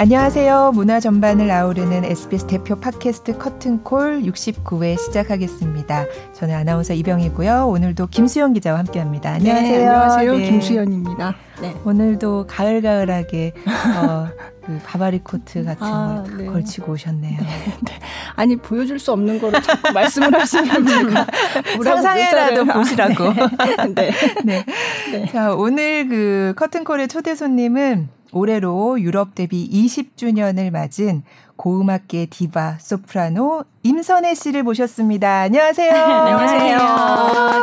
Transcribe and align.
안녕하세요. 0.00 0.70
문화 0.76 1.00
전반을 1.00 1.50
아우르는 1.50 2.04
SBS 2.04 2.46
대표 2.46 2.76
팟캐스트 2.78 3.36
커튼콜 3.36 4.22
69회 4.22 4.96
시작하겠습니다. 4.96 6.04
저는 6.34 6.54
아나운서 6.54 6.94
이병이고요. 6.94 7.66
오늘도 7.66 8.06
김수현 8.06 8.52
기자와 8.52 8.78
함께합니다. 8.78 9.32
안녕하세요. 9.32 9.76
네, 9.76 9.86
안녕하세요. 9.88 10.36
네. 10.36 10.44
김수현입니다. 10.44 11.34
네. 11.60 11.74
오늘도 11.84 12.46
가을가을하게 12.46 13.54
어, 13.96 14.28
그 14.64 14.78
바바리 14.86 15.18
코트 15.24 15.64
같은 15.64 15.84
아, 15.84 16.22
걸 16.24 16.36
네. 16.36 16.46
걸치고 16.46 16.92
오셨네요. 16.92 17.40
네, 17.40 17.46
네. 17.80 17.98
아니 18.36 18.54
보여줄 18.54 19.00
수 19.00 19.10
없는 19.10 19.40
거를 19.40 19.60
자꾸 19.60 19.92
말씀을 19.92 20.32
하시면 20.32 20.86
제가 20.86 21.26
상상해라도 21.82 22.66
보시라고. 22.66 23.32
네. 23.96 24.12
네. 24.44 24.64
네. 25.10 25.26
자 25.32 25.52
오늘 25.54 26.06
그 26.06 26.54
커튼콜의 26.56 27.08
초대 27.08 27.34
손님은 27.34 28.10
올해로 28.32 29.00
유럽 29.00 29.34
데뷔 29.34 29.68
20주년을 29.70 30.70
맞은 30.70 31.22
고음악계 31.56 32.26
디바 32.26 32.78
소프라노 32.78 33.64
임선혜 33.82 34.34
씨를 34.34 34.62
모셨습니다. 34.62 35.40
안녕하세요. 35.40 35.92
안녕하세요. 35.94 36.78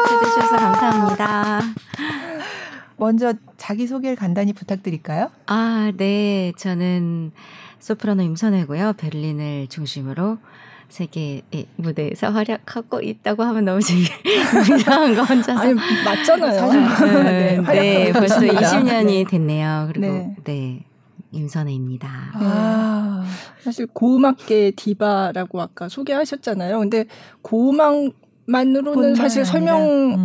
초대주셔서 0.08 0.58
감사합니다. 0.58 1.62
먼저 2.98 3.34
자기 3.58 3.88
소개를 3.88 4.16
간단히 4.16 4.54
부탁드릴까요? 4.54 5.30
아, 5.48 5.92
네. 5.98 6.52
저는 6.58 7.32
소프라노 7.80 8.24
임선혜고요. 8.24 8.94
베를린을 8.94 9.68
중심으로 9.68 10.38
세계 10.90 11.42
무대에서 11.76 12.30
활약하고 12.32 13.02
있다고 13.02 13.44
하면 13.44 13.66
너무 13.66 13.80
이상한 13.82 15.16
거 15.16 15.24
혼자서. 15.24 15.60
아니, 15.60 15.74
맞잖아요. 15.74 16.60
사실, 16.60 17.24
네, 17.24 17.62
네, 17.62 18.12
벌써 18.12 18.40
20년이 18.40 19.28
됐네요. 19.28 19.90
그리고 19.92 20.08
네. 20.08 20.36
네 20.44 20.86
임선혜입니다. 21.32 22.08
아, 22.34 23.26
사실 23.62 23.88
고음악계 23.88 24.72
디바라고 24.72 25.62
아까 25.62 25.90
소개하셨잖아요. 25.90 26.80
근데 26.80 27.06
고음악 27.42 28.12
만으로는 28.48 29.16
사실 29.16 29.44
설명 29.46 29.82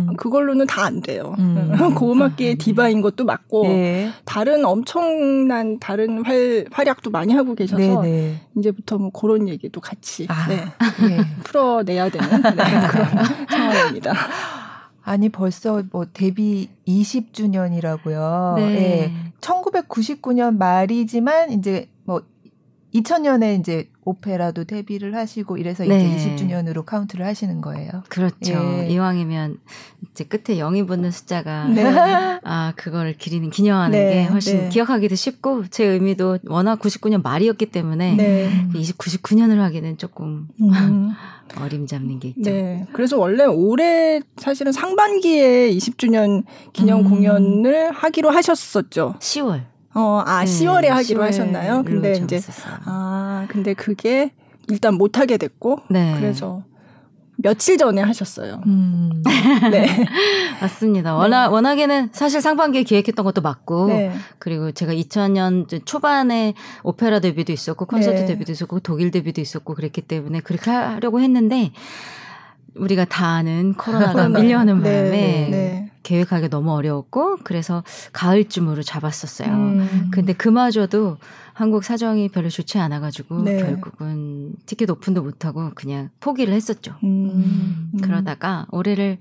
음. 0.09 0.15
그걸로는 0.15 0.67
다 0.67 0.81
안 0.81 0.99
돼요. 1.01 1.35
음. 1.37 1.71
고음악계의 1.95 2.55
디바인 2.57 3.01
것도 3.01 3.23
맞고 3.23 3.67
네. 3.67 4.09
다른 4.25 4.65
엄청난 4.65 5.79
다른 5.79 6.25
활, 6.25 6.65
활약도 6.71 7.11
많이 7.11 7.33
하고 7.33 7.53
계셔서 7.55 8.01
네, 8.01 8.09
네. 8.09 8.41
이제부터 8.57 8.97
뭐 8.97 9.11
그런 9.11 9.47
얘기도 9.47 9.79
같이 9.79 10.25
아, 10.29 10.47
네. 10.47 10.65
네. 11.07 11.17
풀어내야 11.43 12.09
되는 12.09 12.41
네, 12.41 12.87
그런 12.87 13.07
상황입니다. 13.49 14.13
아니 15.03 15.29
벌써 15.29 15.83
뭐 15.91 16.05
데뷔 16.11 16.69
20주년이라고요. 16.87 18.55
네. 18.55 19.13
1999년 19.41 20.57
말이지만 20.57 21.51
이제 21.51 21.89
뭐 22.03 22.21
2000년에 22.93 23.59
이제 23.59 23.89
오페라도 24.03 24.63
데뷔를 24.63 25.15
하시고 25.15 25.57
이래서 25.57 25.83
네. 25.83 26.15
이제 26.15 26.35
20주년으로 26.35 26.85
카운트를 26.85 27.25
하시는 27.25 27.61
거예요. 27.61 28.03
그렇죠. 28.09 28.53
예. 28.53 28.87
이왕이면 28.89 29.59
이제 30.11 30.23
끝에 30.23 30.57
0이 30.57 30.87
붙는 30.87 31.11
숫자가 31.11 31.67
네. 31.73 31.83
아 32.43 32.73
그거를 32.75 33.13
기리는 33.13 33.49
기념하는 33.49 33.97
네. 33.97 34.13
게 34.13 34.23
훨씬 34.25 34.57
네. 34.57 34.69
기억하기도 34.69 35.15
쉽고 35.15 35.67
제 35.67 35.85
의미도 35.85 36.39
워낙 36.47 36.79
99년 36.79 37.21
말이었기 37.23 37.67
때문에 37.67 38.15
네. 38.15 38.49
20, 38.75 38.97
99년을 38.97 39.57
하기는 39.57 39.97
조금 39.97 40.47
음. 40.59 41.11
어림잡는 41.59 42.19
게 42.19 42.29
있죠. 42.29 42.49
네. 42.49 42.87
그래서 42.93 43.17
원래 43.17 43.45
올해 43.45 44.21
사실은 44.37 44.71
상반기에 44.71 45.71
20주년 45.71 46.43
기념 46.73 47.01
음. 47.01 47.09
공연을 47.09 47.91
하기로 47.91 48.29
하셨었죠. 48.31 49.15
10월. 49.19 49.70
어, 49.93 50.23
아, 50.25 50.45
네, 50.45 50.51
10월에 50.51 50.87
하기로 50.87 51.23
하셨나요? 51.23 51.83
근데 51.83 52.13
이제 52.13 52.39
아, 52.85 53.45
근데 53.49 53.73
그게 53.73 54.33
일단 54.69 54.95
못 54.95 55.17
하게 55.17 55.37
됐고 55.37 55.79
네. 55.89 56.15
그래서 56.17 56.63
며칠 57.43 57.77
전에 57.77 58.01
하셨어요. 58.01 58.61
음. 58.67 59.23
네. 59.71 59.87
맞습니다. 60.61 61.15
워낙, 61.15 61.47
네. 61.47 61.53
워낙에는 61.53 62.09
사실 62.11 62.41
상반기에 62.41 62.83
기획했던 62.83 63.25
것도 63.25 63.41
맞고, 63.41 63.87
네. 63.87 64.11
그리고 64.37 64.71
제가 64.71 64.93
2000년 64.93 65.85
초반에 65.85 66.53
오페라 66.83 67.19
데뷔도 67.19 67.51
있었고, 67.51 67.85
콘서트 67.85 68.19
네. 68.19 68.25
데뷔도 68.25 68.51
있었고, 68.51 68.79
독일 68.81 69.11
데뷔도 69.11 69.41
있었고, 69.41 69.73
그랬기 69.73 70.01
때문에 70.01 70.41
그렇게 70.41 70.69
하려고 70.69 71.19
했는데, 71.19 71.71
우리가 72.75 73.05
다 73.05 73.27
아는 73.27 73.73
코로나가 73.73 74.29
밀려오는 74.29 74.81
네, 74.81 74.83
바람에 74.83 75.09
네, 75.09 75.47
네. 75.49 75.90
계획하기 76.11 76.49
너무 76.49 76.73
어려웠고 76.73 77.37
그래서 77.43 77.83
가을쯤으로 78.11 78.83
잡았었어요. 78.83 79.49
음. 79.49 80.09
근데 80.11 80.33
그마저도 80.33 81.17
한국 81.53 81.85
사정이 81.85 82.27
별로 82.29 82.49
좋지 82.49 82.79
않아가지고 82.79 83.43
네. 83.43 83.57
결국은 83.57 84.53
티켓 84.65 84.89
오픈도 84.89 85.23
못하고 85.23 85.71
그냥 85.73 86.09
포기를 86.19 86.53
했었죠. 86.53 86.95
음. 87.05 87.89
음. 87.93 87.99
그러다가 88.01 88.67
올해를 88.71 89.19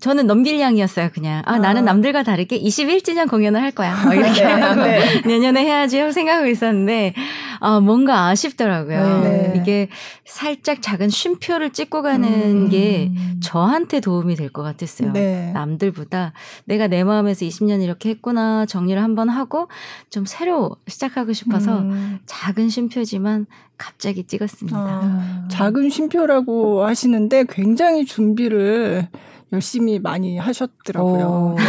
저는 0.00 0.26
넘길 0.26 0.58
양이었어요, 0.58 1.10
그냥. 1.14 1.42
아, 1.46 1.54
아, 1.54 1.58
나는 1.58 1.84
남들과 1.84 2.22
다르게 2.24 2.60
21주년 2.60 3.28
공연을 3.30 3.62
할 3.62 3.70
거야. 3.70 3.94
뭐 4.04 4.12
이렇게 4.12 4.44
네, 4.44 4.52
하고 4.52 4.82
네. 4.82 5.22
내년에 5.24 5.64
해야지 5.64 5.98
하고 5.98 6.10
생각하고 6.12 6.48
있었는데, 6.48 7.14
아, 7.60 7.78
뭔가 7.78 8.26
아쉽더라고요. 8.28 9.20
네. 9.22 9.54
이게 9.56 9.88
살짝 10.24 10.82
작은 10.82 11.08
쉼표를 11.10 11.70
찍고 11.70 12.02
가는 12.02 12.28
음. 12.28 12.68
게 12.70 13.12
저한테 13.40 14.00
도움이 14.00 14.34
될 14.34 14.52
것 14.52 14.62
같았어요. 14.62 15.12
네. 15.12 15.50
남들보다 15.54 16.32
내가 16.64 16.88
내 16.88 17.04
마음에서 17.04 17.46
20년 17.46 17.82
이렇게 17.82 18.10
했구나 18.10 18.66
정리를 18.66 19.00
한번 19.02 19.28
하고 19.28 19.68
좀 20.10 20.24
새로 20.26 20.76
시작하고 20.88 21.32
싶어서 21.32 21.78
음. 21.78 22.18
작은 22.26 22.68
쉼표지만 22.68 23.46
갑자기 23.78 24.24
찍었습니다. 24.24 24.78
아, 24.78 25.44
작은 25.50 25.88
쉼표라고 25.90 26.84
하시는데 26.84 27.44
굉장히 27.48 28.04
준비를 28.04 29.08
열심히 29.52 29.98
많이 29.98 30.38
하셨더라고요. 30.38 31.56
네. 31.58 31.64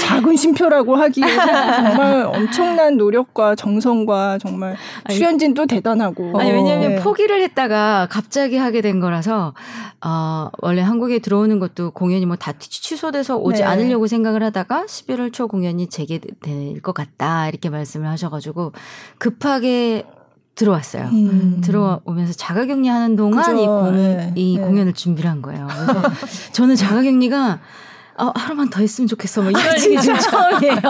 작은 0.00 0.36
쉼표라고 0.36 0.94
하기에는 0.94 1.36
정말 1.36 2.26
엄청난 2.26 2.96
노력과 2.96 3.56
정성과 3.56 4.38
정말 4.38 4.76
출연진도 5.10 5.66
대단하고. 5.66 6.38
아니, 6.38 6.52
왜냐면 6.52 6.96
네. 6.96 7.00
포기를 7.00 7.42
했다가 7.42 8.06
갑자기 8.10 8.56
하게 8.56 8.80
된 8.80 9.00
거라서, 9.00 9.54
어, 10.04 10.48
원래 10.62 10.82
한국에 10.82 11.18
들어오는 11.18 11.58
것도 11.58 11.90
공연이 11.90 12.24
뭐 12.26 12.36
다 12.36 12.52
취소돼서 12.58 13.36
오지 13.38 13.62
네. 13.62 13.64
않으려고 13.64 14.06
생각을 14.06 14.42
하다가 14.42 14.84
11월 14.86 15.32
초 15.32 15.48
공연이 15.48 15.86
재개될 15.88 16.80
것 16.82 16.92
같다. 16.92 17.48
이렇게 17.48 17.70
말씀을 17.70 18.06
하셔가지고 18.08 18.72
급하게 19.18 20.04
들어왔어요. 20.54 21.04
음. 21.12 21.60
들어오면서 21.62 22.34
자가격리 22.34 22.88
하는 22.88 23.16
동안 23.16 23.58
이, 23.58 23.66
공, 23.66 23.92
네. 23.96 24.32
이 24.36 24.56
네. 24.58 24.64
공연을 24.64 24.92
준비를 24.92 25.28
한 25.30 25.42
거예요. 25.42 25.66
그래서 25.68 26.02
저는 26.52 26.76
자가격리가 26.76 27.60
어, 28.16 28.30
하루만 28.36 28.70
더 28.70 28.80
했으면 28.80 29.08
좋겠어. 29.08 29.42
뭐 29.42 29.50
이런 29.50 29.62
아, 29.62 29.74
얘기 29.76 30.00
지 30.00 30.06
처음이에요. 30.06 30.80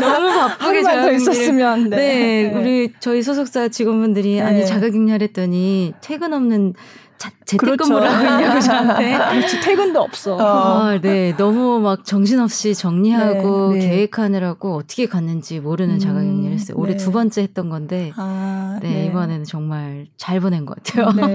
너무 0.00 0.32
바쁘게 0.32 0.80
하루만 0.82 1.02
더 1.02 1.12
있었으면. 1.12 1.90
네. 1.90 1.96
네. 1.96 2.52
네. 2.52 2.54
우리 2.54 2.92
저희 2.98 3.22
소속사 3.22 3.68
직원분들이 3.68 4.40
아니 4.40 4.60
네. 4.60 4.64
자가격리 4.64 5.10
하랬더니 5.10 5.94
퇴근 6.00 6.32
없는 6.32 6.74
자, 7.18 7.30
재택근무를 7.44 7.76
그렇죠. 7.76 8.24
하고 8.24 8.42
있냐고 8.42 8.60
저한테. 8.60 9.18
그렇지, 9.30 9.60
퇴근도 9.60 10.00
없어. 10.00 10.38
아, 10.38 10.98
네. 11.00 11.36
너무 11.36 11.80
막 11.80 12.04
정신없이 12.04 12.74
정리하고 12.74 13.72
네, 13.72 13.78
네. 13.78 13.88
계획하느라고 13.88 14.74
어떻게 14.76 15.06
갔는지 15.06 15.60
모르는 15.60 15.94
음, 15.94 15.98
자가격리를 15.98 16.52
했어요. 16.52 16.76
올해 16.78 16.92
네. 16.92 16.96
두 16.96 17.12
번째 17.12 17.42
했던 17.42 17.70
건데, 17.70 18.12
아, 18.16 18.78
네, 18.82 18.88
네, 18.90 19.06
이번에는 19.06 19.44
정말 19.44 20.06
잘 20.16 20.40
보낸 20.40 20.66
것 20.66 20.76
같아요. 20.82 21.12
네. 21.12 21.34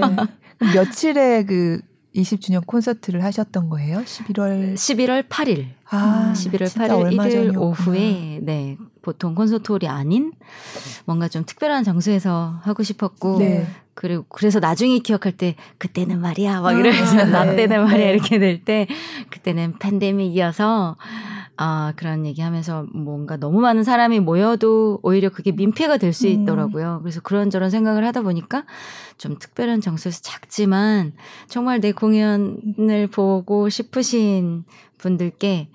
며칠에 0.74 1.44
그 1.44 1.80
20주년 2.14 2.66
콘서트를 2.66 3.24
하셨던 3.24 3.68
거예요? 3.68 3.98
11월 3.98 4.74
11월 4.74 5.28
8일. 5.28 5.66
아, 5.90 6.32
11월 6.36 6.66
8일 6.66 7.26
일요일 7.26 7.56
오후에 7.56 8.40
네. 8.42 8.76
보통 9.10 9.34
콘서트홀이 9.34 9.88
아닌 9.88 10.32
뭔가 11.04 11.26
좀 11.26 11.44
특별한 11.44 11.82
장소에서 11.82 12.60
하고 12.62 12.84
싶었고 12.84 13.38
네. 13.38 13.66
그리고 13.94 14.24
그래서 14.28 14.60
나중에 14.60 15.00
기억할 15.00 15.32
때 15.36 15.56
그때는 15.78 16.20
말이야 16.20 16.60
막 16.60 16.72
이러면서 16.78 17.18
아, 17.18 17.24
나 17.24 17.44
네. 17.44 17.56
때는 17.56 17.84
말이야 17.84 18.06
네. 18.06 18.12
이렇게 18.12 18.38
될 18.38 18.64
때 18.64 18.86
그때는 19.30 19.78
팬데믹이어서 19.80 20.96
아 21.56 21.92
그런 21.96 22.24
얘기하면서 22.24 22.86
뭔가 22.94 23.36
너무 23.36 23.60
많은 23.60 23.82
사람이 23.82 24.20
모여도 24.20 25.00
오히려 25.02 25.28
그게 25.28 25.50
민폐가 25.50 25.96
될수 25.96 26.28
음. 26.28 26.30
있더라고요. 26.32 26.98
음. 26.98 27.02
그래서 27.02 27.20
그런저런 27.20 27.70
생각을 27.70 28.06
하다 28.06 28.22
보니까 28.22 28.64
좀 29.18 29.38
특별한 29.38 29.80
장소에서 29.80 30.20
작지만 30.22 31.12
정말 31.48 31.80
내 31.80 31.90
공연을 31.90 33.08
보고 33.10 33.68
싶으신 33.68 34.64
분들께 34.98 35.68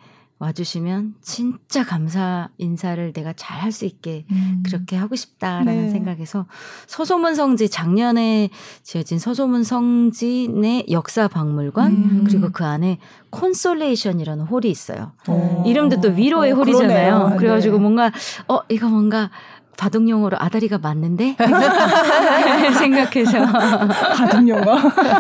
와주시면 0.45 1.15
진짜 1.21 1.83
감사 1.83 2.49
인사를 2.57 3.11
내가 3.13 3.33
잘 3.33 3.55
할 3.55 3.71
수 3.71 3.85
있게 3.85 4.25
음. 4.31 4.61
그렇게 4.65 4.95
하고 4.95 5.15
싶다라는 5.15 5.87
네. 5.87 5.89
생각에서 5.89 6.45
서소문 6.87 7.35
성지 7.35 7.67
작년에 7.67 8.49
지어진 8.83 9.17
서소문 9.17 9.63
성지의 9.63 10.85
역사 10.91 11.27
박물관 11.27 11.91
음. 11.91 12.23
그리고 12.27 12.51
그 12.51 12.63
안에 12.63 12.99
Consolation이라는 13.31 14.45
홀이 14.45 14.69
있어요. 14.69 15.11
오. 15.27 15.63
이름도 15.65 16.01
또 16.01 16.09
위로의 16.09 16.51
어, 16.51 16.55
홀이잖아요. 16.55 17.13
그러네요. 17.15 17.37
그래가지고 17.37 17.77
네. 17.77 17.81
뭔가 17.81 18.11
어 18.47 18.59
이거 18.69 18.87
뭔가 18.87 19.29
바둑용어로 19.77 20.37
아다리가 20.39 20.77
맞는데 20.77 21.35
생각해서 22.79 23.45
바둑용어 23.45 24.63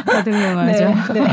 바둑용어죠. 0.05 0.85
네, 1.13 1.21
네. 1.21 1.27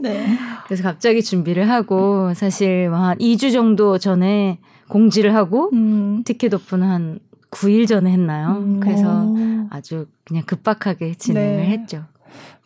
네. 0.00 0.38
그래서 0.66 0.82
갑자기 0.82 1.22
준비를 1.22 1.68
하고 1.68 2.32
사실 2.34 2.88
뭐한 2.88 3.18
2주 3.18 3.52
정도 3.52 3.98
전에 3.98 4.58
공지를 4.88 5.34
하고 5.34 5.70
음. 5.72 6.22
티켓 6.24 6.54
오픈 6.54 6.82
한 6.82 7.18
9일 7.50 7.86
전에 7.86 8.10
했나요? 8.10 8.56
음. 8.60 8.80
그래서 8.80 9.26
아주 9.70 10.06
그냥 10.24 10.44
급박하게 10.46 11.14
진행을 11.14 11.56
네. 11.56 11.66
했죠. 11.70 12.04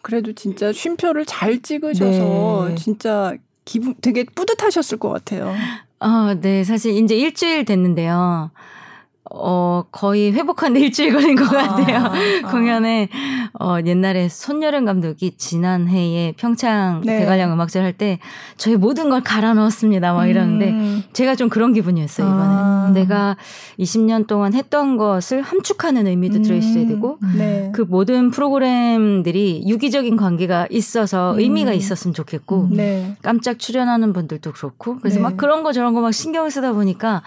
그래도 0.02 0.32
진짜 0.32 0.72
쉼표를 0.72 1.24
잘 1.26 1.60
찍으셔서 1.60 2.68
네. 2.68 2.74
진짜 2.76 3.34
기분 3.64 3.96
되게 4.00 4.24
뿌듯하셨을 4.24 4.98
것 4.98 5.10
같아요. 5.10 5.52
아, 5.98 6.36
네. 6.40 6.64
사실 6.64 6.96
이제 6.96 7.16
일주일 7.16 7.64
됐는데요. 7.64 8.50
어, 9.28 9.84
거의 9.90 10.32
회복하는데 10.32 10.80
일주일 10.80 11.12
걸린 11.12 11.34
것 11.36 11.46
아, 11.52 11.66
같아요. 11.68 11.98
아, 12.44 12.50
공연에, 12.50 13.08
어, 13.58 13.76
옛날에 13.84 14.28
손여름 14.28 14.84
감독이 14.84 15.36
지난해에 15.36 16.34
평창 16.36 17.02
네. 17.04 17.18
대관령 17.18 17.52
음악제를 17.52 17.84
할때 17.84 18.20
저희 18.56 18.76
모든 18.76 19.10
걸 19.10 19.22
갈아 19.22 19.54
넣었습니다. 19.54 20.12
막 20.12 20.26
이러는데 20.26 20.70
음. 20.70 21.02
제가 21.12 21.34
좀 21.34 21.48
그런 21.48 21.72
기분이었어요, 21.72 22.26
이번에. 22.26 22.44
아. 22.44 22.75
내가 22.94 23.36
20년 23.78 24.26
동안 24.26 24.54
했던 24.54 24.96
것을 24.96 25.42
함축하는 25.42 26.06
의미도 26.06 26.38
음. 26.38 26.42
들어있어야 26.42 26.86
되고 26.86 27.18
네. 27.36 27.70
그 27.74 27.82
모든 27.82 28.30
프로그램들이 28.30 29.64
유기적인 29.66 30.16
관계가 30.16 30.68
있어서 30.70 31.34
음. 31.34 31.40
의미가 31.40 31.72
있었으면 31.74 32.14
좋겠고 32.14 32.68
네. 32.72 33.16
깜짝 33.22 33.58
출연하는 33.58 34.14
분들도 34.14 34.52
그렇고 34.52 34.98
그래서 34.98 35.16
네. 35.16 35.22
막 35.22 35.36
그런 35.36 35.62
거 35.62 35.72
저런 35.72 35.92
거 35.92 36.06
막 36.06 36.12
신경을 36.12 36.52
쓰다 36.52 36.72
보니까 36.72 37.22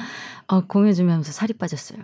어, 0.47 0.61
공연 0.65 0.93
준비하면서 0.93 1.33
살이 1.33 1.51
빠졌어요. 1.53 1.99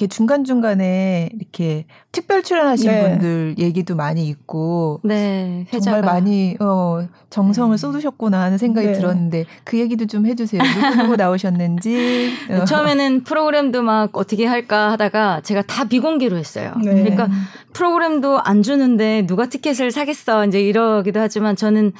이렇게 0.00 0.06
중간중간에 0.06 1.28
이렇게 1.38 1.84
특별 2.10 2.42
출연하신 2.42 2.90
네. 2.90 3.10
분들 3.10 3.56
얘기도 3.58 3.94
많이 3.94 4.26
있고 4.28 5.00
네, 5.04 5.66
정말 5.70 6.00
많이 6.00 6.56
어, 6.58 7.06
정성을 7.28 7.76
네. 7.76 7.76
쏟으셨구나 7.76 8.40
하는 8.40 8.56
생각이 8.56 8.86
네. 8.86 8.92
들었는데 8.94 9.44
그 9.64 9.78
얘기도 9.78 10.06
좀 10.06 10.24
해주세요. 10.24 10.62
누구 11.02 11.16
나오셨는지 11.16 12.32
네, 12.48 12.64
처음에는 12.64 13.24
프로그램도 13.24 13.82
막 13.82 14.16
어떻게 14.16 14.46
할까 14.46 14.92
하다가 14.92 15.42
제가 15.42 15.62
다 15.62 15.84
비공개로 15.84 16.38
했어요. 16.38 16.72
네. 16.82 16.94
그러니까 16.94 17.28
프로그램도 17.74 18.40
안 18.40 18.62
주는데 18.62 19.26
누가 19.26 19.46
티켓을 19.50 19.90
사겠어 19.90 20.46
이제 20.46 20.62
이러기도 20.62 21.20
하지만 21.20 21.56
저는 21.56 21.92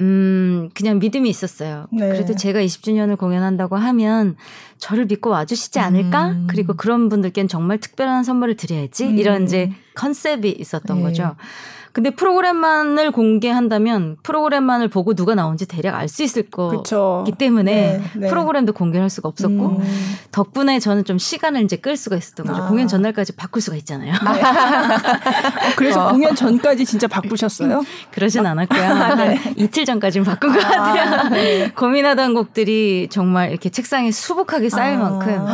음, 0.00 0.70
그냥 0.74 0.98
믿음이 0.98 1.28
있었어요. 1.28 1.86
네. 1.90 2.08
그래도 2.08 2.34
제가 2.36 2.60
20주년을 2.60 3.18
공연한다고 3.18 3.76
하면 3.76 4.36
저를 4.78 5.06
믿고 5.06 5.30
와주시지 5.30 5.80
않을까? 5.80 6.28
음. 6.28 6.46
그리고 6.48 6.74
그런 6.74 7.08
분들께는 7.08 7.48
정말 7.48 7.78
특별한 7.78 8.22
선물을 8.22 8.56
드려야지. 8.56 9.06
음. 9.06 9.18
이런 9.18 9.44
이제 9.44 9.72
컨셉이 9.94 10.50
있었던 10.50 10.98
네. 10.98 11.02
거죠. 11.02 11.34
근데 11.92 12.10
프로그램만을 12.10 13.10
공개한다면 13.12 14.16
프로그램만을 14.22 14.88
보고 14.88 15.14
누가 15.14 15.34
나온지 15.34 15.66
대략 15.66 15.94
알 15.94 16.08
수 16.08 16.22
있을 16.22 16.44
거기 16.50 17.32
때문에 17.32 17.72
네, 17.98 18.02
네. 18.16 18.28
프로그램도 18.28 18.72
공개를 18.72 19.02
할 19.02 19.10
수가 19.10 19.28
없었고 19.28 19.66
음. 19.78 20.16
덕분에 20.32 20.78
저는 20.78 21.04
좀 21.04 21.18
시간을 21.18 21.62
이제 21.62 21.76
끌 21.76 21.96
수가 21.96 22.16
있었던 22.16 22.46
거죠. 22.46 22.62
아. 22.62 22.68
공연 22.68 22.88
전날까지 22.88 23.32
바꿀 23.36 23.60
수가 23.60 23.76
있잖아요. 23.76 24.12
네. 24.12 24.42
그래서 25.76 26.06
어. 26.06 26.12
공연 26.12 26.34
전까지 26.34 26.84
진짜 26.86 27.06
바꾸셨어요? 27.06 27.82
그러진 28.10 28.46
않았고요. 28.46 28.82
아, 28.82 29.14
네. 29.14 29.38
이틀 29.56 29.84
전까지는 29.84 30.24
바꾼 30.24 30.52
것 30.52 30.60
같아요. 30.60 31.20
아, 31.20 31.28
네. 31.28 31.70
고민하던 31.76 32.34
곡들이 32.34 33.08
정말 33.10 33.50
이렇게 33.50 33.68
책상에 33.68 34.10
수북하게 34.10 34.70
쌓일 34.70 34.96
아. 34.96 35.10
만큼 35.10 35.46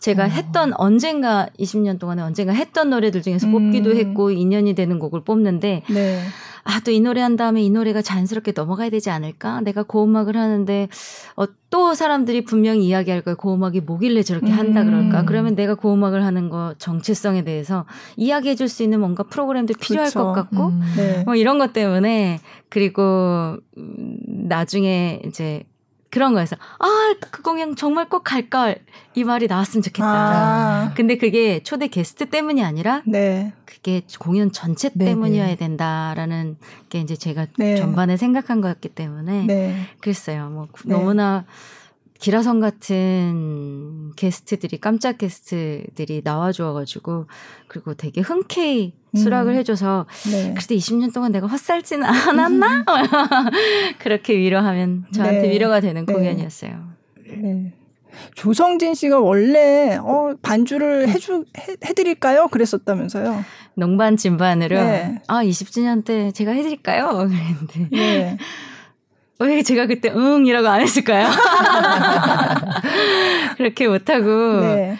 제가 0.00 0.24
어. 0.24 0.26
했던 0.26 0.72
언젠가 0.74 1.48
20년 1.58 1.98
동안에 1.98 2.22
언젠가 2.22 2.52
했던 2.52 2.90
노래들 2.90 3.22
중에서 3.22 3.48
뽑기도 3.48 3.90
음. 3.90 3.96
했고 3.96 4.30
인연이 4.30 4.74
되는 4.74 4.98
곡을 4.98 5.24
뽑는데 5.24 5.82
네. 5.88 6.20
아, 6.68 6.80
또 6.80 6.90
이 6.90 6.98
노래 6.98 7.20
한 7.20 7.36
다음에 7.36 7.62
이 7.62 7.70
노래가 7.70 8.02
자연스럽게 8.02 8.52
넘어가야 8.56 8.90
되지 8.90 9.08
않을까? 9.10 9.60
내가 9.60 9.84
고음악을 9.84 10.36
하는데, 10.36 10.88
어, 11.36 11.44
또 11.70 11.94
사람들이 11.94 12.42
분명히 12.44 12.86
이야기할 12.88 13.20
거예요. 13.22 13.36
고음악이 13.36 13.82
뭐길래 13.82 14.24
저렇게 14.24 14.50
한다 14.50 14.82
그럴까? 14.82 15.20
음. 15.20 15.26
그러면 15.26 15.54
내가 15.54 15.76
고음악을 15.76 16.24
하는 16.24 16.48
거 16.48 16.74
정체성에 16.78 17.44
대해서 17.44 17.84
이야기해 18.16 18.56
줄 18.56 18.68
수 18.68 18.82
있는 18.82 18.98
뭔가 18.98 19.22
프로그램도 19.22 19.74
필요할 19.80 20.10
그렇죠. 20.10 20.26
것 20.26 20.32
같고, 20.32 20.66
음. 20.70 20.80
네. 20.96 21.22
뭐 21.24 21.36
이런 21.36 21.58
것 21.58 21.72
때문에, 21.72 22.40
그리고, 22.68 23.58
음, 23.78 24.16
나중에 24.48 25.20
이제 25.24 25.62
그런 26.16 26.32
거에서 26.32 26.56
아, 26.78 27.14
그 27.30 27.42
공연 27.42 27.76
정말 27.76 28.08
꼭 28.08 28.24
갈 28.24 28.48
걸. 28.48 28.78
이 29.14 29.22
말이 29.22 29.46
나왔으면 29.46 29.82
좋겠다. 29.82 30.06
아. 30.06 30.94
근데 30.96 31.18
그게 31.18 31.62
초대 31.62 31.88
게스트 31.88 32.30
때문이 32.30 32.64
아니라 32.64 33.02
네. 33.04 33.52
그게 33.66 34.00
공연 34.18 34.50
전체 34.50 34.88
네, 34.94 35.04
때문이어야 35.04 35.48
네. 35.48 35.56
된다라는 35.56 36.56
게 36.88 37.00
이제 37.00 37.16
제가 37.16 37.48
네. 37.58 37.76
전반에 37.76 38.16
생각한 38.16 38.62
거였기 38.62 38.88
때문에 38.88 39.44
네. 39.44 39.76
그랬어요. 40.00 40.48
뭐 40.48 40.68
네. 40.86 40.94
너무나 40.94 41.44
기라성 42.18 42.60
같은 42.60 44.12
게스트들이 44.16 44.80
깜짝 44.80 45.18
게스트들이 45.18 46.22
나와줘가지고 46.24 47.26
그리고 47.68 47.92
되게 47.92 48.22
흔쾌히 48.22 48.94
수락을 49.16 49.52
음. 49.52 49.58
해줘서 49.58 50.06
네. 50.30 50.54
그래도 50.54 50.74
20년 50.74 51.12
동안 51.12 51.32
내가 51.32 51.46
헛살지는 51.46 52.04
않았나 52.04 52.84
그렇게 53.98 54.36
위로하면 54.36 55.06
저한테 55.12 55.42
네. 55.42 55.50
위로가 55.50 55.80
되는 55.80 56.06
네. 56.06 56.12
공연이었어요. 56.12 56.96
네. 57.28 57.72
조성진 58.34 58.94
씨가 58.94 59.20
원래 59.20 59.98
어 60.00 60.34
반주를 60.40 61.08
해주 61.08 61.44
해, 61.58 61.76
해드릴까요? 61.84 62.48
그랬었다면서요? 62.48 63.44
농반 63.74 64.16
진반으로 64.16 64.76
네. 64.76 65.20
아 65.26 65.44
20주년 65.44 66.04
때 66.04 66.32
제가 66.32 66.52
해드릴까요? 66.52 67.08
그랬는데. 67.28 67.88
네. 67.92 68.38
왜 69.38 69.62
제가 69.62 69.86
그때 69.86 70.08
응이라고 70.08 70.66
안 70.66 70.80
했을까요? 70.80 71.28
그렇게 73.58 73.86
못하고. 73.86 74.60
네. 74.60 74.96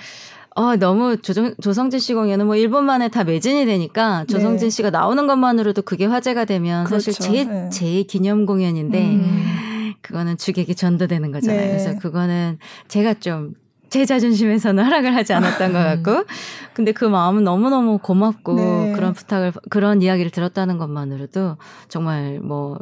어, 0.56 0.74
너무 0.76 1.18
조정, 1.18 1.54
조성진 1.60 2.00
씨 2.00 2.14
공연은 2.14 2.46
뭐 2.46 2.54
1분 2.56 2.80
만에 2.80 3.08
다 3.08 3.24
매진이 3.24 3.66
되니까 3.66 4.24
조성진 4.24 4.68
네. 4.68 4.70
씨가 4.70 4.88
나오는 4.88 5.26
것만으로도 5.26 5.82
그게 5.82 6.06
화제가 6.06 6.46
되면 6.46 6.84
그렇죠. 6.84 7.12
사실 7.12 7.32
제, 7.32 7.44
네. 7.44 7.68
제 7.68 8.02
기념 8.04 8.46
공연인데 8.46 9.04
음. 9.04 9.94
그거는 10.00 10.38
주객이 10.38 10.74
전도되는 10.74 11.30
거잖아요. 11.30 11.60
네. 11.60 11.68
그래서 11.68 11.98
그거는 11.98 12.58
제가 12.88 13.14
좀 13.14 13.52
제 13.88 14.04
자존심에서는 14.04 14.82
허락을 14.84 15.14
하지 15.14 15.32
않았던 15.32 15.72
것 15.72 15.78
같고 15.78 16.24
근데 16.74 16.92
그 16.92 17.04
마음은 17.06 17.44
너무너무 17.44 17.98
고맙고 17.98 18.54
네. 18.54 18.92
그런 18.94 19.14
부탁을 19.14 19.52
그런 19.70 20.02
이야기를 20.02 20.30
들었다는 20.30 20.76
것만으로도 20.76 21.56
정말 21.88 22.38
뭐 22.40 22.78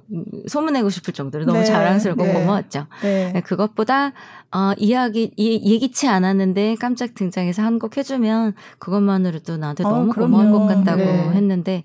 소문내고 0.49 0.91
싶을 0.91 1.15
정도로 1.15 1.45
너무 1.45 1.61
네. 1.61 1.65
자랑스럽고 1.65 2.25
네. 2.25 2.33
고마웠죠. 2.33 2.87
네. 3.03 3.31
네 3.33 3.41
그것보다 3.43 4.13
어, 4.53 4.73
이야기 4.79 5.31
이, 5.37 5.61
예기치 5.75 6.09
않았는데 6.09 6.77
깜짝 6.81 7.15
등장해서 7.15 7.63
한 7.63 7.75
곡 7.79 7.97
해주면 7.97 8.55
그것만으로도 8.79 9.57
나한테 9.59 9.85
어, 9.85 9.91
너무 9.91 10.11
그럼요. 10.13 10.37
고마울 10.37 10.53
것 10.53 10.67
같다고 10.67 11.03
네. 11.03 11.31
했는데 11.35 11.83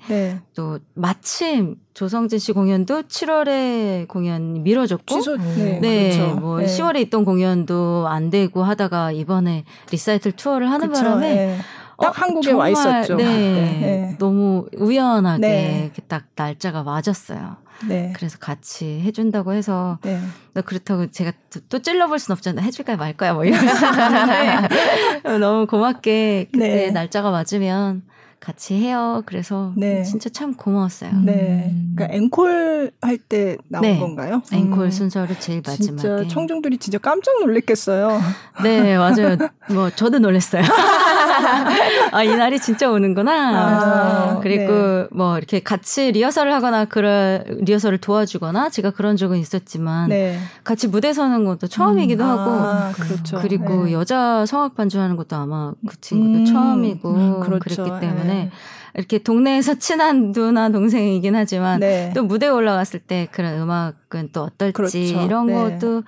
또 0.55 0.79
마침 0.93 1.75
조성진 1.99 2.39
씨 2.39 2.53
공연도 2.53 3.01
7월에 3.01 4.07
공연 4.07 4.63
미뤄졌고 4.63 5.03
취소, 5.05 5.35
네, 5.35 5.79
네 5.81 6.17
그렇죠. 6.17 6.39
뭐 6.39 6.59
네. 6.59 6.65
10월에 6.65 7.01
있던 7.01 7.25
공연도 7.25 8.05
안 8.07 8.29
되고 8.29 8.63
하다가 8.63 9.11
이번에 9.11 9.65
리사이틀 9.91 10.31
투어를 10.31 10.71
하는 10.71 10.87
그쵸, 10.87 11.03
바람에 11.03 11.35
네. 11.35 11.57
딱 12.01 12.07
어, 12.07 12.11
한국에 12.15 12.53
와 12.53 12.69
있었죠. 12.69 13.17
네, 13.17 13.25
네. 13.25 14.15
너무 14.17 14.67
우연하게 14.77 15.41
네. 15.41 15.91
딱 16.07 16.23
날짜가 16.37 16.83
맞았어요. 16.83 17.57
네. 17.89 18.13
그래서 18.15 18.37
같이 18.37 19.01
해준다고 19.01 19.51
해서 19.51 19.99
네. 20.03 20.21
그렇다고 20.63 21.11
제가 21.11 21.33
또, 21.49 21.59
또 21.67 21.79
찔러볼 21.79 22.17
순 22.17 22.31
없잖아요. 22.31 22.65
해줄까요 22.65 22.95
말까요 22.95 23.33
뭐 23.33 23.43
이러면서 23.43 23.87
너무 25.37 25.67
고맙게 25.67 26.47
그때 26.49 26.67
네. 26.85 26.91
날짜가 26.91 27.29
맞으면 27.29 28.03
같이 28.39 28.75
해요. 28.75 29.21
그래서 29.25 29.73
네. 29.75 30.03
진짜 30.03 30.29
참 30.29 30.55
고마웠어요. 30.55 31.11
네. 31.23 31.69
음. 31.71 31.93
그러니까 31.95 32.15
앵콜 32.17 32.91
할 33.01 33.17
때 33.17 33.57
나온 33.67 33.81
네. 33.81 33.99
건가요? 33.99 34.41
앵콜 34.51 34.85
음. 34.85 34.91
순서로 34.91 35.35
제일 35.39 35.61
마지막에. 35.65 35.83
진짜 35.83 36.27
청중들이 36.27 36.77
진짜 36.77 36.97
깜짝 36.97 37.39
놀랐겠어요. 37.41 38.19
네, 38.63 38.97
맞아요. 38.97 39.37
뭐 39.71 39.89
저도 39.89 40.19
놀랐어요. 40.19 40.63
아, 42.11 42.23
이 42.23 42.35
날이 42.35 42.59
진짜 42.59 42.89
오는구나. 42.91 43.31
아, 43.33 44.39
그리고 44.41 44.71
네. 44.71 45.07
뭐 45.11 45.37
이렇게 45.37 45.59
같이 45.59 46.11
리허설을 46.11 46.53
하거나 46.53 46.85
그런 46.85 47.43
리허설을 47.61 47.97
도와주거나 47.97 48.69
제가 48.69 48.91
그런 48.91 49.17
적은 49.17 49.37
있었지만 49.37 50.09
네. 50.09 50.39
같이 50.63 50.87
무대 50.87 51.13
서는 51.13 51.45
것도 51.45 51.67
처음이기도 51.67 52.23
음. 52.23 52.29
하고 52.29 52.51
아, 52.51 52.91
그렇죠. 52.91 53.39
그리고 53.39 53.85
네. 53.85 53.93
여자 53.93 54.45
성악 54.45 54.75
반주하는 54.75 55.15
것도 55.15 55.35
아마 55.35 55.73
그 55.87 55.99
친구도 55.99 56.39
음. 56.39 56.45
처음이고 56.45 57.09
음, 57.09 57.39
그렇죠. 57.39 57.83
그랬기 57.83 57.99
때문에 57.99 58.19
때문에 58.19 58.51
이렇게 58.95 59.19
동네에서 59.19 59.75
친한 59.75 60.31
누나 60.31 60.69
동생이긴 60.69 61.35
하지만 61.35 61.79
네. 61.79 62.11
또 62.15 62.23
무대에 62.23 62.49
올라갔을 62.49 62.99
때 62.99 63.27
그런 63.31 63.59
음악은 63.61 64.29
또 64.33 64.43
어떨지 64.43 64.73
그렇죠. 64.73 64.97
이런 64.97 65.47
네. 65.47 65.53
것도 65.53 66.03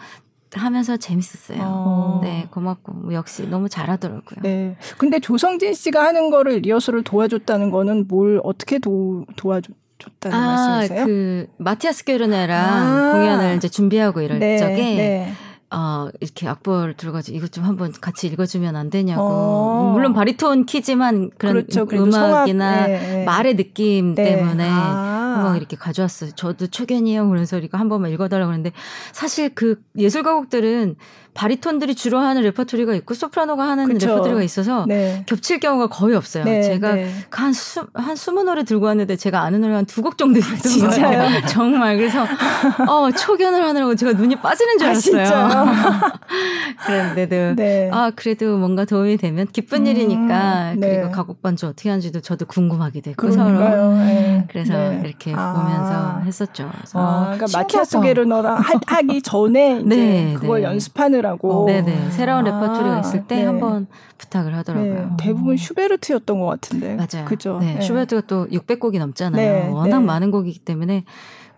하면서 0.54 0.98
재밌었어요. 0.98 1.60
어. 1.62 2.20
네, 2.24 2.48
고맙고 2.52 2.94
뭐 2.94 3.14
역시 3.14 3.48
너무 3.48 3.70
잘하더라고요. 3.70 4.42
네. 4.42 4.76
근데 4.98 5.20
조성진 5.20 5.74
씨가 5.74 6.04
하는 6.04 6.30
거를 6.30 6.60
리허설을 6.60 7.04
도와줬다는 7.04 7.72
거는 7.72 8.08
뭘 8.08 8.42
어떻게 8.44 8.80
도 8.80 9.26
도와줬? 9.36 9.76
줬다는 10.02 10.36
아, 10.36 10.78
말씀이세요? 10.78 11.06
그 11.06 11.48
마티아스 11.58 12.06
게르네랑 12.06 12.60
아. 12.60 13.12
공연을 13.14 13.58
이제 13.58 13.70
준비하고 13.70 14.22
이럴 14.22 14.40
네, 14.40 14.58
적에 14.58 14.76
네. 14.76 15.34
어, 15.74 16.10
이렇게 16.20 16.48
악보를 16.48 16.96
들어가지고 16.96 17.38
이것 17.38 17.52
좀 17.52 17.64
한번 17.64 17.94
같이 17.94 18.28
읽어주면 18.28 18.76
안 18.76 18.90
되냐고. 18.90 19.22
어. 19.24 19.92
물론 19.94 20.14
바리톤 20.14 20.66
키지만 20.66 21.30
그런 21.38 21.66
그렇죠. 21.66 21.88
음악이나 21.90 22.12
성악, 22.12 22.88
네, 22.88 23.00
네. 23.00 23.26
말의 23.26 23.56
느낌 23.56 24.16
네. 24.16 24.36
때문에 24.36 24.68
아. 24.70 25.21
한번 25.32 25.58
이렇게 25.58 25.76
가져왔어요. 25.78 26.32
저도 26.36 26.68
초견이에요. 26.68 27.28
그래서 27.30 27.58
이거 27.58 27.78
한 27.78 27.90
번만 27.90 28.12
읽어달라고 28.12 28.48
그러는데 28.50 28.72
사실 29.12 29.50
그 29.56 29.82
예술 29.98 30.24
가곡들은 30.24 30.96
바리톤들이 31.34 31.96
주로 31.96 32.20
하는 32.20 32.42
레퍼토리가 32.42 32.94
있고 32.96 33.14
소프라노가 33.14 33.64
하는 33.66 33.88
그쵸. 33.88 34.10
레퍼토리가 34.10 34.44
있어서 34.44 34.84
네. 34.86 35.24
겹칠 35.28 35.62
경우가 35.62 35.88
거의 35.88 36.18
없어요. 36.18 36.44
네, 36.44 36.62
제가 36.62 36.96
네. 36.96 37.10
한, 37.30 37.54
수, 37.54 37.88
한 37.94 38.16
20노래 38.16 38.68
들고 38.68 38.86
왔는데 38.88 39.16
제가 39.16 39.40
아는 39.42 39.62
노래 39.62 39.74
한 39.76 39.86
두 39.86 40.02
곡 40.02 40.18
정도 40.18 40.40
있었던 40.40 40.90
거예요. 40.90 41.42
정말. 41.48 41.96
그래서 41.96 42.24
어, 42.86 43.10
초견을 43.12 43.64
하느라고 43.64 43.96
제가 43.96 44.12
눈이 44.14 44.36
빠지는 44.38 44.78
줄 44.78 44.88
아, 44.88 44.90
알았어요. 44.92 45.28
아, 45.34 46.12
그런데도 46.86 47.56
네. 47.56 47.90
아, 47.94 48.12
그래도 48.14 48.58
뭔가 48.58 48.84
도움이 48.84 49.16
되면 49.18 49.48
기쁜 49.54 49.82
음, 49.82 49.88
일이니까 49.88 50.74
네. 50.76 50.96
그리고 50.98 51.12
가곡 51.12 51.42
반주 51.42 51.68
어떻게 51.68 51.90
하는지도 51.90 52.20
저도 52.22 52.46
궁금하게 52.46 53.00
됐고 53.02 53.32
서로. 53.32 53.94
네. 54.00 54.46
그래서 54.50 54.94
이렇게 54.94 55.21
아. 55.36 55.54
보면서 55.54 56.20
했었죠. 56.26 56.70
아, 56.94 57.34
그러니까 57.36 57.60
마티아스 57.60 58.02
괴르네랑 58.02 58.62
하기 58.88 59.22
전에 59.22 59.82
이제 59.86 60.36
그걸 60.40 60.64
연습하는 60.64 61.12
하느라고. 61.22 61.66
네네. 61.68 62.12
새로운 62.12 62.48
아, 62.48 62.60
레퍼토리가 62.60 63.00
있을 63.00 63.28
때 63.28 63.38
네. 63.38 63.46
한번 63.46 63.88
부탁을 64.18 64.56
하더라고요. 64.56 64.94
네. 64.94 65.08
대부분 65.18 65.58
슈베르트였던 65.58 66.40
것 66.40 66.46
같은데. 66.48 66.96
맞아요. 66.96 67.26
그죠. 67.26 67.60
네. 67.60 67.76
네. 67.76 67.82
슈베르트가 67.82 68.22
또 68.28 68.48
600곡이 68.48 68.98
넘잖아요. 69.00 69.66
네. 69.66 69.70
워낙 69.70 70.00
네. 70.00 70.06
많은 70.06 70.32
곡이기 70.32 70.60
때문에 70.60 71.04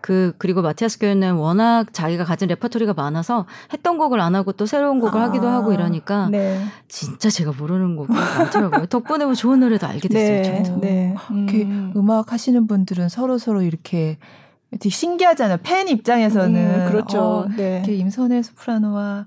그 0.04 0.34
그리고 0.36 0.60
마티아스 0.60 0.98
괴르네는 0.98 1.36
워낙 1.36 1.94
자기가 1.94 2.24
가진 2.24 2.48
레퍼토리가 2.48 2.92
많아서 2.92 3.46
했던 3.72 3.96
곡을 3.96 4.20
안 4.20 4.34
하고 4.34 4.52
또 4.52 4.66
새로운 4.66 5.00
곡을 5.00 5.18
아, 5.18 5.24
하기도 5.24 5.48
하고 5.48 5.72
이러니까 5.72 6.28
네. 6.28 6.62
진짜 6.88 7.30
제가 7.30 7.52
모르는 7.58 7.96
곡이 7.96 8.12
많더라고요. 8.12 8.84
덕분에 8.84 9.24
뭐 9.24 9.32
좋은 9.32 9.60
노래도 9.60 9.86
알게 9.86 10.08
됐어요. 10.08 10.42
네, 10.42 10.62
저도. 10.62 10.80
네. 10.80 11.14
음. 11.30 11.94
음악 11.96 12.34
하시는 12.34 12.66
분들은 12.66 13.08
서로 13.08 13.38
서로 13.38 13.62
이렇게 13.62 14.18
되게 14.72 14.90
신기하잖아요. 14.90 15.60
팬 15.62 15.88
입장에서는 15.88 16.54
음, 16.54 16.86
그렇죠. 16.90 17.22
어, 17.22 17.48
네. 17.56 17.76
이렇게 17.76 17.94
임선혜 17.94 18.42
소프라노와 18.42 19.24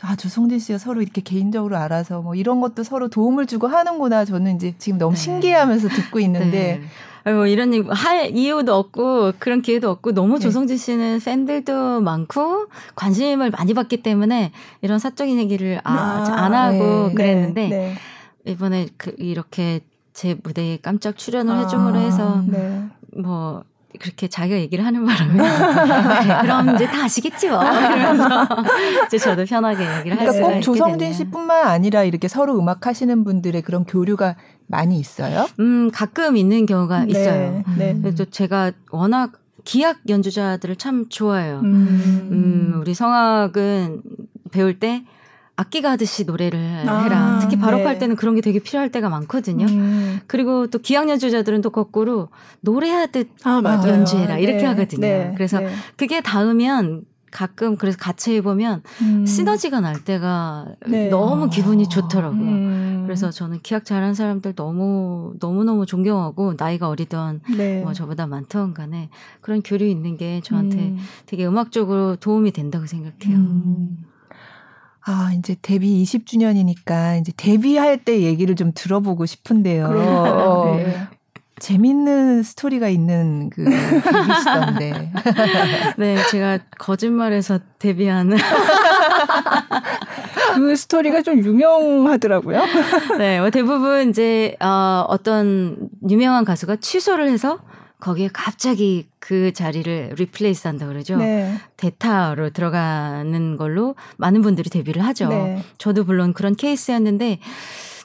아 0.00 0.14
조성진 0.14 0.60
씨가 0.60 0.78
서로 0.78 1.02
이렇게 1.02 1.22
개인적으로 1.22 1.76
알아서 1.76 2.22
뭐 2.22 2.36
이런 2.36 2.60
것도 2.60 2.84
서로 2.84 3.08
도움을 3.08 3.46
주고 3.46 3.66
하는구나. 3.66 4.24
저는 4.24 4.54
이제 4.54 4.76
지금 4.78 4.96
너무 4.96 5.16
네. 5.16 5.20
신기해하면서 5.20 5.88
듣고 5.88 6.20
있는데. 6.20 6.78
네. 6.80 6.82
뭐 7.24 7.46
이런 7.46 7.88
할 7.90 8.36
이유도 8.36 8.74
없고 8.74 9.32
그런 9.38 9.62
기회도 9.62 9.90
없고 9.90 10.12
너무 10.12 10.34
네. 10.34 10.40
조성진 10.40 10.76
씨는 10.76 11.20
팬들도 11.20 12.00
많고 12.00 12.68
관심을 12.94 13.50
많이 13.50 13.74
받기 13.74 14.02
때문에 14.02 14.52
이런 14.82 14.98
사적인 14.98 15.38
얘기를 15.38 15.80
아, 15.84 15.92
아, 15.92 16.44
안 16.44 16.54
하고 16.54 16.78
네. 16.78 17.08
네. 17.08 17.14
그랬는데 17.14 17.68
네. 17.68 17.94
이번에 18.46 18.88
그 18.96 19.14
이렇게 19.18 19.80
제 20.12 20.36
무대에 20.42 20.78
깜짝 20.80 21.16
출연을 21.16 21.54
아, 21.54 21.58
해줌으로 21.60 21.98
해서 21.98 22.42
뭐 23.16 23.64
그렇게 23.98 24.28
자기가 24.28 24.58
얘기를 24.58 24.84
하는 24.86 25.04
바람에 25.04 25.34
네, 26.28 26.42
그럼 26.42 26.74
이제 26.74 26.86
다 26.86 27.04
아시겠죠. 27.04 27.48
그러면서 27.58 28.46
이제 29.06 29.18
저도 29.18 29.44
편하게 29.44 29.82
얘기를 29.98 30.16
할 30.16 30.26
그러니까 30.26 30.32
수가 30.32 30.48
꼭 30.48 30.60
조성진 30.60 31.12
씨뿐만 31.12 31.66
아니라 31.66 32.04
이렇게 32.04 32.28
서로 32.28 32.58
음악 32.58 32.86
하시는 32.86 33.24
분들의 33.24 33.62
그런 33.62 33.84
교류가 33.84 34.36
많이 34.70 34.98
있어요? 34.98 35.46
음 35.58 35.90
가끔 35.92 36.36
있는 36.36 36.64
경우가 36.64 37.04
네, 37.04 37.10
있어요. 37.10 37.64
네. 37.76 37.96
그래서 38.00 38.24
제가 38.24 38.72
워낙 38.90 39.32
기악 39.64 39.98
연주자들을 40.08 40.76
참 40.76 41.08
좋아해요. 41.08 41.60
음. 41.64 42.28
음 42.30 42.80
우리 42.80 42.94
성악은 42.94 44.02
배울 44.52 44.78
때 44.78 45.04
악기가 45.56 45.90
하듯이 45.90 46.24
노래를 46.24 46.88
아, 46.88 47.02
해라. 47.02 47.38
특히 47.42 47.58
바로크 47.58 47.82
네. 47.82 47.86
할 47.86 47.98
때는 47.98 48.16
그런 48.16 48.34
게 48.34 48.40
되게 48.40 48.60
필요할 48.60 48.90
때가 48.90 49.10
많거든요. 49.10 49.66
음. 49.66 50.20
그리고 50.26 50.68
또 50.68 50.78
기악 50.78 51.10
연주자들은 51.10 51.60
또 51.60 51.68
거꾸로 51.68 52.28
노래하듯 52.60 53.28
아, 53.44 53.60
연주해라 53.86 54.38
이렇게 54.38 54.58
네. 54.58 54.64
하거든요. 54.66 55.00
네. 55.00 55.32
그래서 55.36 55.60
네. 55.60 55.68
그게 55.96 56.22
닿으면 56.22 57.02
가끔 57.30 57.76
그래서 57.76 57.98
같이 57.98 58.34
해보면 58.36 58.82
음. 59.02 59.26
시너지가 59.26 59.80
날 59.80 60.04
때가 60.04 60.66
네. 60.86 61.08
너무 61.08 61.48
기분이 61.48 61.88
좋더라고요. 61.88 62.40
음. 62.40 63.02
그래서 63.04 63.30
저는 63.30 63.60
기악 63.62 63.84
잘하는 63.84 64.14
사람들 64.14 64.54
너무 64.54 65.34
너무 65.40 65.64
너무 65.64 65.86
존경하고 65.86 66.54
나이가 66.56 66.88
어리던 66.88 67.40
네. 67.56 67.82
뭐 67.82 67.92
저보다 67.92 68.26
많던 68.26 68.74
간에 68.74 69.08
그런 69.40 69.62
교류 69.62 69.86
있는 69.86 70.16
게 70.16 70.40
저한테 70.44 70.76
음. 70.76 70.98
되게 71.26 71.46
음악적으로 71.46 72.16
도움이 72.16 72.52
된다고 72.52 72.86
생각해요. 72.86 73.36
음. 73.36 74.04
아, 75.02 75.32
이제 75.36 75.56
데뷔 75.62 76.02
20주년이니까 76.02 77.20
이제 77.20 77.32
데뷔할 77.36 78.04
때 78.04 78.20
얘기를 78.22 78.54
좀 78.54 78.72
들어보고 78.74 79.26
싶은데요. 79.26 79.86
어, 79.86 80.76
네. 80.76 80.94
재밌는 81.60 82.42
스토리가 82.42 82.88
있는 82.88 83.50
그 83.50 83.64
데뷔시던데. 83.64 85.12
네, 85.98 86.16
제가 86.30 86.58
거짓말해서 86.78 87.60
데뷔하는 87.78 88.36
그 90.56 90.74
스토리가 90.74 91.22
좀 91.22 91.38
유명하더라고요. 91.38 92.62
네, 93.18 93.40
뭐 93.40 93.50
대부분 93.50 94.10
이제 94.10 94.56
어, 94.60 95.04
어떤 95.08 95.90
유명한 96.08 96.44
가수가 96.44 96.76
취소를 96.76 97.28
해서 97.28 97.60
거기에 98.00 98.30
갑자기 98.32 99.08
그 99.18 99.52
자리를 99.52 100.14
replace 100.16 100.66
한다 100.66 100.86
그러죠. 100.86 101.18
네. 101.18 101.54
대타로 101.76 102.50
들어가는 102.50 103.58
걸로 103.58 103.94
많은 104.16 104.40
분들이 104.40 104.70
데뷔를 104.70 105.04
하죠. 105.04 105.28
네. 105.28 105.62
저도 105.76 106.04
물론 106.04 106.32
그런 106.32 106.56
케이스였는데 106.56 107.40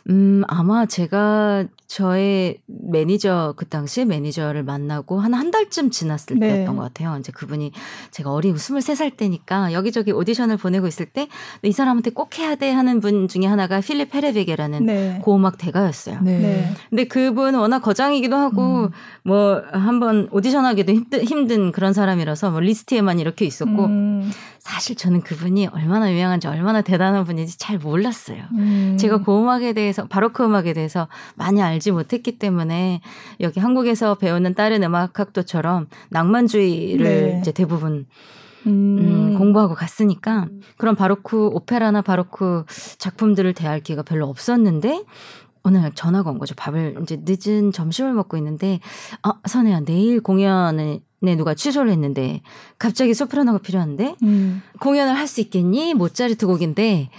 음, 0.09 0.43
아마 0.47 0.85
제가 0.85 1.65
저의 1.87 2.57
매니저 2.67 3.53
그 3.57 3.67
당시에 3.67 4.05
매니저를 4.05 4.63
만나고 4.63 5.19
한 5.19 5.33
한 5.35 5.51
달쯤 5.51 5.91
지났을 5.91 6.39
네. 6.39 6.47
때였던 6.47 6.75
것 6.75 6.83
같아요. 6.83 7.17
이제 7.19 7.31
그분이 7.31 7.71
제가 8.11 8.31
어린 8.31 8.55
23살 8.55 9.17
때니까 9.17 9.73
여기저기 9.73 10.11
오디션을 10.11 10.57
보내고 10.57 10.87
있을 10.87 11.05
때 11.07 11.27
이 11.63 11.71
사람한테 11.71 12.11
꼭 12.11 12.37
해야 12.37 12.55
돼 12.55 12.71
하는 12.71 12.99
분 13.01 13.27
중에 13.27 13.45
하나가 13.45 13.81
필립 13.81 14.13
헤레베게라는 14.13 14.85
네. 14.85 15.19
고음악 15.23 15.57
대가였어요. 15.57 16.19
네. 16.21 16.39
네. 16.39 16.73
근데 16.89 17.05
그분 17.05 17.55
워낙 17.55 17.79
거장이기도 17.79 18.35
하고 18.35 18.61
음. 18.85 18.89
뭐 19.23 19.61
한번 19.71 20.27
오디션 20.31 20.65
하기도 20.65 20.93
힘든, 20.93 21.23
힘든 21.23 21.71
그런 21.71 21.93
사람이라서 21.93 22.51
뭐 22.51 22.59
리스트에만 22.59 23.19
이렇게 23.19 23.45
있었고 23.45 23.85
음. 23.85 24.31
사실 24.65 24.95
저는 24.95 25.21
그분이 25.21 25.67
얼마나 25.67 26.11
유명한지 26.11 26.47
얼마나 26.47 26.81
대단한 26.81 27.23
분인지 27.23 27.59
잘 27.59 27.77
몰랐어요. 27.77 28.45
음. 28.53 28.97
제가 28.99 29.19
고음악에 29.19 29.73
대해서 29.73 30.07
바로크 30.07 30.43
음악에 30.43 30.73
대해서 30.73 31.07
많이 31.35 31.61
알 31.61 31.75
알지 31.75 31.91
못했기 31.91 32.39
때문에 32.39 33.01
여기 33.41 33.59
한국에서 33.59 34.15
배우는 34.15 34.55
다른 34.55 34.81
음악학도처럼 34.83 35.87
낭만주의를 36.09 37.05
네. 37.05 37.37
이제 37.41 37.51
대부분 37.51 38.07
음. 38.65 38.97
음, 38.97 39.37
공부하고 39.37 39.75
갔으니까 39.75 40.47
그런 40.77 40.95
바로크 40.95 41.47
오페라나 41.47 42.01
바로크 42.01 42.65
작품들을 42.97 43.53
대할 43.53 43.81
기회가 43.81 44.01
별로 44.03 44.27
없었는데 44.27 45.03
오늘 45.63 45.91
전화가 45.93 46.29
온 46.29 46.37
거죠. 46.37 46.55
밥을 46.55 46.97
이제 47.01 47.21
늦은 47.23 47.71
점심을 47.71 48.13
먹고 48.13 48.37
있는데 48.37 48.79
아 49.21 49.33
선혜야 49.45 49.81
내일 49.81 50.21
공연 50.21 51.01
에 51.23 51.35
누가 51.35 51.53
취소를 51.53 51.91
했는데 51.91 52.41
갑자기 52.77 53.13
소프라노가 53.13 53.59
필요한데 53.59 54.15
음. 54.23 54.61
공연을 54.79 55.15
할 55.15 55.27
수 55.27 55.41
있겠니? 55.41 55.93
모차르트 55.93 56.45
곡인데 56.45 57.09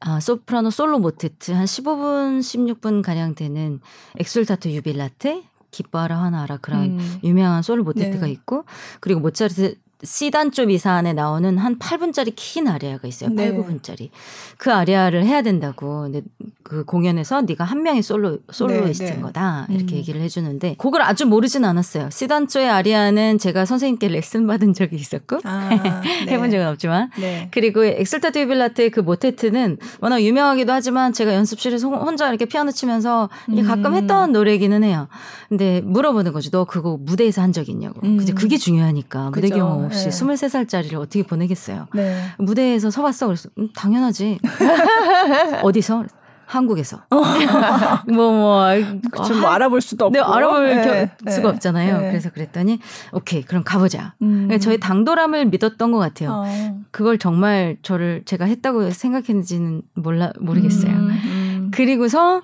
아, 0.00 0.18
소프라노 0.18 0.70
솔로 0.70 0.98
모테트 0.98 1.52
한 1.52 1.66
15분, 1.66 2.40
16분 2.40 3.02
가량 3.02 3.34
되는 3.34 3.80
엑솔타토 4.16 4.70
유빌라테, 4.70 5.42
기뻐하라 5.70 6.22
하나라 6.22 6.56
그런 6.56 6.98
음. 6.98 7.18
유명한 7.22 7.62
솔로 7.62 7.84
모테트가 7.84 8.26
네. 8.26 8.32
있고 8.32 8.64
그리고 9.00 9.20
모차르트 9.20 9.76
C단 10.02 10.50
쪽 10.50 10.70
이사안에 10.70 11.12
나오는 11.12 11.58
한 11.58 11.78
8분짜리 11.78 12.32
긴 12.34 12.68
아리아가 12.68 13.06
있어요. 13.06 13.30
네. 13.30 13.52
8, 13.52 13.62
9분짜리. 13.62 14.08
그 14.56 14.72
아리아를 14.72 15.24
해야 15.24 15.42
된다고. 15.42 16.02
근데 16.02 16.22
그 16.62 16.84
공연에서 16.84 17.42
네가 17.42 17.64
한 17.64 17.82
명의 17.82 18.02
솔로 18.02 18.38
soloist인 18.50 19.10
네, 19.10 19.16
네. 19.16 19.22
거다. 19.22 19.66
이렇게 19.68 19.94
음. 19.94 19.98
얘기를 19.98 20.20
해 20.20 20.28
주는데 20.28 20.76
그걸 20.78 21.02
아주 21.02 21.26
모르진 21.26 21.64
않았어요. 21.64 22.08
C단조의 22.10 22.70
아리아는 22.70 23.38
제가 23.38 23.64
선생님께 23.66 24.08
레슨 24.08 24.46
받은 24.46 24.72
적이 24.72 24.96
있었고 24.96 25.38
아, 25.44 25.68
네. 26.24 26.32
해본 26.32 26.50
적은 26.50 26.66
없지만 26.68 27.10
네. 27.18 27.48
그리고 27.50 27.84
Exsultate 27.84 28.30
jubilate의 28.30 28.90
그 28.90 29.00
모테트는 29.00 29.78
워낙 30.00 30.22
유명하기도 30.22 30.72
하지만 30.72 31.12
제가 31.12 31.34
연습실에서 31.34 31.88
혼자 31.90 32.28
이렇게 32.28 32.46
피아노 32.46 32.70
치면서 32.70 33.28
이게 33.48 33.62
가끔 33.62 33.86
음. 33.92 33.94
했던 33.96 34.32
노래기는 34.32 34.82
해요. 34.84 35.08
근데 35.48 35.80
물어보는 35.82 36.32
거죠. 36.32 36.50
너 36.50 36.64
그거 36.64 36.96
무대에서 36.98 37.42
한 37.42 37.50
적 37.50 37.68
있냐고. 37.68 38.00
음. 38.04 38.24
그게 38.36 38.56
중요하니까 38.56 39.30
무대 39.30 39.48
경험 39.48 39.89
없이 39.90 40.10
네. 40.10 40.10
23살짜리를 40.10 40.94
어떻게 40.94 41.22
보내겠어요. 41.22 41.88
네. 41.94 42.22
무대에서 42.38 42.90
서봤어. 42.90 43.26
그래서 43.26 43.48
음, 43.58 43.68
당연하지. 43.74 44.38
어디서? 45.62 46.04
한국에서. 46.46 47.02
뭐, 48.12 48.32
뭐. 48.32 48.66
그쵸, 49.12 49.34
뭐 49.38 49.50
알아볼 49.50 49.80
수도 49.80 50.06
없고. 50.06 50.12
네, 50.12 50.20
알아볼 50.20 50.66
네, 50.66 51.10
겨, 51.24 51.30
수가 51.30 51.50
없잖아요. 51.50 52.00
네. 52.00 52.08
그래서 52.10 52.30
그랬더니, 52.30 52.80
오케이, 53.12 53.42
그럼 53.42 53.62
가보자. 53.62 54.14
음. 54.22 54.46
그러니까 54.48 54.58
저희 54.58 54.80
당돌함을 54.80 55.46
믿었던 55.46 55.92
것 55.92 55.98
같아요. 55.98 56.44
어. 56.44 56.80
그걸 56.90 57.18
정말 57.18 57.76
저를 57.82 58.22
제가 58.24 58.46
했다고 58.46 58.90
생각했는지는 58.90 59.82
몰라, 59.94 60.32
모르겠어요. 60.40 60.90
음, 60.92 61.10
음. 61.10 61.70
그리고서 61.72 62.42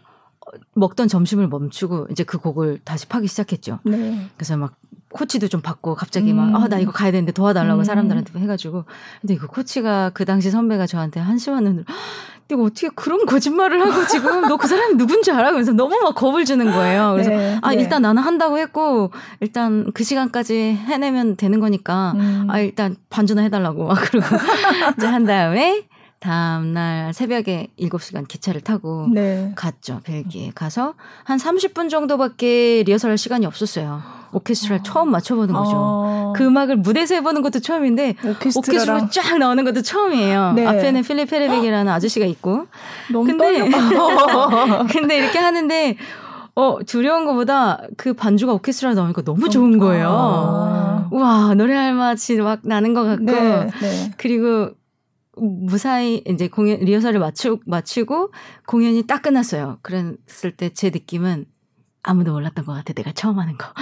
먹던 0.75 1.09
점심을 1.09 1.49
멈추고 1.49 2.07
이제 2.11 2.23
그 2.23 2.39
곡을 2.39 2.81
다시 2.85 3.07
파기 3.09 3.27
시작했죠. 3.27 3.81
네. 3.85 4.29
그래서 4.37 4.57
막 4.57 4.75
코치도 5.17 5.49
좀 5.49 5.61
받고 5.63 5.95
갑자기 5.95 6.33
막, 6.33 6.49
음. 6.49 6.57
아, 6.57 6.69
나 6.69 6.79
이거 6.79 6.93
가야 6.93 7.11
되는데 7.11 7.33
도와달라고 7.33 7.81
음. 7.81 7.85
사람들한테 7.85 8.39
해가지고. 8.39 8.85
근데 9.21 9.37
그 9.37 9.47
코치가 9.47 10.11
그 10.15 10.25
당시 10.25 10.51
선배가 10.51 10.87
저한테 10.87 11.21
한심한 11.21 11.65
눈으로, 11.65 11.85
내가 12.49 12.63
어떻게 12.63 12.89
그런 12.95 13.27
거짓말을 13.27 13.81
하고 13.81 14.07
지금 14.07 14.43
너 14.49 14.57
그 14.57 14.69
사람이 14.69 14.97
누군지 14.97 15.33
알아? 15.33 15.51
그래서 15.53 15.73
너무 15.73 15.99
막 16.03 16.15
겁을 16.15 16.45
주는 16.45 16.71
거예요. 16.71 17.13
그래서 17.13 17.31
네, 17.31 17.59
아, 17.63 17.71
네. 17.71 17.77
일단 17.83 18.03
나는 18.03 18.23
한다고 18.23 18.59
했고, 18.59 19.11
일단 19.41 19.91
그 19.95 20.05
시간까지 20.05 20.55
해내면 20.87 21.37
되는 21.37 21.59
거니까, 21.61 22.13
음. 22.17 22.47
아, 22.49 22.61
일단 22.61 22.97
반주나 23.11 23.43
해달라고. 23.43 23.87
막 23.87 23.99
그러고 24.01 24.27
이제 24.99 25.07
한 25.07 25.25
다음에, 25.25 25.85
다음날 26.21 27.13
새벽에 27.13 27.69
7시간 27.79 28.27
기차를 28.27 28.61
타고 28.63 29.07
네. 29.13 29.53
갔죠. 29.55 30.01
벨기에 30.05 30.53
가서 30.55 30.95
한 31.25 31.39
30분 31.39 31.91
정도밖에 31.91 32.83
리허설 32.87 33.11
할 33.11 33.19
시간이 33.19 33.47
없었어요. 33.47 34.03
오케스트라를 34.33 34.81
어. 34.81 34.83
처음 34.83 35.11
맞춰보는 35.11 35.55
거죠. 35.55 35.73
어. 35.75 36.33
그 36.37 36.45
음악을 36.45 36.77
무대에서 36.77 37.15
해보는 37.17 37.43
것도 37.43 37.61
처음인데 37.61 38.17
오케스트라 38.25 39.09
쫙 39.09 39.39
나오는 39.39 39.65
것도 39.65 39.83
처음이에요. 39.83 40.53
네. 40.55 40.67
앞에는 40.67 41.03
필립 41.03 41.31
페레백이라는 41.31 41.93
아저씨가 41.93 42.27
있고. 42.27 42.67
너무 43.13 43.27
근데 43.27 43.69
근데 44.93 45.19
이렇게 45.19 45.39
하는데 45.39 45.97
어 46.55 46.79
두려운 46.87 47.27
것보다 47.27 47.83
그 47.97 48.15
반주가 48.15 48.53
오케스트라 48.55 48.95
나오니까 48.95 49.23
너무 49.23 49.49
좋은 49.49 49.79
거예요. 49.79 50.09
아. 50.11 51.09
우와 51.11 51.55
노래할 51.55 51.95
맛이 51.95 52.37
막 52.37 52.61
나는 52.65 52.95
것 52.95 53.05
같고 53.05 53.25
네, 53.25 53.71
네. 53.81 54.11
그리고 54.17 54.71
무사히 55.37 56.23
이제 56.27 56.49
공연 56.49 56.79
리허설을 56.81 57.21
마치, 57.21 57.51
마치고 57.67 58.33
공연이 58.67 59.03
딱 59.07 59.23
끝났어요. 59.23 59.79
그랬을 59.83 60.57
때 60.57 60.71
제 60.75 60.91
느낌은 60.91 61.47
아무도 62.03 62.33
몰랐던 62.33 62.65
것 62.65 62.73
같아. 62.73 62.93
내가 62.93 63.11
처음 63.13 63.39
하는 63.41 63.57
거. 63.59 63.67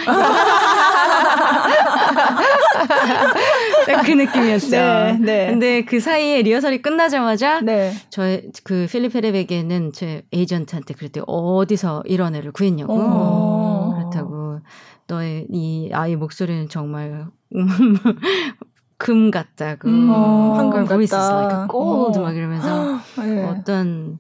그 4.04 4.10
느낌이었어요. 4.12 5.12
네, 5.12 5.18
네. 5.18 5.46
근데 5.50 5.84
그 5.84 6.00
사이에 6.00 6.42
리허설이 6.42 6.82
끝나자마자 6.82 7.60
네. 7.60 7.92
저의 8.10 8.50
그 8.64 8.86
필립 8.90 9.14
헤레베게는 9.14 9.92
제 9.92 10.22
에이전트한테 10.32 10.94
그랬대요. 10.94 11.24
어디서 11.24 12.02
이런 12.06 12.34
애를 12.34 12.52
구했냐고. 12.52 12.94
오. 12.94 13.94
그렇다고 13.94 14.60
너의 15.06 15.46
이 15.50 15.90
아이 15.92 16.16
목소리는 16.16 16.68
정말 16.68 17.26
금 19.04 19.30
같다고 19.30 19.86
음, 19.86 20.10
황금 20.56 20.86
보이스스 20.86 21.14
like 21.14 21.66
gold 21.70 22.18
막 22.20 22.34
이러면서 22.34 22.98
네. 23.18 23.44
어떤 23.44 24.18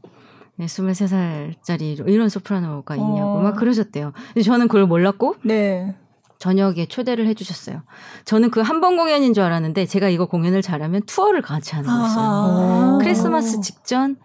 네, 0.56 0.66
23살짜리 0.66 2.06
이런 2.06 2.28
소프라노가 2.28 2.94
있냐고 2.94 3.38
어. 3.38 3.40
막 3.40 3.56
그러셨대요. 3.56 4.12
근데 4.28 4.42
저는 4.42 4.68
그걸 4.68 4.86
몰랐고 4.86 5.36
네. 5.42 5.96
저녁에 6.38 6.84
초대를 6.86 7.26
해주셨어요. 7.28 7.80
저는 8.26 8.50
그 8.50 8.60
한 8.60 8.82
번 8.82 8.98
공연인 8.98 9.32
줄 9.32 9.42
알았는데 9.44 9.86
제가 9.86 10.10
이거 10.10 10.26
공연을 10.26 10.60
잘하면 10.60 11.02
투어를 11.06 11.40
같이 11.40 11.74
하는 11.74 11.88
거였어요. 11.88 12.24
아. 12.26 12.98
크리스마스 13.00 13.62
직전 13.62 14.16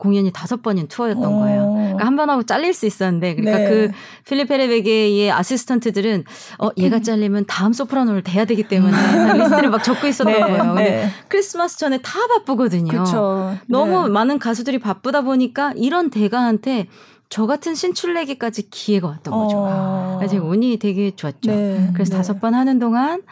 공연이 0.00 0.32
다섯 0.32 0.62
번인 0.62 0.88
투어였던 0.88 1.22
어. 1.24 1.38
거예요. 1.40 1.72
그러니까 1.72 2.06
한 2.06 2.16
번 2.16 2.28
하고 2.30 2.42
잘릴 2.42 2.74
수 2.74 2.86
있었는데 2.86 3.34
그러니까 3.36 3.58
네. 3.58 3.68
그 3.68 3.90
필립 4.26 4.50
헤레베게의 4.50 5.30
assistant들은 5.30 6.24
어 6.58 6.70
얘가 6.78 6.96
음. 6.96 7.02
잘리면 7.02 7.44
다음 7.46 7.72
소프라노를 7.72 8.22
대야 8.24 8.44
되기 8.46 8.64
때문에 8.66 8.96
리스트를 9.34 9.70
막 9.70 9.84
적고 9.84 10.06
있었던 10.08 10.32
네. 10.32 10.40
거예요. 10.40 10.62
근데 10.74 10.82
네. 10.90 11.10
크리스마스 11.28 11.78
전에 11.78 11.98
다 12.02 12.18
바쁘거든요. 12.34 13.04
그쵸. 13.04 13.54
너무 13.66 14.04
네. 14.04 14.08
많은 14.08 14.38
가수들이 14.38 14.78
바쁘다 14.80 15.20
보니까 15.20 15.72
이런 15.76 16.10
대가한테 16.10 16.88
저 17.28 17.46
같은 17.46 17.74
신출내기까지 17.74 18.70
기회가 18.70 19.06
왔던 19.08 19.32
거죠. 19.32 19.56
어. 19.58 20.16
그래서 20.18 20.44
운이 20.44 20.78
되게 20.78 21.14
좋았죠. 21.14 21.50
네. 21.52 21.90
그래서 21.94 22.10
네. 22.12 22.16
다섯 22.16 22.40
번 22.40 22.54
하는 22.54 22.78
동안 22.80 23.22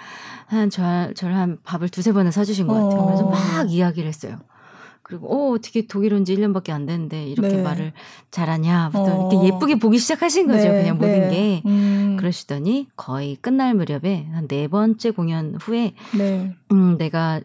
한 0.46 0.70
저, 0.70 1.12
저를 1.14 1.34
한 1.34 1.58
밥을 1.64 1.88
두세 1.88 2.12
번을 2.12 2.30
사주신 2.30 2.66
것 2.68 2.74
같아요. 2.74 3.06
그래서 3.06 3.24
어. 3.24 3.30
막 3.30 3.70
이야기를 3.70 4.06
했어요. 4.08 4.36
그리고 5.08 5.26
어 5.32 5.54
어떻게 5.54 5.86
독일 5.86 6.12
온지 6.12 6.36
1년밖에 6.36 6.70
안 6.70 6.84
됐는데 6.84 7.24
이렇게 7.24 7.48
네. 7.56 7.62
말을 7.62 7.92
잘하냐부터 8.30 9.02
어. 9.02 9.30
이렇게 9.32 9.46
예쁘게 9.54 9.78
보기 9.78 9.98
시작하신 9.98 10.46
거죠. 10.46 10.68
네. 10.68 10.82
그냥 10.82 10.96
모든 10.98 11.20
네. 11.20 11.30
게 11.30 11.62
음. 11.66 12.16
그러시더니 12.18 12.88
거의 12.94 13.36
끝날 13.36 13.74
무렵에 13.74 14.26
한 14.32 14.46
네 14.48 14.68
번째 14.68 15.10
공연 15.10 15.54
후에 15.60 15.94
네. 16.16 16.54
음 16.72 16.96
내가 16.98 17.40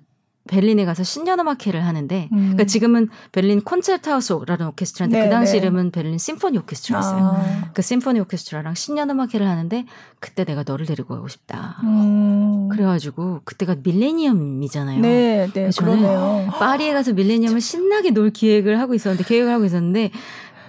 베를린에 0.48 0.84
가서 0.84 1.04
신년음악회를 1.04 1.86
하는데 1.86 2.28
음. 2.34 2.38
그러니까 2.38 2.66
지금은 2.66 3.10
베를린 3.32 3.62
콘체르트하우스라는 3.62 4.68
오케스트라인데 4.68 5.18
네, 5.18 5.26
그 5.26 5.30
당시 5.32 5.54
네. 5.54 5.60
이름은 5.60 5.92
베를린 5.92 6.18
심포니 6.18 6.58
오케스트라였어요. 6.60 7.24
아. 7.24 7.70
그 7.74 7.82
심포니 7.82 8.20
오케스트라랑 8.20 8.76
신년음악회를 8.76 9.48
하는데 9.48 9.86
그때 10.20 10.44
내가 10.44 10.64
너를 10.66 10.86
데리고 10.86 11.16
가고 11.16 11.30
싶다. 11.30 11.78
음. 11.84 12.68
그래가지고 12.70 13.42
그때가 13.46 13.78
밀레니엄이잖아요. 13.84 15.00
네, 15.00 15.50
네. 15.54 15.70
저는 15.70 16.00
그러네요. 16.00 16.50
파리에 16.52 16.94
가서 16.94 17.14
밀레니엄을 17.14 17.62
신나게 17.62 18.12
놀 18.12 18.30
기획을 18.32 18.80
하고 18.80 18.94
있었는데 18.94 19.24
계획을 19.24 19.50
하고 19.52 19.64
있었는데 19.64 20.12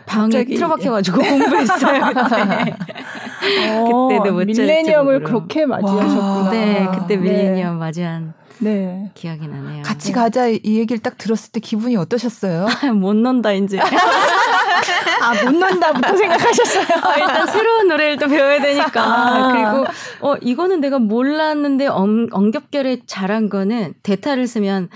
방에 0.07 0.45
틀어박혀가지고 0.45 1.19
공부했어요. 1.23 2.05
그때. 2.15 2.77
어, 3.73 4.09
그때도 4.09 4.35
못 4.35 4.45
밀레니엄을 4.47 5.25
그렇게 5.25 5.67
맞이하셨구나. 5.67 6.51
네, 6.51 6.89
그때 6.95 7.17
밀레니엄 7.17 7.75
네. 7.75 7.79
맞이한. 7.79 8.44
네. 8.59 9.11
기억이 9.15 9.47
나네요. 9.47 9.83
같이 9.83 10.09
네. 10.09 10.15
가자 10.15 10.49
이 10.49 10.61
얘기를 10.65 10.99
딱 11.03 11.19
들었을 11.19 11.53
때 11.53 11.61
기분이 11.61 11.97
어떠셨어요? 11.97 12.67
못 12.95 13.15
논다 13.15 13.53
이제. 13.53 13.79
아, 15.23 15.45
못 15.45 15.55
논다부터 15.55 16.17
생각하셨어요. 16.17 16.87
아, 17.03 17.17
일단 17.17 17.47
새로운 17.47 17.89
노래를 17.89 18.17
또 18.17 18.29
배워야 18.29 18.61
되니까. 18.61 19.03
아. 19.03 19.53
그리고 19.53 19.87
어 20.21 20.37
이거는 20.41 20.81
내가 20.81 20.99
몰랐는데 20.99 21.87
엄, 21.87 22.29
엄격결에 22.31 23.03
잘한 23.07 23.49
거는 23.49 23.95
대타를 24.03 24.47
쓰면 24.47 24.89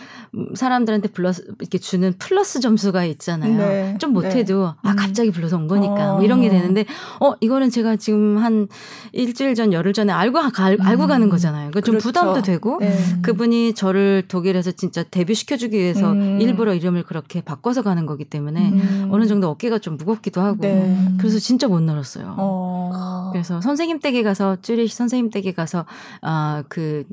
사람들한테 0.54 1.08
불러서 1.08 1.42
이렇게 1.60 1.78
주는 1.78 2.12
플러스 2.18 2.60
점수가 2.60 3.04
있잖아요. 3.04 3.56
네. 3.56 3.96
좀 3.98 4.12
못해도 4.12 4.74
네. 4.82 4.90
아 4.90 4.94
갑자기 4.94 5.30
불러서 5.30 5.56
온 5.56 5.68
거니까 5.68 6.12
어. 6.12 6.14
뭐 6.16 6.24
이런 6.24 6.40
게 6.40 6.48
되는데 6.48 6.84
어 7.20 7.34
이거는 7.40 7.70
제가 7.70 7.96
지금 7.96 8.38
한 8.38 8.68
일주일 9.12 9.54
전 9.54 9.72
열흘 9.72 9.92
전에 9.92 10.12
알고 10.12 10.38
가, 10.50 10.64
알고 10.64 11.02
음. 11.02 11.08
가는 11.08 11.28
거잖아요. 11.28 11.70
그러니까 11.70 11.80
그렇죠. 11.80 11.92
좀 11.92 11.98
부담도 12.00 12.42
되고 12.42 12.78
네. 12.80 12.96
그분이 13.22 13.74
저를 13.74 14.24
독일에서 14.28 14.72
진짜 14.72 15.02
데뷔 15.02 15.34
시켜주기 15.34 15.76
위해서 15.76 16.12
음. 16.12 16.40
일부러 16.40 16.74
이름을 16.74 17.02
그렇게 17.04 17.40
바꿔서 17.40 17.82
가는 17.82 18.06
거기 18.06 18.24
때문에 18.24 18.70
음. 18.70 19.08
어느 19.10 19.26
정도 19.26 19.48
어깨가 19.48 19.78
좀 19.78 19.97
무겁기도 19.98 20.40
하고 20.40 20.58
네. 20.60 20.96
그래서 21.18 21.38
진짜 21.38 21.68
못 21.68 21.80
놀았어요. 21.80 22.34
어. 22.38 23.30
그래서 23.32 23.60
선생님 23.60 24.00
댁에 24.00 24.22
가서 24.22 24.56
쭈리시 24.62 24.94
선생님 24.96 25.30
댁에 25.30 25.52
가서 25.52 25.84
아그 26.20 27.04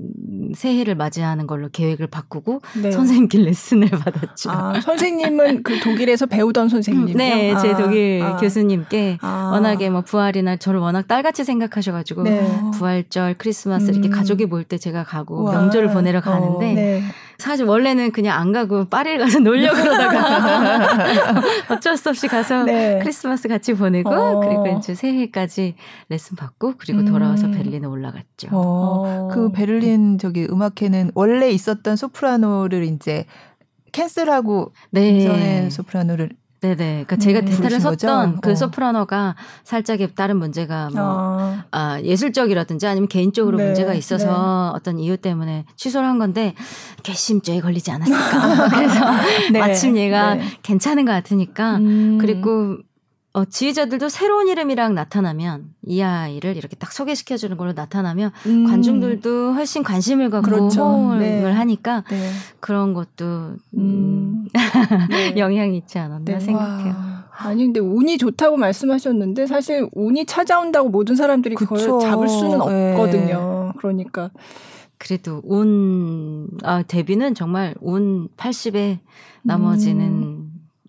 새해를 0.55 0.95
맞이하는 0.95 1.47
걸로 1.47 1.69
계획을 1.71 2.07
바꾸고 2.07 2.61
네. 2.81 2.91
선생님께 2.91 3.39
레슨을 3.39 3.89
받았죠. 3.91 4.51
아, 4.51 4.79
선생님은 4.81 5.63
그 5.63 5.79
독일에서 5.79 6.25
배우던 6.25 6.69
선생님? 6.69 7.17
네, 7.17 7.53
아, 7.53 7.59
제 7.59 7.75
독일 7.75 8.21
아. 8.23 8.37
교수님께 8.37 9.17
아. 9.21 9.49
워낙에 9.53 9.89
뭐 9.89 10.01
부활이나 10.01 10.57
저를 10.57 10.79
워낙 10.79 11.07
딸같이 11.07 11.43
생각하셔가지고 11.43 12.23
네. 12.23 12.47
부활절, 12.73 13.35
크리스마스 13.37 13.91
이렇게 13.91 14.09
음. 14.09 14.11
가족이 14.11 14.45
모일 14.45 14.63
때 14.63 14.77
제가 14.77 15.03
가고 15.03 15.43
와. 15.43 15.53
명절을 15.53 15.89
보내러 15.91 16.21
가는데 16.21 16.71
어, 16.71 16.75
네. 16.75 17.03
사실 17.37 17.65
원래는 17.65 18.11
그냥 18.11 18.39
안 18.39 18.51
가고 18.51 18.85
파리를 18.85 19.19
가서 19.19 19.39
놀려 19.39 19.73
그러다가 19.73 21.41
어쩔 21.69 21.97
수 21.97 22.09
없이 22.09 22.27
가서 22.27 22.63
네. 22.63 22.99
크리스마스 23.01 23.47
같이 23.47 23.73
보내고 23.73 24.09
어. 24.09 24.39
그리고 24.39 24.77
이제 24.77 24.95
새해까지 24.95 25.75
레슨 26.09 26.35
받고 26.35 26.75
그리고 26.77 27.03
돌아와서 27.05 27.47
음. 27.47 27.51
베를린에 27.51 27.87
올라갔죠. 27.87 28.49
어. 28.51 29.29
그 29.31 29.51
베를린 29.51 30.17
저기 30.17 30.45
음악회는 30.49 31.11
원래 31.15 31.49
있었던 31.49 31.95
소프라노를 31.95 32.83
이제 32.85 33.25
캔슬하고 33.91 34.73
네. 34.91 35.23
전에 35.23 35.69
소프라노를 35.69 36.29
네네. 36.65 37.05
그러니까 37.05 37.15
제가 37.17 37.39
음, 37.39 37.45
대타를 37.45 37.79
섰던 37.79 38.41
그 38.41 38.51
어. 38.51 38.55
소프라노가 38.55 39.35
살짝 39.63 39.99
다른 40.15 40.37
문제가 40.37 40.89
뭐 40.91 41.01
어. 41.01 41.57
아, 41.71 41.99
예술적이라든지 42.01 42.87
아니면 42.87 43.07
개인적으로 43.07 43.57
네, 43.57 43.65
문제가 43.65 43.93
있어서 43.93 44.25
네. 44.25 44.77
어떤 44.77 44.99
이유 44.99 45.17
때문에 45.17 45.65
취소를 45.75 46.07
한 46.07 46.17
건데 46.19 46.53
괘씸죄에 47.03 47.61
걸리지 47.61 47.91
않았을까. 47.91 48.69
그래서 48.75 48.99
네, 49.51 49.59
마침 49.59 49.95
얘가 49.97 50.35
네. 50.35 50.43
괜찮은 50.63 51.05
것 51.05 51.11
같으니까 51.11 51.77
음. 51.77 52.17
그리고 52.19 52.77
어, 53.35 53.43
지휘자들도 53.43 54.07
새로운 54.07 54.47
이름이랑 54.47 54.95
나타나면 54.95 55.65
이 55.85 56.01
아이를 56.01 56.55
이렇게 56.55 56.77
딱 56.77 56.93
소개시켜 56.93 57.35
주는 57.35 57.57
걸로 57.57 57.73
나타나면 57.73 58.31
음. 58.45 58.65
관중들도 58.65 59.51
훨씬 59.51 59.83
관심을 59.83 60.29
갖고 60.29 60.49
그렇죠. 60.49 60.81
호응을 60.81 61.19
네. 61.19 61.43
하니까 61.43 62.05
네. 62.09 62.29
그런 62.61 62.93
것도 62.93 63.25
음. 63.25 63.57
음. 63.75 64.47
네. 65.11 65.35
영향이 65.35 65.75
있지 65.75 65.99
않았나 65.99 66.23
네. 66.23 66.39
생각해요. 66.39 66.93
와. 66.93 67.25
아니 67.37 67.65
근데 67.65 67.81
운이 67.81 68.17
좋다고 68.19 68.55
말씀하셨는데 68.55 69.47
사실 69.47 69.89
운이 69.91 70.27
찾아온다고 70.27 70.87
모든 70.87 71.17
사람들이 71.17 71.55
그쵸. 71.55 71.73
그걸 71.73 71.99
잡을 71.99 72.29
수는 72.29 72.59
네. 72.59 72.93
없거든요. 72.93 73.73
그러니까 73.79 74.29
그래도 74.97 75.41
운 75.43 76.47
아, 76.63 76.83
데뷔는 76.83 77.35
정말 77.35 77.75
운 77.81 78.29
80에 78.37 78.99
나머지는 79.41 80.05
음. 80.05 80.34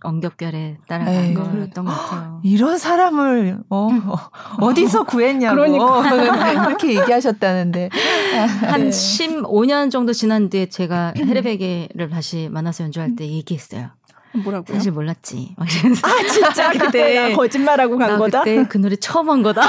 엉겹결에 0.06 0.78
따라간 0.88 1.14
에이, 1.14 1.34
거였던 1.34 1.84
것 1.84 1.90
같아요. 1.92 2.40
이런 2.44 2.78
사람을 2.78 3.58
어, 3.70 3.88
어 4.60 4.74
디서 4.74 5.04
구했냐고 5.04 5.56
그러니까. 5.56 6.64
그렇게 6.66 6.94
얘기하셨다는데 7.00 7.90
한 8.66 8.84
네. 8.84 8.90
15년 8.90 9.90
정도 9.90 10.12
지난 10.12 10.48
뒤에 10.48 10.66
제가 10.66 11.14
헤르베게를 11.18 12.08
다시 12.10 12.48
만나서 12.50 12.84
연주할 12.84 13.16
때 13.16 13.26
얘기했어요. 13.26 13.90
뭐라고요? 14.44 14.76
사실 14.76 14.92
몰랐지. 14.92 15.54
아 15.58 15.64
진짜 16.28 16.70
그때 16.72 17.32
거짓말하고 17.34 17.96
간 17.96 18.18
거다. 18.18 18.40
그때 18.40 18.66
그 18.68 18.76
노래 18.78 18.94
처음 18.96 19.30
한 19.30 19.42
거다. 19.42 19.62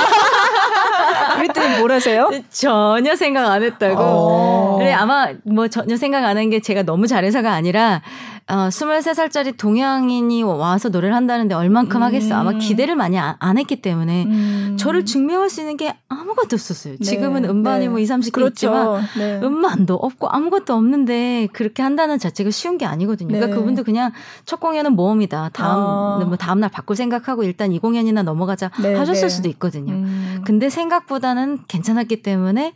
그랬더니 1.37 1.77
뭐라세요? 1.79 2.29
전혀 2.49 3.15
생각 3.15 3.49
안 3.49 3.63
했다고. 3.63 3.95
어. 3.97 4.75
그래 4.77 4.91
아마 4.93 5.29
뭐 5.45 5.67
전혀 5.67 5.95
생각 5.95 6.23
안 6.25 6.37
한 6.37 6.49
게 6.49 6.59
제가 6.59 6.83
너무 6.83 7.07
잘해서가 7.07 7.51
아니라 7.53 8.01
어, 8.49 8.69
23살짜리 8.69 9.57
동양인이 9.57 10.41
와서 10.43 10.87
노래를 10.87 11.13
한다는데 11.13 11.53
얼만큼 11.53 11.97
음. 11.99 12.03
하겠어. 12.03 12.35
아마 12.35 12.53
기대를 12.53 12.95
많이 12.95 13.19
안, 13.19 13.35
안 13.39 13.57
했기 13.57 13.81
때문에 13.81 14.23
음. 14.23 14.77
저를 14.79 15.03
증명할 15.03 15.49
수 15.49 15.59
있는 15.59 15.75
게 15.75 15.97
아무것도 16.07 16.53
없었어요. 16.53 16.95
네. 16.97 17.03
지금은 17.03 17.43
음반이 17.43 17.85
네. 17.85 17.89
뭐 17.89 17.99
2, 17.99 18.05
30개 18.05 18.31
그렇죠. 18.31 18.53
있지만 18.53 19.01
네. 19.17 19.41
음반도 19.43 19.95
없고 19.95 20.29
아무것도 20.29 20.73
없는데 20.73 21.49
그렇게 21.51 21.83
한다는 21.83 22.19
자체가 22.19 22.49
쉬운 22.51 22.77
게 22.77 22.85
아니거든요. 22.85 23.27
그러니까 23.27 23.47
네. 23.47 23.59
그분도 23.59 23.83
그냥 23.83 24.13
첫 24.45 24.61
공연은 24.61 24.93
모험이다. 24.93 25.49
다음 25.51 25.83
아. 25.83 26.25
뭐 26.25 26.37
다음 26.37 26.61
날 26.61 26.69
바꿀 26.69 26.95
생각하고 26.95 27.43
일단 27.43 27.73
이 27.73 27.79
공연이나 27.79 28.23
넘어가자 28.23 28.71
네, 28.81 28.95
하셨을 28.95 29.23
네. 29.23 29.29
수도 29.29 29.49
있거든요. 29.49 29.91
음. 29.91 30.41
근데 30.45 30.69
생각보다는 30.69 31.59
괜찮았기 31.67 32.21
때문에 32.21 32.73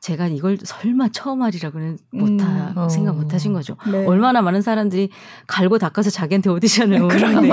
제가 0.00 0.26
이걸 0.26 0.58
설마 0.62 1.08
처음 1.12 1.40
하리라고는 1.42 1.96
못하 2.10 2.74
음. 2.76 2.88
생각 2.90 3.16
못 3.16 3.32
하신 3.32 3.54
거죠. 3.54 3.76
얼마나 4.06 4.42
많은 4.42 4.60
사람들이 4.60 5.08
갈고 5.46 5.78
닦아서 5.78 6.10
자기한테 6.10 6.50
오디션을 6.50 7.02
오는데 7.02 7.50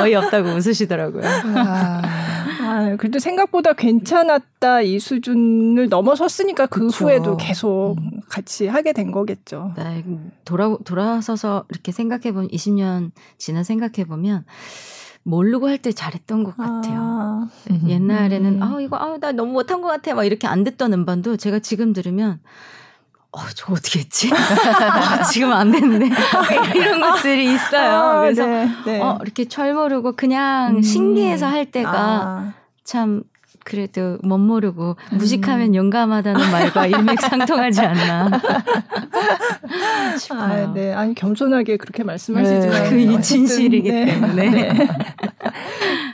어이없다고 0.00 0.50
웃으시더라고요. 0.56 1.22
아, 1.24 2.02
아, 2.62 2.96
그래도 2.96 3.18
생각보다 3.18 3.72
괜찮았다 3.74 4.82
이 4.82 4.98
수준을 4.98 5.88
넘어섰으니까 5.88 6.66
그 6.66 6.86
그쵸. 6.86 7.04
후에도 7.04 7.36
계속 7.36 7.96
음. 7.98 8.20
같이 8.28 8.66
하게 8.66 8.92
된 8.92 9.12
거겠죠. 9.12 9.72
네, 9.76 10.04
돌아 10.44 10.76
돌아서서 10.84 11.64
이렇게 11.70 11.92
생각해 11.92 12.32
보면 12.32 12.48
20년 12.48 13.10
지나 13.38 13.62
생각해 13.62 14.04
보면 14.06 14.44
모르고 15.24 15.68
할 15.68 15.78
때 15.78 15.92
잘했던 15.92 16.42
것 16.44 16.56
같아요. 16.56 16.98
아, 16.98 17.48
옛날에는 17.86 18.54
음. 18.56 18.62
아 18.62 18.80
이거 18.80 18.96
아나 18.96 19.32
너무 19.32 19.52
못한 19.52 19.80
것 19.82 19.88
같아 19.88 20.14
막 20.14 20.24
이렇게 20.24 20.46
안 20.46 20.64
듣던 20.64 20.92
음반도 20.92 21.36
제가 21.36 21.58
지금 21.60 21.92
들으면 21.92 22.40
어, 23.32 23.40
저 23.54 23.72
어떻게 23.72 24.00
했지? 24.00 24.30
어, 24.30 25.22
지금 25.32 25.52
안 25.52 25.70
됐는데. 25.70 26.06
이런 26.76 27.00
것들이 27.00 27.54
있어요. 27.54 27.90
아, 27.90 28.20
그래서, 28.20 28.46
네, 28.46 28.68
네. 28.84 29.00
어, 29.00 29.18
이렇게 29.22 29.48
철 29.48 29.72
모르고 29.72 30.12
그냥 30.16 30.76
음. 30.76 30.82
신기해서 30.82 31.46
할 31.46 31.70
때가 31.70 31.90
아. 31.92 32.52
참 32.84 33.22
그래도 33.64 34.18
못 34.22 34.38
모르고 34.38 34.96
음. 35.12 35.18
무식하면 35.18 35.74
용감하다는 35.74 36.50
말과 36.50 36.86
일맥상통하지 36.86 37.80
않나. 37.82 38.30
아, 40.30 40.72
네. 40.74 40.92
아니 40.92 41.14
겸손하게 41.14 41.76
그렇게 41.76 42.02
말씀하시지만 42.04 42.82
네. 42.84 42.90
그이 42.90 43.20
진실이기 43.20 43.90
네. 43.90 44.04
때문에. 44.06 44.50
네. 44.50 44.88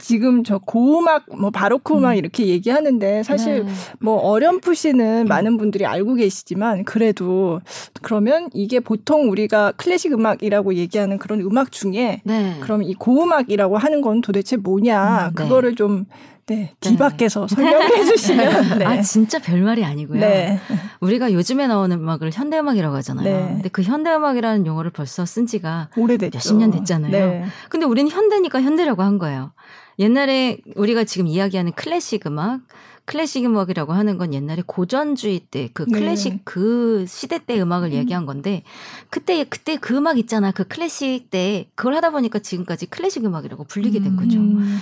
지금 0.00 0.42
저 0.42 0.56
고음악 0.56 1.26
뭐 1.38 1.50
바로크 1.50 1.94
음악 1.94 2.12
음. 2.12 2.16
이렇게 2.16 2.46
얘기하는데 2.46 3.22
사실 3.22 3.64
네. 3.64 3.72
뭐 4.00 4.16
어렴풋이는 4.16 5.22
음. 5.22 5.28
많은 5.28 5.58
분들이 5.58 5.84
알고 5.84 6.14
계시지만 6.14 6.84
그래도 6.84 7.60
그러면 8.00 8.48
이게 8.54 8.80
보통 8.80 9.30
우리가 9.30 9.72
클래식 9.72 10.12
음악이라고 10.12 10.74
얘기하는 10.74 11.18
그런 11.18 11.40
음악 11.40 11.72
중에 11.72 12.22
네. 12.24 12.56
그럼 12.60 12.82
이 12.82 12.94
고음악이라고 12.94 13.76
하는 13.76 14.00
건 14.00 14.22
도대체 14.22 14.56
뭐냐 14.56 15.28
음, 15.28 15.34
네. 15.36 15.42
그거를 15.42 15.74
좀 15.74 16.06
네, 16.48 16.74
뒤밖에서 16.80 17.46
네. 17.46 17.54
설명해 17.54 18.04
주시면. 18.04 18.78
네. 18.80 18.84
아, 18.86 19.02
진짜 19.02 19.38
별말이 19.38 19.84
아니고요. 19.84 20.20
네. 20.20 20.58
우리가 21.00 21.32
요즘에 21.32 21.66
나오는 21.66 21.96
음악을 21.96 22.30
현대음악이라고 22.32 22.96
하잖아요. 22.96 23.24
네. 23.24 23.52
근데 23.54 23.68
그 23.68 23.82
현대음악이라는 23.82 24.66
용어를 24.66 24.90
벌써 24.90 25.26
쓴 25.26 25.46
지가 25.46 25.90
오래됐죠. 25.96 26.36
몇십 26.36 26.56
년 26.56 26.70
됐잖아요. 26.70 27.10
네. 27.10 27.44
근데 27.68 27.84
우리는 27.84 28.10
현대니까 28.10 28.62
현대라고 28.62 29.02
한 29.02 29.18
거예요. 29.18 29.52
옛날에 29.98 30.58
우리가 30.76 31.04
지금 31.04 31.26
이야기하는 31.26 31.72
클래식 31.72 32.26
음악, 32.26 32.60
클래식 33.04 33.44
음악이라고 33.44 33.92
하는 33.94 34.16
건 34.18 34.32
옛날에 34.34 34.62
고전주의 34.66 35.40
때 35.50 35.70
그 35.72 35.86
클래식 35.86 36.32
네. 36.34 36.40
그 36.44 37.04
시대 37.08 37.38
때 37.44 37.60
음악을 37.60 37.88
음. 37.88 37.92
얘기한 37.94 38.26
건데 38.26 38.62
그때 39.10 39.44
그때 39.44 39.76
그 39.76 39.96
음악 39.96 40.18
있잖아 40.18 40.52
그 40.52 40.64
클래식 40.64 41.30
때 41.30 41.68
그걸 41.74 41.94
하다 41.94 42.10
보니까 42.10 42.38
지금까지 42.38 42.86
클래식 42.86 43.24
음악이라고 43.24 43.64
불리게 43.64 44.00
된 44.00 44.16
거죠. 44.16 44.38
음. 44.38 44.78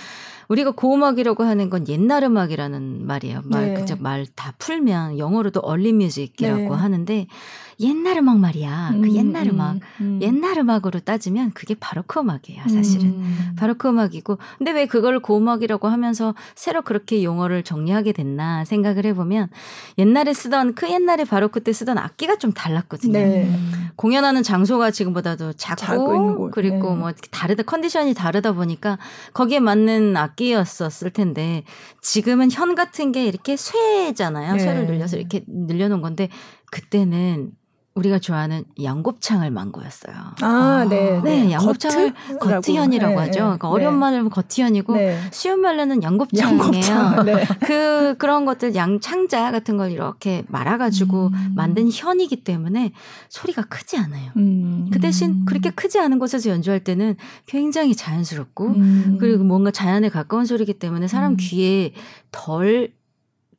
우리가 0.49 0.71
고음악이라고 0.73 1.45
하는 1.45 1.71
건 1.71 1.87
옛날 1.89 2.23
음악이라는 2.25 3.07
말이에요. 3.07 3.41
말, 3.45 3.75
네. 3.75 3.81
그저 3.81 3.97
말 3.97 4.27
다 4.35 4.55
풀면 4.59 5.19
영어로도 5.19 5.61
얼리 5.61 5.93
뮤직이라고 5.93 6.61
네. 6.61 6.69
하는데 6.69 7.27
옛날 7.81 8.19
음악 8.19 8.39
말이야. 8.39 8.89
그 8.93 8.97
음, 8.97 9.03
그 9.03 9.15
옛날 9.15 9.49
음악. 9.49 9.75
음, 9.75 9.81
음. 10.01 10.19
옛날 10.23 10.59
음악으로 10.59 11.01
따지면 11.01 11.53
그게 11.53 11.75
바로크 11.75 12.21
음악이에요, 12.21 12.63
사실은. 12.69 13.07
음. 13.09 13.55
바로크 13.59 13.89
음악이고. 13.89 14.39
근데 14.57 14.73
왜 14.73 14.87
그걸 14.87 15.21
고음악이라고 15.21 15.89
하면서 15.89 16.35
새로 16.55 16.83
그렇게 16.83 17.23
용어를 17.23 17.63
정리하게 17.63 18.13
됐나 18.13 18.65
생각을 18.65 19.05
해보면 19.07 19.49
옛날에 19.99 20.33
쓰던 20.33 20.75
그 20.75 20.91
옛날에 20.91 21.25
바로크 21.25 21.63
때 21.63 21.73
쓰던 21.73 21.99
악기가 21.99 22.37
좀 22.37 22.53
달랐거든요. 22.53 23.13
네. 23.13 23.59
공연하는 23.97 24.43
장소가 24.43 24.91
지금보다도 24.91 25.55
작고 25.55 26.51
그리고 26.51 26.91
네. 26.91 26.97
뭐 26.97 27.13
다르다 27.31 27.63
컨디션이 27.63 28.15
다르다 28.15 28.53
보니까 28.53 28.99
거기에 29.35 29.61
맞는 29.61 30.17
악기였었을 30.17 31.11
텐데 31.11 31.65
지금은 32.01 32.51
현 32.51 32.75
같은 32.75 33.13
게 33.13 33.27
이렇게 33.27 33.57
쇠잖아요. 33.57 34.55
네. 34.55 34.59
쇠를 34.59 34.87
늘려서 34.87 35.17
이렇게 35.17 35.45
늘려놓은 35.47 36.01
건데 36.01 36.29
그때는 36.71 37.53
우리가 37.97 38.19
좋아하는 38.19 38.65
양곱창을 38.83 39.51
만 39.51 39.73
거였어요. 39.73 40.15
아, 40.43 40.87
네. 40.89 41.21
네, 41.23 41.45
네. 41.45 41.51
양곱창을 41.51 42.13
겉티현이라고 42.41 43.15
네, 43.15 43.21
하죠. 43.21 43.33
네, 43.33 43.39
그러니까 43.41 43.69
네. 43.69 43.73
어려운 43.73 43.99
말은 43.99 44.29
겉티현이고 44.29 44.95
네. 44.95 45.19
쉬운 45.33 45.61
말로는 45.61 46.03
양곱창이에요. 46.03 46.63
양곱창, 46.63 47.25
네. 47.25 47.45
그 47.67 48.15
그런 48.19 48.45
것들 48.45 48.75
양창자 48.75 49.51
같은 49.51 49.79
걸 49.79 49.91
이렇게 49.91 50.45
말아 50.49 50.77
가지고 50.77 51.29
음. 51.29 51.53
만든 51.57 51.89
현이기 51.91 52.45
때문에 52.45 52.93
소리가 53.31 53.63
크지 53.63 53.97
않아요. 53.97 54.31
음. 54.37 54.91
그 54.93 55.01
대신 55.01 55.47
그렇게 55.47 55.71
크지 55.71 55.99
않은 55.99 56.19
곳에서 56.19 56.51
연주할 56.51 56.81
때는 56.81 57.17
굉장히 57.47 57.97
자연스럽고 57.97 58.67
음. 58.67 59.17
그리고 59.19 59.43
뭔가 59.43 59.71
자연에 59.71 60.11
가까운 60.11 60.45
소리이기 60.45 60.75
때문에 60.75 61.09
사람 61.09 61.33
음. 61.33 61.37
귀에 61.41 61.95
덜 62.31 62.91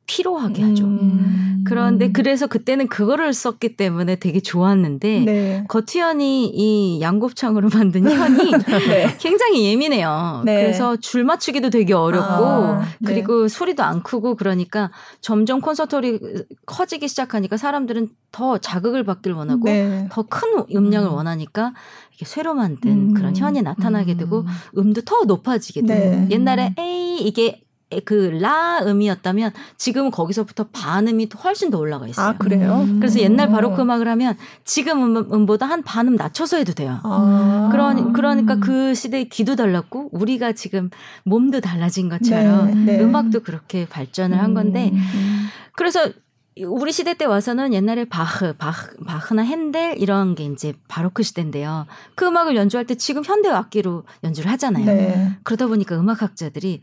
피로하게 0.08 0.62
하죠. 0.62 0.84
음. 0.84 1.62
그런데 1.64 2.10
그래서 2.10 2.46
그때는 2.46 2.88
그거를 2.88 3.34
썼기 3.34 3.76
때문에 3.76 4.16
되게 4.16 4.40
좋았는데 4.40 5.20
네. 5.20 5.64
거티현이 5.68 6.46
이 6.46 7.00
양곱창으로 7.02 7.68
만든 7.74 8.10
현이 8.10 8.50
네. 8.88 9.16
굉장히 9.20 9.66
예민해요. 9.66 10.42
네. 10.46 10.62
그래서 10.62 10.96
줄 10.96 11.24
맞추기도 11.24 11.68
되게 11.68 11.92
어렵고 11.92 12.26
아, 12.26 12.80
네. 13.00 13.12
그리고 13.12 13.48
소리도 13.48 13.82
안 13.82 14.02
크고 14.02 14.36
그러니까 14.36 14.90
점점 15.20 15.60
콘서트리 15.60 16.18
커지기 16.64 17.06
시작하니까 17.06 17.58
사람들은 17.58 18.08
더 18.32 18.56
자극을 18.56 19.04
받길 19.04 19.32
원하고 19.32 19.64
네. 19.64 20.08
더큰 20.10 20.64
음량을 20.74 21.10
음. 21.10 21.14
원하니까 21.14 21.74
이게 22.14 22.24
쇠로 22.24 22.54
만든 22.54 23.10
음. 23.10 23.14
그런 23.14 23.36
현이 23.36 23.60
나타나게 23.60 24.16
되고 24.16 24.40
음. 24.40 24.46
음도 24.78 25.02
더 25.02 25.24
높아지게 25.24 25.82
돼요. 25.82 26.10
네. 26.10 26.28
옛날에 26.30 26.74
에이 26.78 27.18
이게 27.20 27.60
그라 28.04 28.80
음이었다면 28.84 29.52
지금은 29.78 30.10
거기서부터 30.10 30.66
반음이 30.72 31.28
훨씬 31.42 31.70
더 31.70 31.78
올라가 31.78 32.06
있어요. 32.06 32.26
아 32.26 32.32
그래요? 32.36 32.84
음. 32.86 33.00
그래서 33.00 33.18
옛날 33.20 33.48
바로크 33.48 33.80
음악을 33.80 34.06
하면 34.08 34.36
지금 34.64 35.16
음, 35.16 35.46
보다 35.46 35.66
한 35.66 35.82
반음 35.82 36.16
낮춰서 36.16 36.58
해도 36.58 36.74
돼요. 36.74 37.00
아. 37.02 37.70
그러, 37.72 37.94
그러니까 38.12 38.56
그 38.56 38.94
시대의 38.94 39.30
귀도 39.30 39.56
달랐고 39.56 40.10
우리가 40.12 40.52
지금 40.52 40.90
몸도 41.24 41.60
달라진 41.60 42.10
것처럼 42.10 42.84
네, 42.84 42.96
네. 42.96 43.02
음악도 43.02 43.40
그렇게 43.40 43.86
발전을 43.86 44.38
한 44.38 44.52
건데 44.52 44.90
음. 44.92 45.46
그래서 45.72 46.10
우리 46.64 46.92
시대 46.92 47.14
때 47.14 47.24
와서는 47.24 47.72
옛날에 47.72 48.04
바흐, 48.04 48.54
바흐, 48.54 48.96
바흐나 49.06 49.42
핸델 49.42 49.96
이런 49.98 50.34
게 50.34 50.44
이제 50.44 50.72
바로크 50.88 51.22
시대인데요. 51.22 51.86
그 52.14 52.26
음악을 52.26 52.56
연주할 52.56 52.86
때 52.86 52.94
지금 52.94 53.24
현대 53.24 53.48
악기로 53.48 54.04
연주를 54.24 54.50
하잖아요. 54.52 54.84
네. 54.84 55.38
그러다 55.42 55.66
보니까 55.66 55.98
음악학자들이 55.98 56.80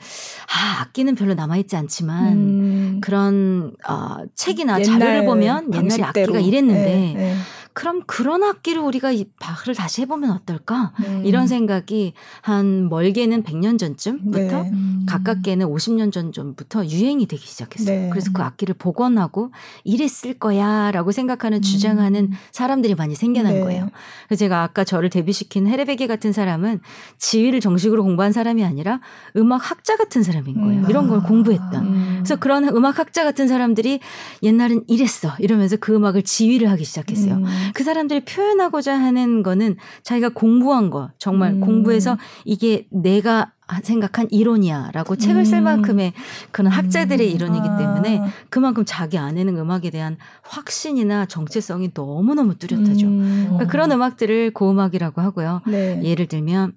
아 0.48 0.82
악기는 0.82 1.14
별로 1.16 1.34
남아있지 1.34 1.76
않지만 1.76 2.34
음. 2.34 3.02
그런 3.02 3.74
어, 3.88 4.18
책이나 4.36 4.82
자료를 4.82 5.26
보면 5.26 5.74
옛날에 5.74 6.04
악기가 6.04 6.40
이랬는데 6.40 6.86
네, 6.86 7.14
네. 7.16 7.36
그럼 7.76 8.04
그런 8.08 8.42
악기를 8.42 8.82
우리가 8.82 9.12
이 9.12 9.26
바흐를 9.38 9.76
다시 9.76 10.02
해보면 10.02 10.32
어떨까? 10.32 10.94
음. 11.06 11.24
이런 11.26 11.46
생각이 11.46 12.14
한 12.40 12.88
멀게는 12.88 13.44
100년 13.44 13.78
전쯤부터 13.78 14.64
네. 14.64 14.70
음. 14.72 15.06
가깝게는 15.06 15.68
50년 15.68 16.14
전부터 16.34 16.86
유행이 16.86 17.26
되기 17.26 17.46
시작했어요. 17.46 18.00
네. 18.04 18.10
그래서 18.10 18.32
그 18.34 18.42
악기를 18.42 18.76
복원하고 18.76 19.52
이랬을 19.84 20.40
거야 20.40 20.90
라고 20.92 21.12
생각하는 21.12 21.58
음. 21.58 21.62
주장하는 21.62 22.32
사람들이 22.54 22.96
많이 22.96 23.14
생겨난 23.14 23.56
네. 23.56 23.60
거예요. 23.60 23.90
그래서 24.30 24.40
제가 24.40 24.64
아까 24.64 24.86
저를 24.86 25.10
데뷔시킨 25.10 25.68
헤레베게 25.68 26.08
같은 26.08 26.32
사람은 26.32 26.80
지휘를 27.18 27.60
정식으로 27.60 28.04
공부한 28.04 28.32
사람이 28.32 28.64
아니라 28.64 29.02
음악 29.36 29.70
학자 29.70 29.98
같은 29.98 30.24
사람인 30.24 30.62
거예요. 30.62 30.84
음. 30.84 30.90
이런 30.90 31.10
걸 31.10 31.22
공부했던. 31.24 31.86
음. 31.86 32.14
그래서 32.20 32.38
그런 32.38 32.70
음악 32.70 33.00
학자 33.00 33.26
같은 33.26 33.50
사람들이 33.50 34.00
옛날엔 34.44 34.86
이랬어 34.88 35.34
이러면서 35.40 35.76
그 35.76 35.94
음악을 35.94 36.22
지휘를 36.22 36.70
하기 36.72 36.86
시작했어요. 36.86 37.36
음. 37.36 37.65
그 37.74 37.84
사람들이 37.84 38.26
표현하고자 38.26 38.98
하는 38.98 39.44
거는 39.44 39.76
자기가 40.04 40.30
공부한 40.30 40.90
거 40.90 41.10
정말 41.18 41.54
음. 41.54 41.62
공부해서 41.62 42.18
이게 42.44 42.88
내가 42.92 43.52
생각한 43.82 44.28
이론이야라고 44.30 45.16
책을 45.16 45.46
쓸 45.46 45.60
음. 45.60 45.64
만큼의 45.64 46.14
그런 46.52 46.72
학자들의 46.72 47.28
음. 47.28 47.36
이론이기 47.36 47.68
때문에 47.80 48.20
아. 48.20 48.28
그만큼 48.50 48.84
자기 48.86 49.18
안에는 49.18 49.58
음악에 49.58 49.90
대한 49.90 50.18
확신이나 50.44 51.26
정체성이 51.26 51.92
너무너무 51.94 52.56
뚜렷하죠. 52.56 53.08
음. 53.08 53.46
그러니까 53.48 53.68
그런 53.68 53.92
음악들을 53.92 54.52
고음악이라고 54.54 55.22
하고요. 55.22 55.62
네. 55.68 56.00
예를 56.04 56.28
들면 56.28 56.74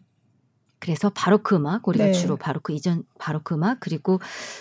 그래서 0.81 1.11
바로크 1.11 1.57
음악 1.57 1.87
우리가 1.87 2.07
네. 2.07 2.13
주로 2.13 2.37
바로크 2.37 2.73
이전 2.73 3.03
바로크 3.19 3.55
음악 3.55 3.79
그리고 3.81 4.21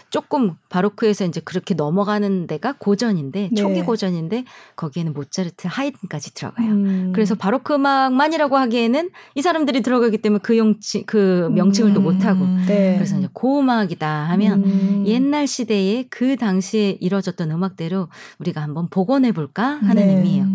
조금 0.10 0.56
바로크에서 0.70 1.26
이제 1.26 1.42
그렇게 1.42 1.74
넘어가는 1.74 2.48
데가 2.48 2.74
고전인데 2.78 3.50
네. 3.52 3.56
초기 3.56 3.82
고전인데 3.82 4.46
거기에는 4.76 5.14
모차르트 5.14 5.68
하이든까지 5.70 6.34
들어가요. 6.34 6.70
음. 6.70 7.12
그래서 7.14 7.36
바로크 7.36 7.74
음악만이라고 7.76 8.58
하기에는 8.58 9.10
이 9.36 9.42
사람들이 9.42 9.82
들어가기 9.82 10.20
때문에 10.20 10.40
그 10.44 10.58
용치 10.58 11.04
그 11.06 11.50
명칭을 11.54 11.92
음. 11.92 11.94
또못 11.94 12.26
하고 12.26 12.46
네. 12.68 12.96
그래서 12.96 13.18
이제 13.18 13.30
고음악이다 13.34 14.08
하면 14.08 14.64
음. 14.64 15.04
옛날 15.08 15.48
시대에 15.48 16.06
그 16.10 16.36
당시에 16.36 16.98
이뤄졌던 17.00 17.52
음악대로 17.52 18.10
우리가 18.40 18.62
한번 18.62 18.88
복원해 18.90 19.32
볼까 19.32 19.80
하는 19.82 19.96
네. 19.96 20.16
의미예요. 20.16 20.46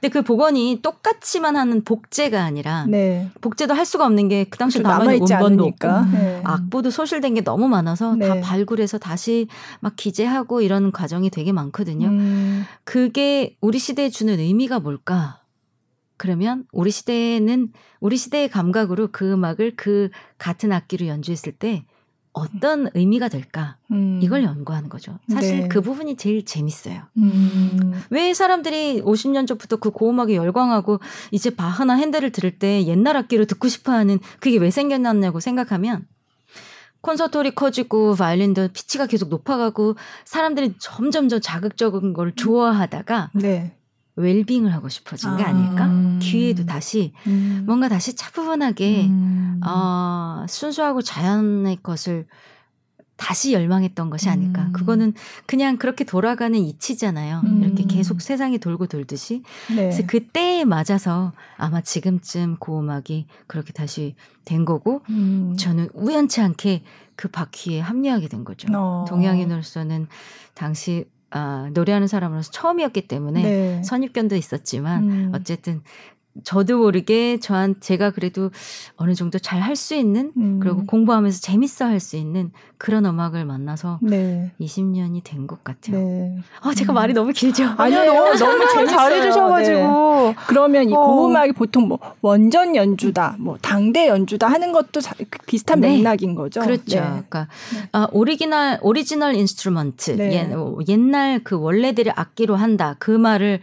근데 0.00 0.08
그 0.08 0.22
복원이 0.22 0.80
똑같이만 0.82 1.56
하는 1.56 1.84
복제가 1.84 2.42
아니라 2.42 2.86
네. 2.88 3.30
복제도 3.40 3.74
할 3.74 3.84
수가 3.84 4.06
없는 4.06 4.28
게 4.28 4.40
그 4.48 4.58
당시 4.58 4.80
남아 4.80 5.09
있지 5.14 5.34
않으니까 5.34 6.06
네. 6.12 6.40
악보도 6.44 6.90
소실된 6.90 7.34
게 7.34 7.42
너무 7.42 7.68
많아서 7.68 8.14
네. 8.14 8.28
다 8.28 8.40
발굴해서 8.40 8.98
다시 8.98 9.46
막 9.80 9.94
기재하고 9.96 10.60
이런 10.60 10.92
과정이 10.92 11.30
되게 11.30 11.52
많거든요. 11.52 12.08
음. 12.08 12.64
그게 12.84 13.56
우리 13.60 13.78
시대에 13.78 14.08
주는 14.10 14.38
의미가 14.38 14.80
뭘까? 14.80 15.40
그러면 16.16 16.64
우리 16.72 16.90
시대에는 16.90 17.72
우리 18.00 18.16
시대의 18.18 18.50
감각으로 18.50 19.08
그 19.10 19.32
음악을 19.32 19.74
그 19.76 20.10
같은 20.36 20.70
악기로 20.70 21.06
연주했을 21.06 21.52
때 21.52 21.86
어떤 22.32 22.88
의미가 22.94 23.28
될까 23.28 23.76
음. 23.90 24.20
이걸 24.22 24.44
연구하는 24.44 24.88
거죠. 24.88 25.18
사실 25.28 25.62
네. 25.62 25.68
그 25.68 25.80
부분이 25.80 26.16
제일 26.16 26.44
재밌어요. 26.44 27.02
음. 27.16 28.00
왜 28.10 28.32
사람들이 28.34 29.02
50년 29.02 29.46
전부터 29.48 29.76
그 29.76 29.90
고음악에 29.90 30.36
열광하고 30.36 31.00
이제 31.32 31.50
바흐나 31.50 31.94
핸델을 31.94 32.30
들을 32.30 32.56
때 32.58 32.84
옛날 32.86 33.16
악기로 33.16 33.46
듣고 33.46 33.68
싶어하는 33.68 34.20
그게 34.38 34.58
왜 34.58 34.70
생겨났냐고 34.70 35.40
생각하면 35.40 36.06
콘서트홀이 37.00 37.54
커지고 37.54 38.14
바이올린도 38.14 38.68
피치가 38.74 39.06
계속 39.06 39.28
높아가고 39.30 39.96
사람들이 40.24 40.74
점점 40.78 41.28
더 41.28 41.38
자극적인 41.38 42.12
걸 42.12 42.34
좋아하다가 42.34 43.30
네. 43.34 43.74
웰빙을 44.20 44.72
하고 44.72 44.88
싶어진 44.88 45.36
게 45.36 45.44
아. 45.44 45.48
아닐까? 45.48 45.86
음. 45.86 46.18
귀에도 46.22 46.64
다시 46.64 47.12
음. 47.26 47.64
뭔가 47.66 47.88
다시 47.88 48.14
차분하게 48.14 49.06
음. 49.06 49.60
어, 49.64 50.44
순수하고 50.48 51.02
자연의 51.02 51.78
것을 51.82 52.26
다시 53.20 53.52
열망했던 53.52 54.08
것이 54.08 54.30
아닐까. 54.30 54.62
음. 54.62 54.72
그거는 54.72 55.12
그냥 55.44 55.76
그렇게 55.76 56.04
돌아가는 56.04 56.58
이치잖아요. 56.58 57.42
음. 57.44 57.62
이렇게 57.62 57.84
계속 57.84 58.22
세상이 58.22 58.58
돌고 58.58 58.86
돌듯이. 58.86 59.42
네. 59.68 59.76
그래서 59.76 60.06
그때에 60.06 60.64
맞아서 60.64 61.32
아마 61.58 61.82
지금쯤 61.82 62.56
고음악이 62.56 63.26
그렇게 63.46 63.74
다시 63.74 64.14
된 64.46 64.64
거고, 64.64 65.02
음. 65.10 65.54
저는 65.58 65.90
우연치 65.92 66.40
않게 66.40 66.82
그 67.14 67.28
바퀴에 67.28 67.80
합류하게 67.80 68.28
된 68.28 68.42
거죠. 68.42 68.68
어. 68.74 69.04
동양인으로서는 69.06 70.06
당시 70.54 71.04
아, 71.30 71.70
노래하는 71.72 72.06
사람으로서 72.06 72.50
처음이었기 72.50 73.06
때문에 73.06 73.42
네. 73.42 73.82
선입견도 73.82 74.36
있었지만 74.36 75.02
음. 75.04 75.32
어쨌든 75.34 75.82
저도 76.44 76.78
모르게 76.78 77.38
저한 77.40 77.74
제가 77.80 78.10
그래도 78.10 78.50
어느 78.96 79.14
정도 79.14 79.38
잘 79.38 79.60
할 79.60 79.74
수 79.76 79.94
있는 79.94 80.32
음. 80.36 80.60
그리고 80.62 80.86
공부하면서 80.86 81.40
재밌어 81.40 81.84
할 81.86 82.00
수 82.00 82.16
있는 82.16 82.50
그런 82.78 83.04
음악을 83.04 83.44
만나서 83.44 83.98
네. 84.00 84.52
20년이 84.60 85.22
된 85.24 85.46
것 85.46 85.62
같아요. 85.64 85.96
네. 85.98 86.38
아 86.60 86.72
제가 86.74 86.92
음. 86.92 86.94
말이 86.94 87.12
너무 87.12 87.32
길죠. 87.32 87.64
아니요 87.76 88.04
너무 88.04 88.34
너무 88.38 88.86
잘해주셔가지고 88.86 89.78
네. 89.78 90.34
그러면 90.46 90.88
이 90.88 90.94
어. 90.94 91.00
고음악이 91.00 91.52
보통 91.52 91.88
뭐 91.88 91.98
원전 92.22 92.76
연주다, 92.76 93.36
뭐 93.38 93.58
당대 93.60 94.08
연주다 94.08 94.46
하는 94.46 94.72
것도 94.72 95.00
비슷한 95.46 95.80
네. 95.80 95.96
맥락인 95.96 96.34
거죠. 96.34 96.60
그렇죠. 96.60 97.00
네. 97.00 97.00
그러니까 97.00 97.48
아, 97.92 98.06
original 98.12 98.78
original 98.82 99.34
instrument 99.34 100.16
네. 100.16 100.48
옛날 100.88 101.40
그 101.42 101.58
원래들의 101.58 102.12
악기로 102.16 102.56
한다 102.56 102.94
그 102.98 103.10
말을 103.10 103.60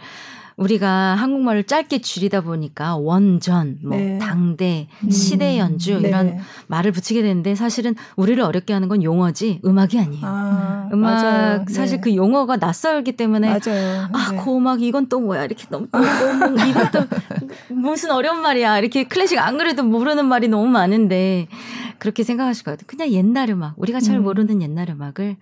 우리가 0.58 1.14
한국말을 1.16 1.66
짧게 1.66 2.00
줄이다 2.00 2.42
보니까 2.42 2.98
원전, 2.98 3.78
뭐 3.84 3.96
네. 3.96 4.18
당대, 4.18 4.88
음. 5.04 5.12
시대 5.12 5.60
연주 5.60 6.00
네. 6.02 6.10
이런 6.10 6.40
말을 6.66 6.92
붙이게 6.92 7.22
되는데 7.22 7.54
사실은 7.54 7.94
우리를 8.16 8.42
어렵게 8.42 8.74
하는 8.74 8.88
건 8.88 9.04
용어지 9.04 9.62
음악이 9.64 10.00
아니에요. 10.00 10.22
아, 10.26 10.90
음악 10.92 11.24
맞아요. 11.24 11.66
사실 11.70 11.98
네. 11.98 12.02
그 12.02 12.16
용어가 12.16 12.58
낯설기 12.58 13.12
때문에 13.12 13.50
맞아요. 13.50 14.08
아, 14.12 14.32
네. 14.32 14.42
그 14.44 14.58
음악 14.58 14.82
이건 14.82 15.10
또 15.10 15.20
뭐야 15.20 15.46
이렇게 15.46 15.66
너무 15.70 15.88
또 15.92 16.00
무슨 17.76 18.10
어려운 18.10 18.42
말이야 18.42 18.80
이렇게 18.80 19.04
클래식 19.04 19.38
안 19.38 19.60
그래도 19.60 19.84
모르는 19.84 20.26
말이 20.26 20.48
너무 20.48 20.68
많은데 20.68 21.48
그렇게 22.00 22.24
생각하실 22.24 22.64
것 22.64 22.72
같아요. 22.72 22.88
그냥 22.88 23.10
옛날 23.10 23.52
음악 23.52 23.76
우리가 23.78 24.00
잘 24.00 24.18
음. 24.18 24.24
모르는 24.24 24.64
옛날 24.64 24.90
음악을 24.90 25.38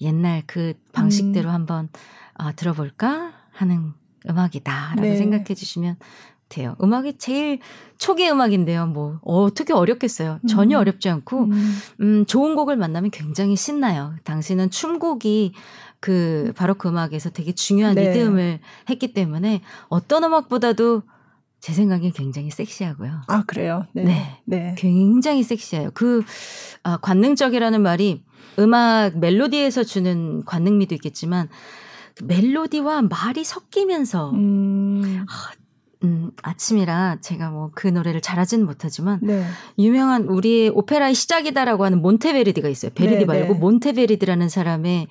옛날 0.00 0.42
그 0.46 0.72
방식대로 0.92 1.50
음. 1.50 1.54
한번 1.54 1.88
아, 2.34 2.50
들어볼까 2.50 3.30
하는 3.52 3.94
음악이다라고 4.28 5.02
네. 5.02 5.16
생각해 5.16 5.54
주시면 5.54 5.96
돼요. 6.48 6.76
음악이 6.80 7.18
제일 7.18 7.58
초기 7.98 8.28
음악인데요. 8.28 8.86
뭐 8.86 9.18
어떻게 9.22 9.72
어렵겠어요. 9.72 10.38
전혀 10.48 10.78
음. 10.78 10.80
어렵지 10.80 11.08
않고 11.08 11.44
음. 11.44 11.78
음, 12.00 12.26
좋은 12.26 12.54
곡을 12.54 12.76
만나면 12.76 13.10
굉장히 13.10 13.56
신나요. 13.56 14.14
당신은 14.24 14.70
춤곡이 14.70 15.54
그 15.98 16.52
바로 16.56 16.74
그 16.74 16.88
음악에서 16.88 17.30
되게 17.30 17.52
중요한 17.52 17.94
네. 17.94 18.08
리듬을 18.08 18.60
했기 18.88 19.12
때문에 19.12 19.62
어떤 19.88 20.24
음악보다도 20.24 21.02
제 21.58 21.72
생각엔 21.72 22.12
굉장히 22.12 22.50
섹시하고요. 22.50 23.22
아 23.26 23.42
그래요? 23.44 23.86
네, 23.92 24.04
네, 24.04 24.40
네. 24.44 24.74
굉장히 24.78 25.42
섹시해요. 25.42 25.90
그 25.94 26.22
아, 26.84 26.98
관능적이라는 26.98 27.82
말이 27.82 28.22
음악 28.58 29.18
멜로디에서 29.18 29.82
주는 29.82 30.44
관능미도 30.44 30.94
있겠지만 30.94 31.48
멜로디와 32.22 33.02
말이 33.02 33.44
섞이면서 33.44 34.30
음. 34.30 35.24
아, 35.28 35.52
음, 36.04 36.30
아침이라 36.42 37.18
제가 37.20 37.50
뭐 37.50 37.70
그 37.74 37.88
노래를 37.88 38.20
잘하지는 38.20 38.64
못하지만 38.66 39.18
네. 39.22 39.44
유명한 39.78 40.24
우리의 40.24 40.70
오페라의 40.70 41.14
시작이다라고 41.14 41.84
하는 41.84 42.00
몬테베르디가 42.00 42.68
있어요. 42.68 42.90
베르디 42.94 43.20
네, 43.20 43.24
말고 43.26 43.52
네. 43.54 43.58
몬테베르디라는 43.58 44.48
사람의 44.48 45.08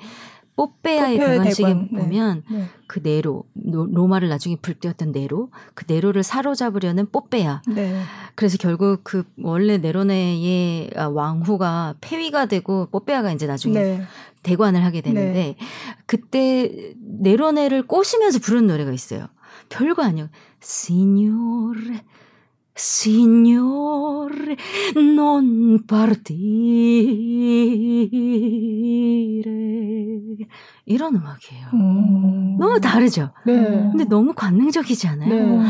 뽀페아의 0.55 1.19
대관식에 1.19 1.73
네. 1.73 1.87
보면 1.89 2.43
네. 2.49 2.65
그 2.87 3.01
네로 3.03 3.43
로마를 3.55 4.29
나중에 4.29 4.55
불태웠던 4.61 5.11
네로 5.11 5.49
그 5.73 5.83
네로를 5.87 6.23
사로잡으려는 6.23 7.11
뽀페아. 7.11 7.61
네. 7.67 8.01
그래서 8.35 8.57
결국 8.57 9.01
그 9.03 9.23
원래 9.41 9.77
네로네의 9.77 10.91
왕후가 10.95 11.95
폐위가 12.01 12.45
되고 12.45 12.87
뽀페아가 12.87 13.31
이제 13.33 13.47
나중에 13.47 13.79
네. 13.79 14.01
대관을 14.43 14.83
하게 14.83 15.01
되는데 15.01 15.33
네. 15.33 15.55
그때 16.05 16.93
네로네를 16.97 17.87
꼬시면서 17.87 18.39
부르는 18.39 18.67
노래가 18.67 18.91
있어요. 18.91 19.27
별거 19.69 20.03
아니에요. 20.03 20.29
시뇨레 20.61 22.03
Signore, 22.77 24.57
non 24.95 25.85
partire. 25.87 27.15
이런 30.85 31.15
음악이에요. 31.15 31.67
음. 31.73 32.57
너무 32.57 32.79
다르죠? 32.79 33.31
네. 33.45 33.53
근데 33.63 34.03
너무 34.03 34.33
관능적이지 34.33 35.07
않아요? 35.07 35.29
네. 35.29 35.65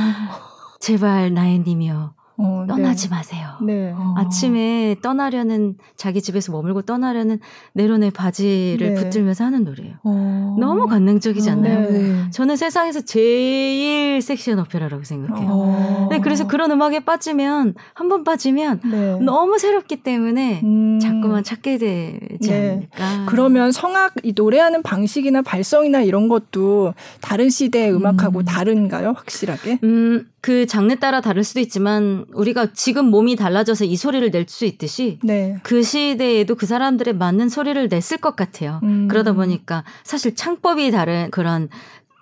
제발 0.80 1.34
나의 1.34 1.60
님이여 1.60 2.13
어, 2.38 2.65
떠나지 2.67 3.08
네. 3.10 3.15
마세요. 3.15 3.48
네. 3.62 3.93
어. 3.95 4.13
아침에 4.17 4.95
떠나려는 5.02 5.76
자기 5.95 6.21
집에서 6.21 6.52
머물고 6.52 6.82
떠나려는 6.82 7.39
네론의 7.74 8.12
바지를 8.12 8.93
네. 8.93 9.02
붙들면서 9.02 9.43
하는 9.45 9.63
노래예요. 9.63 9.95
어. 10.04 10.56
너무 10.60 10.88
관능적이지 10.88 11.50
않나요? 11.50 11.89
네. 11.89 12.30
저는 12.32 12.56
세상에서 12.58 13.02
제일 13.02 14.21
섹시한 14.21 14.60
오페라라고 14.60 15.04
생각해요. 15.04 15.48
어. 15.50 16.08
네, 16.12 16.19
그래서 16.19 16.48
그런 16.48 16.71
음악에 16.71 17.02
빠지면 17.02 17.74
한 17.93 18.06
번 18.10 18.24
빠지면 18.24 18.82
네. 18.86 19.17
너무 19.19 19.58
새롭기 19.58 20.04
때문에 20.04 20.62
음. 20.63 21.00
자꾸만 21.00 21.43
찾게 21.43 21.78
되지 21.80 22.50
네. 22.52 22.71
않을까. 22.71 23.26
그러면 23.28 23.71
성악 23.71 24.13
이 24.24 24.34
노래하는 24.36 24.84
방식이나 24.84 25.41
발성이나 25.41 26.02
이런 26.02 26.28
것도 26.28 26.93
다른 27.21 27.50
시대의 27.50 27.93
음악하고 27.95 28.39
음. 28.39 28.45
다른가요? 28.45 29.13
확실하게? 29.15 29.80
음, 29.84 30.28
그 30.41 30.67
장르 30.67 30.95
따라 30.98 31.21
다를 31.21 31.43
수도 31.43 31.60
있지만 31.60 32.25
우리가 32.34 32.74
지금 32.74 33.06
몸이 33.06 33.36
달라져서 33.36 33.86
이 33.86 33.96
소리를 33.96 34.30
낼 34.32 34.46
수 34.48 34.66
있듯이 34.66 35.20
네. 35.24 35.58
그 35.64 35.82
시대에도 35.84 36.56
그 36.56 36.66
사람들의 36.66 37.16
맞는 37.16 37.50
소리를 37.50 37.88
냈을 37.90 38.18
것 38.18 38.36
같아요. 38.36 38.80
음. 38.84 39.08
그러다 39.08 39.34
보니까 39.34 39.84
사실 40.04 40.36
창법이 40.36 40.92
다른 40.92 41.30
그런 41.32 41.70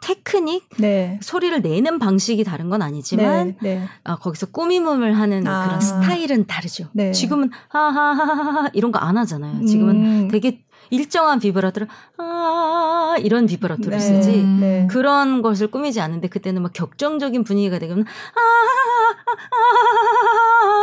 테크닉 0.01 0.69
네. 0.79 1.17
소리를 1.21 1.61
내는 1.61 1.97
방식이 1.99 2.43
다른 2.43 2.69
건 2.69 2.81
아니지만 2.81 3.55
네, 3.61 3.75
네. 3.79 3.87
아, 4.03 4.17
거기서 4.17 4.47
꾸밈을 4.47 5.17
하는 5.17 5.47
아. 5.47 5.65
그런 5.65 5.79
스타일은 5.81 6.45
다르죠. 6.45 6.87
네. 6.93 7.11
지금은 7.13 7.51
하하하하 7.69 8.69
이런 8.73 8.91
거 8.91 8.99
안 8.99 9.17
하잖아요. 9.17 9.65
지금은 9.65 9.95
음. 9.95 10.27
되게 10.29 10.61
일정한 10.89 11.39
비브라토를 11.39 11.87
아 12.17 12.92
이런 13.17 13.45
비브라토를 13.45 13.91
네, 13.91 13.99
쓰지 13.99 14.43
네. 14.59 14.87
그런 14.89 15.41
것을 15.41 15.67
꾸미지 15.67 16.01
않는데 16.01 16.27
그때는 16.27 16.61
막 16.61 16.73
격정적인 16.73 17.43
분위기가 17.43 17.79
되면 17.79 18.05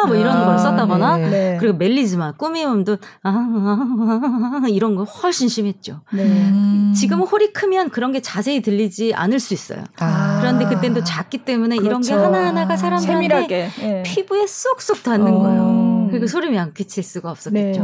아뭐 0.04 0.16
이런 0.16 0.36
아, 0.36 0.46
걸 0.46 0.58
썼다거나 0.58 1.16
네. 1.18 1.30
네. 1.30 1.56
그리고 1.60 1.76
멜리즈마 1.76 2.32
꾸미음도 2.32 2.96
아 3.22 4.62
이런 4.68 4.94
거 4.96 5.04
훨씬 5.04 5.48
심했죠. 5.48 6.00
네. 6.12 6.22
음. 6.24 6.92
지금은 6.96 7.26
홀이 7.26 7.52
크면 7.52 7.90
그런 7.90 8.12
게 8.12 8.20
자세히 8.20 8.62
들리지 8.62 9.14
않을 9.14 9.38
수 9.40 9.54
있어요. 9.54 9.84
아. 9.98 10.38
그런데 10.40 10.66
그때는 10.66 10.94
또 10.94 11.04
작기 11.04 11.38
때문에 11.38 11.76
그렇죠. 11.76 11.86
이런 11.88 12.00
게 12.02 12.08
그렇죠. 12.08 12.26
하나하나가 12.26 12.76
사람들한테 12.76 13.70
예. 13.82 14.02
피부에 14.04 14.46
쏙쏙 14.46 15.02
닿는 15.02 15.32
어. 15.32 15.38
거예요. 15.38 16.08
그리고 16.10 16.26
소름이 16.26 16.58
안 16.58 16.72
끼칠 16.72 17.02
수가 17.02 17.30
없었겠죠. 17.30 17.80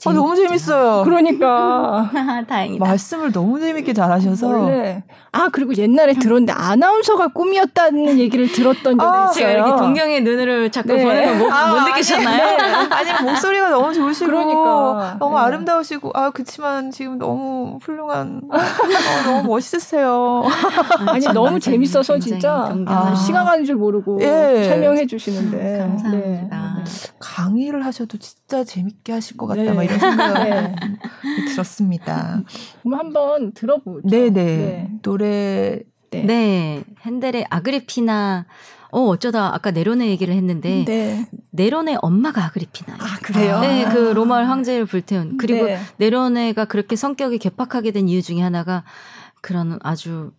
네. 0.00 0.10
아, 0.10 0.12
너무 0.12 0.36
재밌어요. 0.36 1.04
그러니까. 1.04 2.10
다행이다. 2.48 2.84
말씀을 2.84 3.32
너무 3.32 3.60
재밌게 3.60 3.92
잘하셔서. 3.92 4.46
원래. 4.48 5.02
아, 5.32 5.48
그리고 5.50 5.74
옛날에 5.76 6.14
들었는데 6.14 6.52
아나운서가 6.52 7.28
꿈이었다는 7.28 8.18
얘기를 8.18 8.50
들었던 8.50 8.98
적이 8.98 9.02
아, 9.02 9.30
있어요. 9.30 9.50
이렇게 9.50 9.76
동경의 9.76 10.22
눈으로 10.22 10.68
자꾸 10.70 10.94
네. 10.94 11.02
보는 11.02 11.24
거못 11.24 11.38
뭐, 11.38 11.50
아, 11.52 11.74
못 11.74 11.88
느끼셨나요? 11.88 12.56
아니, 12.92 13.10
아니, 13.10 13.24
목소리가 13.24 13.70
너무 13.70 13.92
좋으시고. 13.92 14.30
그러니까. 14.30 15.16
너무 15.18 15.36
네. 15.36 15.42
아름다우시고. 15.42 16.12
아, 16.14 16.30
그치만 16.30 16.90
지금 16.90 17.18
너무 17.18 17.78
훌륭한. 17.82 18.42
어, 18.50 18.58
너무 19.26 19.48
멋있으세요. 19.48 20.44
아니, 21.08 21.26
너무 21.32 21.58
재밌어서 21.58 22.18
진짜. 22.18 22.72
아, 22.86 23.14
시간 23.14 23.44
가는 23.44 23.64
줄 23.64 23.76
모르고 23.76 24.18
예. 24.22 24.64
설명해 24.68 25.06
주시는데. 25.06 25.78
감사합니다. 25.78 26.14
네. 26.16 26.84
강의를 27.18 27.84
하셔도 27.84 28.18
진짜 28.18 28.62
재밌게 28.62 29.12
하실 29.12 29.36
것 29.36 29.46
같다. 29.46 29.62
네. 29.86 29.96
막 29.96 29.96
이런 29.96 29.98
생각이 29.98 30.50
네. 31.36 31.44
들었습니다. 31.52 32.42
그럼 32.82 32.98
한번 32.98 33.52
들어보죠. 33.52 34.08
네네. 34.08 34.30
네. 34.32 34.90
노래. 35.02 35.80
네. 36.10 36.22
네. 36.22 36.84
핸델의 37.02 37.46
아그리피나 37.50 38.46
어, 38.92 39.00
어쩌다 39.08 39.52
아까 39.52 39.72
네론의 39.72 40.08
얘기를 40.10 40.32
했는데 40.34 40.84
네. 40.86 41.26
네론의 41.50 41.98
엄마가 42.00 42.44
아그리피나. 42.44 42.94
아, 43.00 43.18
그래요? 43.22 43.60
네, 43.60 43.88
그 43.92 43.98
로마 44.12 44.46
황제를 44.46 44.86
불태운. 44.86 45.36
그리고 45.36 45.64
네. 45.64 45.80
네론의가 45.96 46.66
그렇게 46.66 46.94
성격이 46.94 47.38
개팍하게 47.38 47.90
된 47.90 48.08
이유 48.08 48.22
중에 48.22 48.40
하나가 48.40 48.84
그런 49.40 49.80
아주 49.82 50.32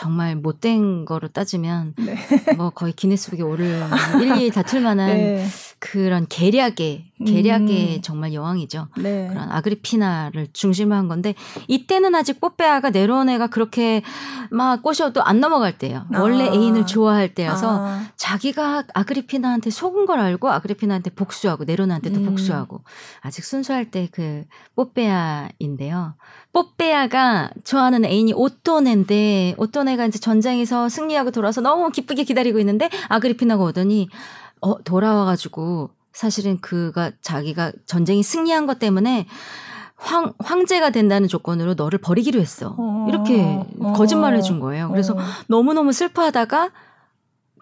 정말 0.00 0.34
못된 0.34 1.04
거로 1.04 1.28
따지면 1.28 1.94
네. 1.98 2.16
뭐 2.56 2.70
거의 2.70 2.94
기네스북에 2.94 3.42
오를 3.42 3.82
일일이 4.22 4.50
다툴 4.50 4.80
만한 4.80 5.08
네. 5.08 5.46
그런 5.78 6.26
계략의 6.26 7.10
계략의 7.26 7.96
음. 7.96 8.02
정말 8.02 8.32
여왕이죠. 8.32 8.88
네. 8.96 9.28
그런 9.28 9.50
아그리피나를 9.50 10.48
중심으로 10.54 10.96
한 10.96 11.08
건데 11.08 11.34
이때는 11.68 12.14
아직 12.14 12.40
뽀빼아가 12.40 12.88
네로네가 12.90 13.48
그렇게 13.48 14.02
막 14.50 14.82
꼬셔도 14.82 15.22
안 15.22 15.40
넘어갈 15.40 15.76
때예요. 15.76 16.06
아. 16.14 16.20
원래 16.20 16.46
애인을 16.46 16.86
좋아할 16.86 17.34
때여서 17.34 17.86
아. 17.86 18.06
자기가 18.16 18.84
아그리피나한테 18.94 19.68
속은 19.68 20.06
걸 20.06 20.18
알고 20.18 20.48
아그리피나한테 20.50 21.10
복수하고 21.10 21.64
네로네한테도 21.64 22.20
음. 22.20 22.26
복수하고 22.26 22.82
아직 23.20 23.44
순수할 23.44 23.90
때 23.90 24.08
그 24.10 24.44
뽀빼아인데요. 24.76 26.14
뽀빼아가 26.52 27.50
좋아하는 27.64 28.04
애인이 28.04 28.32
오토네인데 28.34 29.54
오토네가 29.56 30.06
이제 30.06 30.18
전장에서 30.18 30.88
승리하고 30.88 31.30
돌아서 31.30 31.60
너무 31.60 31.90
기쁘게 31.90 32.24
기다리고 32.24 32.58
있는데 32.58 32.90
아그리피나가 33.08 33.62
오더니 33.62 34.08
어 34.60 34.82
돌아와가지고 34.82 35.90
사실은 36.12 36.60
그가 36.60 37.12
자기가 37.22 37.72
전쟁이 37.86 38.22
승리한 38.22 38.66
것 38.66 38.78
때문에 38.78 39.26
황, 39.96 40.32
황제가 40.38 40.90
된다는 40.90 41.28
조건으로 41.28 41.74
너를 41.74 41.98
버리기로 41.98 42.40
했어. 42.40 42.76
이렇게 43.08 43.42
어, 43.78 43.92
거짓말을 43.92 44.38
해준 44.38 44.58
거예요. 44.58 44.88
그래서 44.90 45.14
어. 45.14 45.18
너무너무 45.46 45.92
슬퍼하다가 45.92 46.70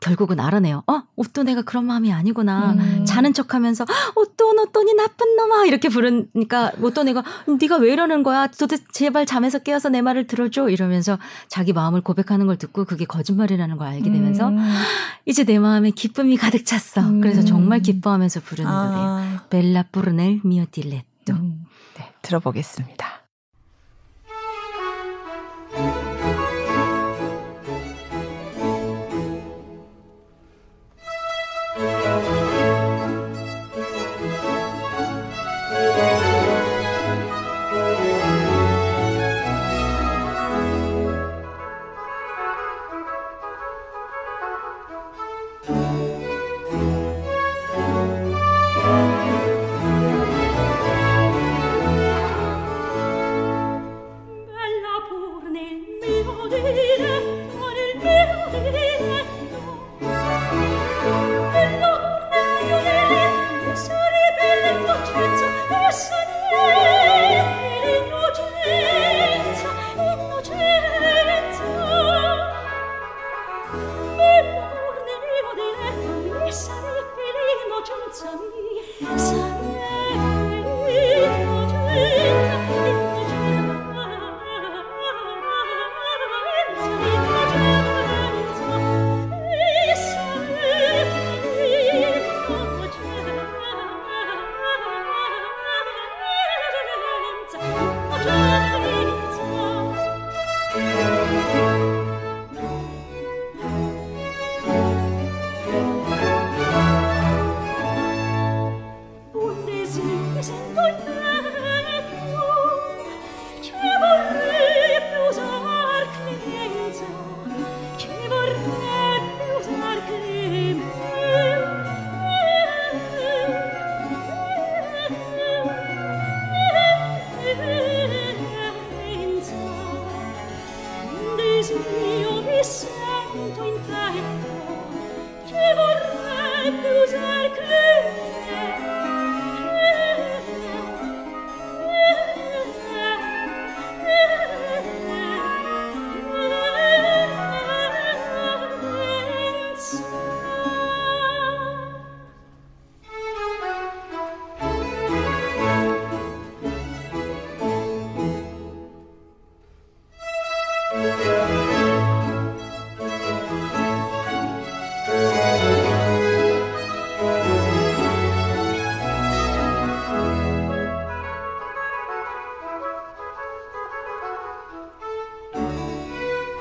결국은 0.00 0.40
알아내요. 0.40 0.82
어, 0.86 1.02
오또내가 1.16 1.62
그런 1.62 1.84
마음이 1.84 2.12
아니구나. 2.12 2.72
음. 2.72 3.04
자는 3.04 3.32
척 3.32 3.54
하면서 3.54 3.84
오또노 4.14 4.66
또니 4.72 4.94
나쁜 4.94 5.36
놈아 5.36 5.64
이렇게 5.66 5.88
부르니까 5.88 6.72
오또내가 6.80 7.22
네가 7.60 7.76
왜 7.78 7.92
이러는 7.92 8.22
거야? 8.22 8.46
도대체 8.46 8.84
제발 8.92 9.26
잠에서 9.26 9.58
깨어서 9.58 9.88
내 9.88 10.02
말을 10.02 10.26
들어줘 10.26 10.68
이러면서 10.68 11.18
자기 11.48 11.72
마음을 11.72 12.00
고백하는 12.00 12.46
걸 12.46 12.56
듣고 12.56 12.84
그게 12.84 13.04
거짓말이라는 13.04 13.76
걸 13.76 13.88
알게 13.88 14.10
되면서 14.10 14.48
음. 14.48 14.58
이제 15.26 15.44
내 15.44 15.58
마음에 15.58 15.90
기쁨이 15.90 16.36
가득 16.36 16.64
찼어. 16.64 17.02
음. 17.06 17.20
그래서 17.20 17.42
정말 17.44 17.80
기뻐하면서 17.80 18.40
부르는 18.40 18.70
아. 18.70 18.86
노래예요. 18.86 19.40
벨라 19.50 19.84
미오 20.44 20.66
딜렛도. 20.70 21.32
음. 21.32 21.64
네, 21.96 22.12
들어보겠습니다. 22.22 23.07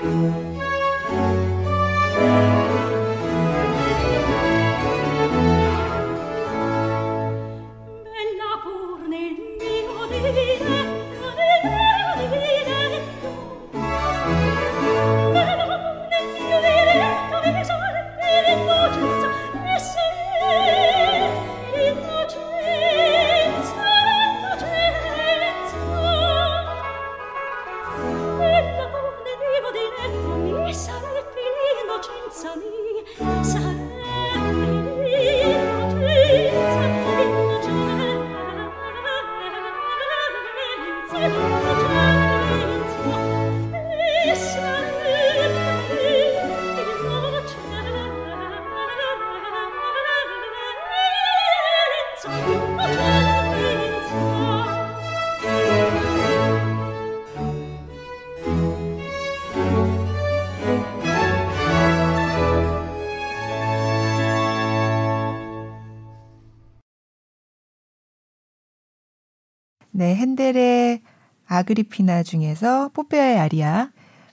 네, 0.07 0.46
아그리피나 71.67 72.23
중에서 72.23 72.89
포페아의 72.93 73.39
아리아, 73.39 73.89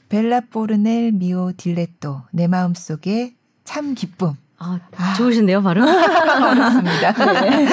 벨라 0.08 0.40
포르넬 0.50 1.12
미오 1.12 1.52
딜레토, 1.56 2.22
내 2.30 2.46
마음속에 2.46 3.34
참 3.64 3.94
기쁨. 3.94 4.34
아, 4.58 4.78
아. 4.96 5.14
좋으신데요, 5.14 5.62
발음? 5.62 5.84
반갑습니다. 5.84 7.12
네. 7.42 7.66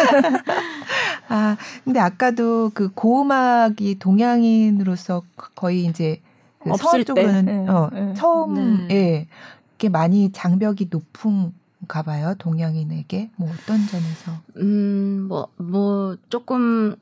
아, 1.30 1.56
근데 1.84 2.00
아까도 2.00 2.72
그 2.74 2.90
고음악이 2.94 4.00
동양인으로서 4.00 5.22
거의 5.56 5.86
이제 5.86 6.20
그 6.64 6.72
서울 6.76 7.06
쪽으로는 7.06 7.46
네. 7.46 7.68
어, 7.70 7.90
네. 7.94 8.14
처음 8.16 8.88
네. 8.88 8.96
예. 8.96 9.28
이게 9.76 9.90
많이 9.90 10.32
장벽이 10.32 10.88
높은가 10.90 12.02
봐요. 12.04 12.34
동양인에게 12.38 13.30
뭐 13.36 13.50
어떤 13.52 13.86
점에서? 13.88 14.32
음, 14.58 15.26
뭐 15.28 15.48
뭐 15.58 16.18
조금 16.30 16.96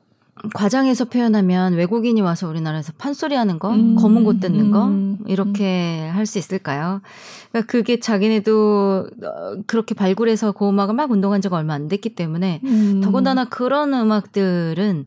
과장해서 0.54 1.06
표현하면 1.06 1.74
외국인이 1.74 2.20
와서 2.20 2.48
우리나라에서 2.48 2.92
판소리 2.98 3.34
하는 3.34 3.58
거, 3.58 3.70
음, 3.70 3.94
검은 3.96 4.24
곳 4.24 4.40
뜯는 4.40 4.70
거, 4.70 4.86
음, 4.86 5.18
이렇게 5.26 6.08
음. 6.10 6.16
할수 6.16 6.38
있을까요? 6.38 7.02
그러니까 7.50 7.70
그게 7.70 8.00
자기네도 8.00 9.08
어, 9.22 9.62
그렇게 9.66 9.94
발굴해서 9.94 10.52
그 10.52 10.68
음악을 10.68 10.94
막 10.94 11.10
운동한 11.10 11.40
지가 11.40 11.56
얼마 11.56 11.74
안 11.74 11.88
됐기 11.88 12.14
때문에 12.14 12.60
음. 12.64 13.00
더군다나 13.02 13.44
그런 13.44 13.92
음악들은 13.92 15.06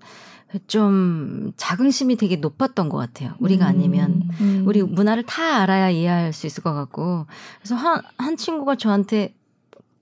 좀 0.67 1.51
자긍심이 1.57 2.15
되게 2.15 2.35
높았던 2.35 2.89
것 2.89 2.97
같아요. 2.97 3.33
우리가 3.39 3.65
아니면. 3.65 4.29
음. 4.39 4.63
우리 4.67 4.83
문화를 4.83 5.23
다 5.23 5.63
알아야 5.63 5.89
이해할 5.89 6.31
수 6.31 6.45
있을 6.45 6.61
것 6.61 6.73
같고. 6.75 7.25
그래서 7.59 7.73
한, 7.75 8.01
한 8.17 8.37
친구가 8.37 8.75
저한테 8.75 9.33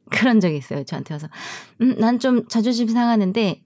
그런 0.09 0.41
적이 0.41 0.57
있어요. 0.57 0.83
저한테 0.83 1.13
와서. 1.13 1.27
음, 1.79 1.95
난 1.99 2.19
좀 2.19 2.45
자존심 2.49 2.89
상하는데 2.89 3.61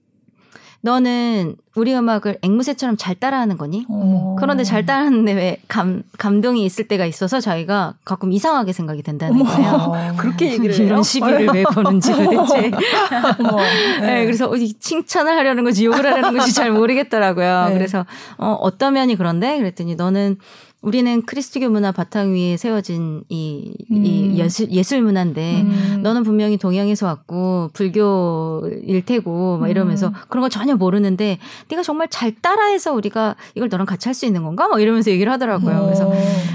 너는 0.86 1.56
우리 1.74 1.92
음악을 1.96 2.38
앵무새처럼 2.42 2.96
잘 2.96 3.16
따라하는 3.16 3.58
거니? 3.58 3.84
어. 3.88 4.36
그런데 4.38 4.62
잘 4.62 4.86
따라하는데 4.86 5.32
왜 5.32 5.60
감, 5.66 6.04
감동이 6.16 6.64
있을 6.64 6.86
때가 6.86 7.06
있어서 7.06 7.40
자기가 7.40 7.94
가끔 8.04 8.32
이상하게 8.32 8.72
생각이 8.72 9.02
된다는 9.02 9.34
어머. 9.34 9.44
거예요. 9.44 10.14
그렇게 10.16 10.52
얘기를 10.52 10.72
해요? 10.76 10.86
이런 10.86 11.02
시비를 11.02 11.48
왜 11.48 11.64
거는지 11.64 12.12
도대체. 12.14 12.70
네. 14.00 14.00
네. 14.00 14.24
그래서 14.26 14.48
칭찬을 14.78 15.36
하려는 15.36 15.64
건지 15.64 15.84
욕을 15.84 16.06
하려는 16.06 16.38
건지 16.38 16.54
잘 16.54 16.70
모르겠더라고요. 16.70 17.66
네. 17.70 17.74
그래서 17.74 18.06
어, 18.38 18.56
어떤 18.60 18.94
면이 18.94 19.16
그런데? 19.16 19.58
그랬더니 19.58 19.96
너는 19.96 20.38
우리는 20.86 21.22
크리스트교 21.22 21.68
문화 21.68 21.90
바탕 21.90 22.32
위에 22.32 22.56
세워진 22.56 23.24
이, 23.28 23.74
음. 23.90 24.04
이 24.06 24.38
예술, 24.38 24.70
예술 24.70 25.02
문화인데 25.02 25.62
음. 25.62 26.00
너는 26.04 26.22
분명히 26.22 26.56
동양에서 26.58 27.06
왔고 27.06 27.70
불교일 27.72 29.04
테고 29.04 29.58
막 29.58 29.68
이러면서 29.68 30.08
음. 30.08 30.12
그런 30.28 30.42
거 30.42 30.48
전혀 30.48 30.76
모르는데 30.76 31.38
네가 31.68 31.82
정말 31.82 32.06
잘 32.08 32.32
따라해서 32.40 32.92
우리가 32.92 33.34
이걸 33.56 33.68
너랑 33.68 33.84
같이 33.84 34.08
할 34.08 34.14
수 34.14 34.26
있는 34.26 34.44
건가? 34.44 34.68
막 34.68 34.80
이러면서 34.80 35.10
얘기를 35.10 35.30
하더라고요. 35.32 35.82
그래서 35.82 36.10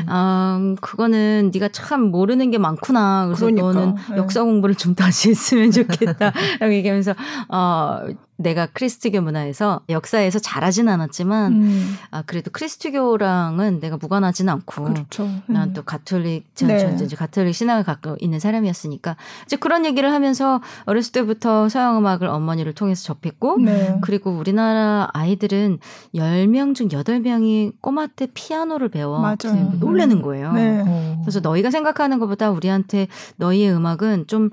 아 0.08 0.76
그거는 0.82 1.52
네가 1.54 1.68
참 1.74 2.04
모르는 2.10 2.52
게 2.52 2.58
많구나. 2.58 3.26
그래서 3.28 3.46
그러니까. 3.48 3.68
너는 3.68 3.96
네. 4.12 4.18
역사 4.18 4.44
공부를 4.44 4.76
좀 4.76 4.96
다시 4.96 5.30
했으면 5.30 5.72
좋겠다. 5.72 6.32
라고 6.60 6.74
얘기하면서 6.74 7.14
어 7.50 8.00
내가 8.42 8.66
크리스트교 8.68 9.22
문화에서 9.22 9.82
역사에서 9.90 10.40
잘하진 10.40 10.90
않았지만 10.90 11.54
음. 11.54 11.96
아 12.12 12.24
그래도 12.26 12.52
크리스트교랑은 12.52 13.80
내가 13.80 13.98
무관하진 13.98 14.50
않고 14.50 14.86
그렇죠. 14.86 15.30
난또 15.48 15.82
음. 15.82 15.86
가톨릭 15.86 16.56
전, 16.56 16.70
네. 16.70 16.98
이제 17.02 17.16
가톨릭 17.16 17.56
신앙을 17.56 17.84
갖고 17.84 18.16
있는 18.20 18.40
사람이었으니까 18.40 19.16
이제 19.46 19.56
그런 19.56 19.86
얘기를 19.86 20.12
하면서 20.12 20.62
어렸을 20.86 21.12
때부터 21.12 21.70
서양 21.70 21.98
음악을 21.98 22.28
어머니를 22.28 22.74
통해서 22.74 23.04
접했고 23.04 23.58
네. 23.60 23.98
그리고 24.02 24.32
우리나라 24.32 25.10
아이들은 25.14 25.80
10명 26.16 26.76
중 26.76 26.88
8명이 26.90 27.74
꼬마 27.82 28.08
때 28.08 28.28
피아노를 28.34 28.90
배워 28.90 29.20
맞아요. 29.20 29.74
놀래는 29.80 30.22
거예요. 30.22 30.54
네. 30.54 30.84
그래서 31.22 31.40
너희가 31.40 31.72
생각하는 31.72 32.20
것보다 32.20 32.52
우리한테 32.52 33.08
너희의 33.38 33.74
음악은 33.74 34.28
좀좀 34.28 34.50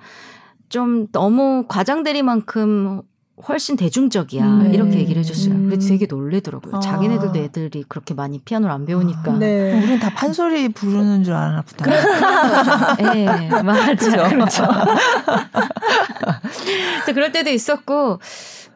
좀 0.68 1.06
너무 1.12 1.64
과장되리만큼 1.68 3.02
훨씬 3.46 3.76
대중적이야 3.76 4.44
네. 4.44 4.70
이렇게 4.74 4.98
얘기를 4.98 5.20
해줬어요. 5.20 5.54
음. 5.54 5.68
근데 5.68 5.86
되게 5.86 6.06
놀래더라고요. 6.06 6.76
아. 6.76 6.80
자기네들도 6.80 7.38
애들이 7.38 7.84
그렇게 7.86 8.14
많이 8.14 8.40
피아노를 8.40 8.72
안 8.74 8.84
배우니까. 8.84 9.32
아. 9.32 9.38
네. 9.38 9.74
어, 9.74 9.76
우리는 9.78 10.00
다 10.00 10.10
판소리 10.14 10.68
부르는 10.70 11.24
줄 11.24 11.34
아나 11.34 11.62
보다. 11.62 12.96
네, 12.96 13.48
맞아. 13.62 14.28
그렇죠. 14.28 14.64
그럴 17.14 17.32
때도 17.32 17.50
있었고 17.50 18.20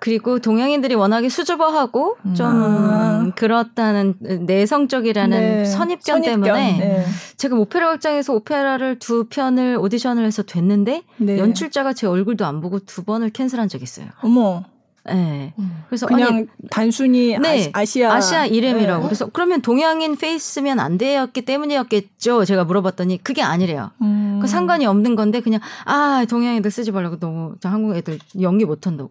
그리고 0.03 0.41
동양인들이 0.41 0.97
워낙에 0.97 1.29
수줍어하고 1.29 2.16
음. 2.27 2.35
좀 2.35 2.47
아. 2.49 3.31
그렇다는 3.37 4.14
내성적이라는 4.20 5.39
네. 5.39 5.64
선입견, 5.64 6.23
선입견, 6.23 6.43
때문에 6.43 6.79
네. 6.79 7.07
제가 7.37 7.55
오페라 7.55 7.93
극장에서 7.93 8.35
오페라를 8.35 8.99
두 8.99 9.27
편을 9.29 9.77
오디션을 9.81 10.25
해서 10.25 10.43
됐는데 10.43 11.03
네. 11.18 11.39
연출자가 11.39 11.93
제 11.93 12.09
얼굴도 12.09 12.45
안 12.45 12.61
보고 12.61 12.81
두 12.81 13.05
번을 13.05 13.31
캔슬한 13.31 13.68
적이 13.68 13.85
있어요. 13.85 14.07
어머. 14.23 14.64
네. 15.05 15.53
그래서 15.89 16.07
그냥 16.07 16.29
아니, 16.29 16.47
단순히 16.71 17.37
네, 17.39 17.71
아시아 17.73 18.15
아시아 18.15 18.47
이름이라고. 18.47 19.03
네. 19.03 19.09
그래서 19.09 19.27
그러면 19.33 19.61
동양인 19.61 20.17
페이스면 20.17 20.79
안 20.79 20.97
되었기 20.99 21.43
때문이었겠죠. 21.43 22.45
제가 22.45 22.65
물어봤더니 22.65 23.23
그게 23.23 23.43
아니래요. 23.43 23.91
음. 24.01 24.39
그 24.41 24.47
상관이 24.47 24.87
없는 24.87 25.17
건데 25.17 25.41
그냥 25.41 25.61
아 25.85 26.25
동양인들 26.29 26.71
쓰지 26.71 26.93
말라고 26.93 27.19
너무 27.19 27.55
저 27.61 27.69
한국 27.69 27.97
애들 27.97 28.19
연기 28.41 28.65
못 28.65 28.87
한다고. 28.87 29.11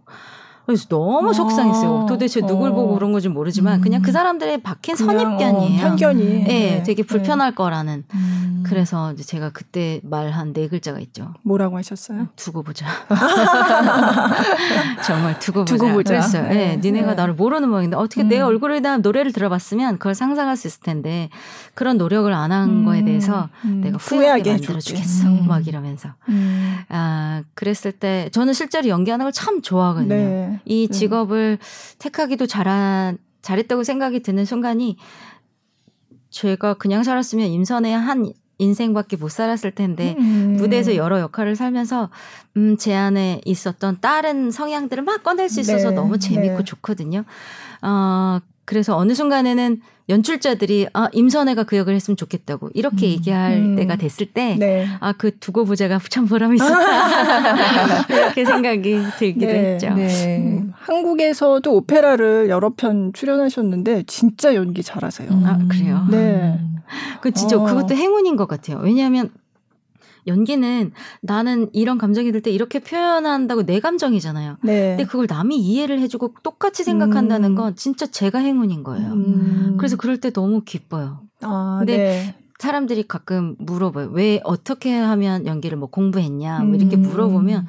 그래서 0.66 0.88
너무 0.88 1.30
아. 1.30 1.34
속상했어요. 1.34 2.06
도대체 2.08 2.42
누굴 2.42 2.70
어. 2.70 2.74
보고 2.74 2.94
그런 2.96 3.12
건지 3.12 3.28
모르지만 3.30 3.80
음. 3.80 3.82
그냥 3.82 4.02
그 4.02 4.12
사람들의 4.12 4.62
박힌 4.62 4.96
선입견이에요. 4.96 5.82
어, 5.82 5.88
편견이. 5.90 6.24
네, 6.24 6.44
네, 6.44 6.84
되게 6.84 7.04
불편할 7.04 7.52
네. 7.52 7.56
거라는. 7.56 8.04
음. 8.14 8.64
그래서 8.66 9.12
이제 9.14 9.24
제가 9.24 9.50
그때 9.50 10.00
말한 10.04 10.54
네 10.54 10.68
글자가 10.68 11.00
있죠. 11.00 11.34
뭐라고 11.44 11.78
하셨어요? 11.78 12.28
두고 12.36 12.64
보자. 12.64 12.86
정말 15.04 15.38
두고 15.40 15.62
보자. 15.66 15.76
두고 15.78 15.92
보자. 15.94 16.14
그랬어요. 16.14 16.44
네, 16.48 16.54
네. 16.54 16.78
니네가 16.78 17.16
나를 17.16 17.34
모르는 17.34 17.70
모양인데 17.70 17.98
어떻게 17.98 18.22
음. 18.24 18.28
내 18.30 18.40
얼굴에 18.40 18.82
대한 18.82 19.02
노래를 19.02 19.34
들어봤으면 19.34 19.98
그걸 19.98 20.16
상상할 20.16 20.56
수 20.58 20.68
있을 20.68 20.82
텐데 20.82 21.30
그런 21.74 21.98
노력을 21.98 22.32
안 22.32 22.52
한 22.52 22.84
거에 22.84 23.02
대해서 23.06 23.48
음. 23.64 23.80
내가 23.82 23.98
후회하게 23.98 24.52
만들어 24.52 24.78
주겠어. 24.80 25.26
음. 25.28 25.48
막 25.48 25.68
이러면서. 25.68 26.10
음. 26.28 26.80
아, 26.90 27.44
그랬을 27.56 27.94
때 27.94 28.28
저는 28.34 28.54
실제로 28.54 28.88
연기하는 28.90 29.24
걸 29.26 29.32
참 29.32 29.62
좋아하거든요. 29.62 30.51
네. 30.52 30.60
이 30.66 30.88
네. 30.88 30.94
직업을 30.94 31.58
택하기도 32.00 32.46
잘한 32.46 33.18
잘했다고 33.42 33.84
생각이 33.84 34.22
드는 34.22 34.46
순간이 34.46 34.98
제가 36.30 36.76
그냥 36.76 37.04
살았으면 37.04 37.48
임선의 37.48 37.98
한 37.98 38.32
인생밖에 38.58 39.18
못 39.18 39.30
살았을 39.30 39.72
텐데 39.72 40.16
음. 40.20 40.56
무대에서 40.58 40.96
여러 40.96 41.20
역할을 41.20 41.56
살면서 41.56 42.10
음, 42.58 42.78
제 42.78 42.94
안에 42.94 43.42
있었던 43.44 43.98
다른 44.02 44.52
성향들을 44.52 45.04
막 45.04 45.24
꺼낼 45.24 45.50
수 45.50 45.60
있어서 45.60 45.90
네. 45.90 45.96
너무 45.96 46.20
재밌고 46.20 46.58
네. 46.58 46.64
좋거든요. 46.64 47.24
어, 47.82 48.40
그래서 48.66 48.96
어느 48.96 49.14
순간에는 49.16 49.82
연출자들이 50.12 50.88
아 50.94 51.08
임선애가 51.14 51.64
그 51.64 51.78
역을 51.78 51.96
했으면 51.96 52.18
좋겠다고 52.18 52.70
이렇게 52.74 53.08
음. 53.08 53.12
얘기할 53.12 53.54
음. 53.54 53.76
때가 53.76 53.96
됐을 53.96 54.28
때 54.28 54.56
네. 54.60 54.88
아 55.00 55.14
그 55.22 55.38
두고 55.38 55.66
보자가 55.66 56.00
참 56.10 56.26
보람 56.26 56.56
있었다 56.56 58.06
이렇게 58.10 58.44
생각이 58.44 58.98
들기도 59.20 59.46
네. 59.46 59.74
했죠. 59.74 59.94
네. 59.94 60.38
음. 60.40 60.74
한국에서도 60.76 61.72
오페라를 61.72 62.50
여러 62.50 62.70
편 62.70 63.14
출연하셨는데 63.14 64.04
진짜 64.08 64.56
연기 64.56 64.82
잘하세요. 64.82 65.30
아 65.46 65.60
그래요? 65.70 66.08
네. 66.10 66.60
그 67.22 67.32
진짜 67.32 67.58
어. 67.58 67.66
그것도 67.66 67.96
행운인 67.96 68.36
것 68.36 68.48
같아요. 68.48 68.80
왜냐하면 68.82 69.30
연기는 70.28 70.92
나는 71.22 71.70
이런 71.74 71.98
감정이 71.98 72.32
들 72.32 72.42
때 72.42 72.50
이렇게 72.52 72.80
표현한다고 72.80 73.66
내 73.66 73.80
감정이잖아요. 73.80 74.58
네. 74.64 74.96
근데 74.96 75.06
그걸 75.06 75.28
남이 75.30 75.58
이해를 75.58 76.00
해주고 76.00 76.36
똑같이 76.44 76.84
생각한다는 76.84 77.52
음. 77.52 77.56
건 77.56 77.76
진짜 77.76 78.06
제가 78.08 78.40
행운인 78.40 78.84
거예요. 78.84 79.12
음. 79.12 79.76
그래서 79.78 79.96
그럴 79.98 80.20
때 80.20 80.32
너무 80.32 80.62
기뻐요. 80.66 81.22
아, 81.42 81.78
근데 81.80 81.98
네. 81.98 82.36
사람들이 82.60 83.08
가끔 83.08 83.56
물어봐요. 83.60 84.10
왜 84.12 84.40
어떻게 84.44 84.96
하면 84.96 85.46
연기를 85.48 85.78
뭐 85.78 85.90
공부했냐? 85.90 86.60
뭐 86.60 86.76
이렇게 86.76 86.96
음. 86.96 87.02
물어보면 87.02 87.68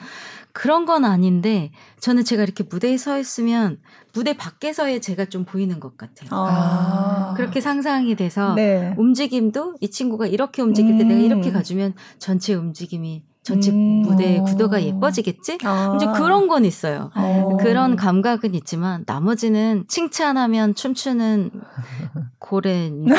그런 0.53 0.85
건 0.85 1.05
아닌데 1.05 1.71
저는 2.01 2.25
제가 2.25 2.43
이렇게 2.43 2.65
무대에 2.65 2.97
서 2.97 3.19
있으면 3.19 3.81
무대 4.13 4.37
밖에서의 4.37 5.01
제가 5.01 5.27
좀 5.27 5.45
보이는 5.45 5.81
것 5.81 5.97
같아요. 5.97 6.29
아. 6.33 7.35
그렇게 7.37 7.61
상상이 7.61 8.15
돼서 8.15 8.55
네. 8.55 8.95
움직임도 8.97 9.77
이 9.81 9.91
친구가 9.91 10.27
이렇게 10.27 10.63
움직일 10.63 10.99
때 10.99 11.05
음. 11.05 11.09
내가 11.09 11.21
이렇게 11.21 11.51
가주면 11.51 11.95
전체 12.19 12.55
움직임이 12.55 13.23
전체 13.43 13.73
음. 13.73 14.03
무대 14.03 14.39
구도가 14.41 14.83
예뻐지겠지? 14.83 15.59
아. 15.65 15.95
이제 15.97 16.07
그런 16.15 16.47
건 16.47 16.65
있어요. 16.65 17.11
어. 17.17 17.57
그런 17.61 17.97
감각은 17.97 18.55
있지만 18.55 19.03
나머지는 19.07 19.85
칭찬하면 19.89 20.75
춤추는 20.77 21.51
고래인지 22.39 23.13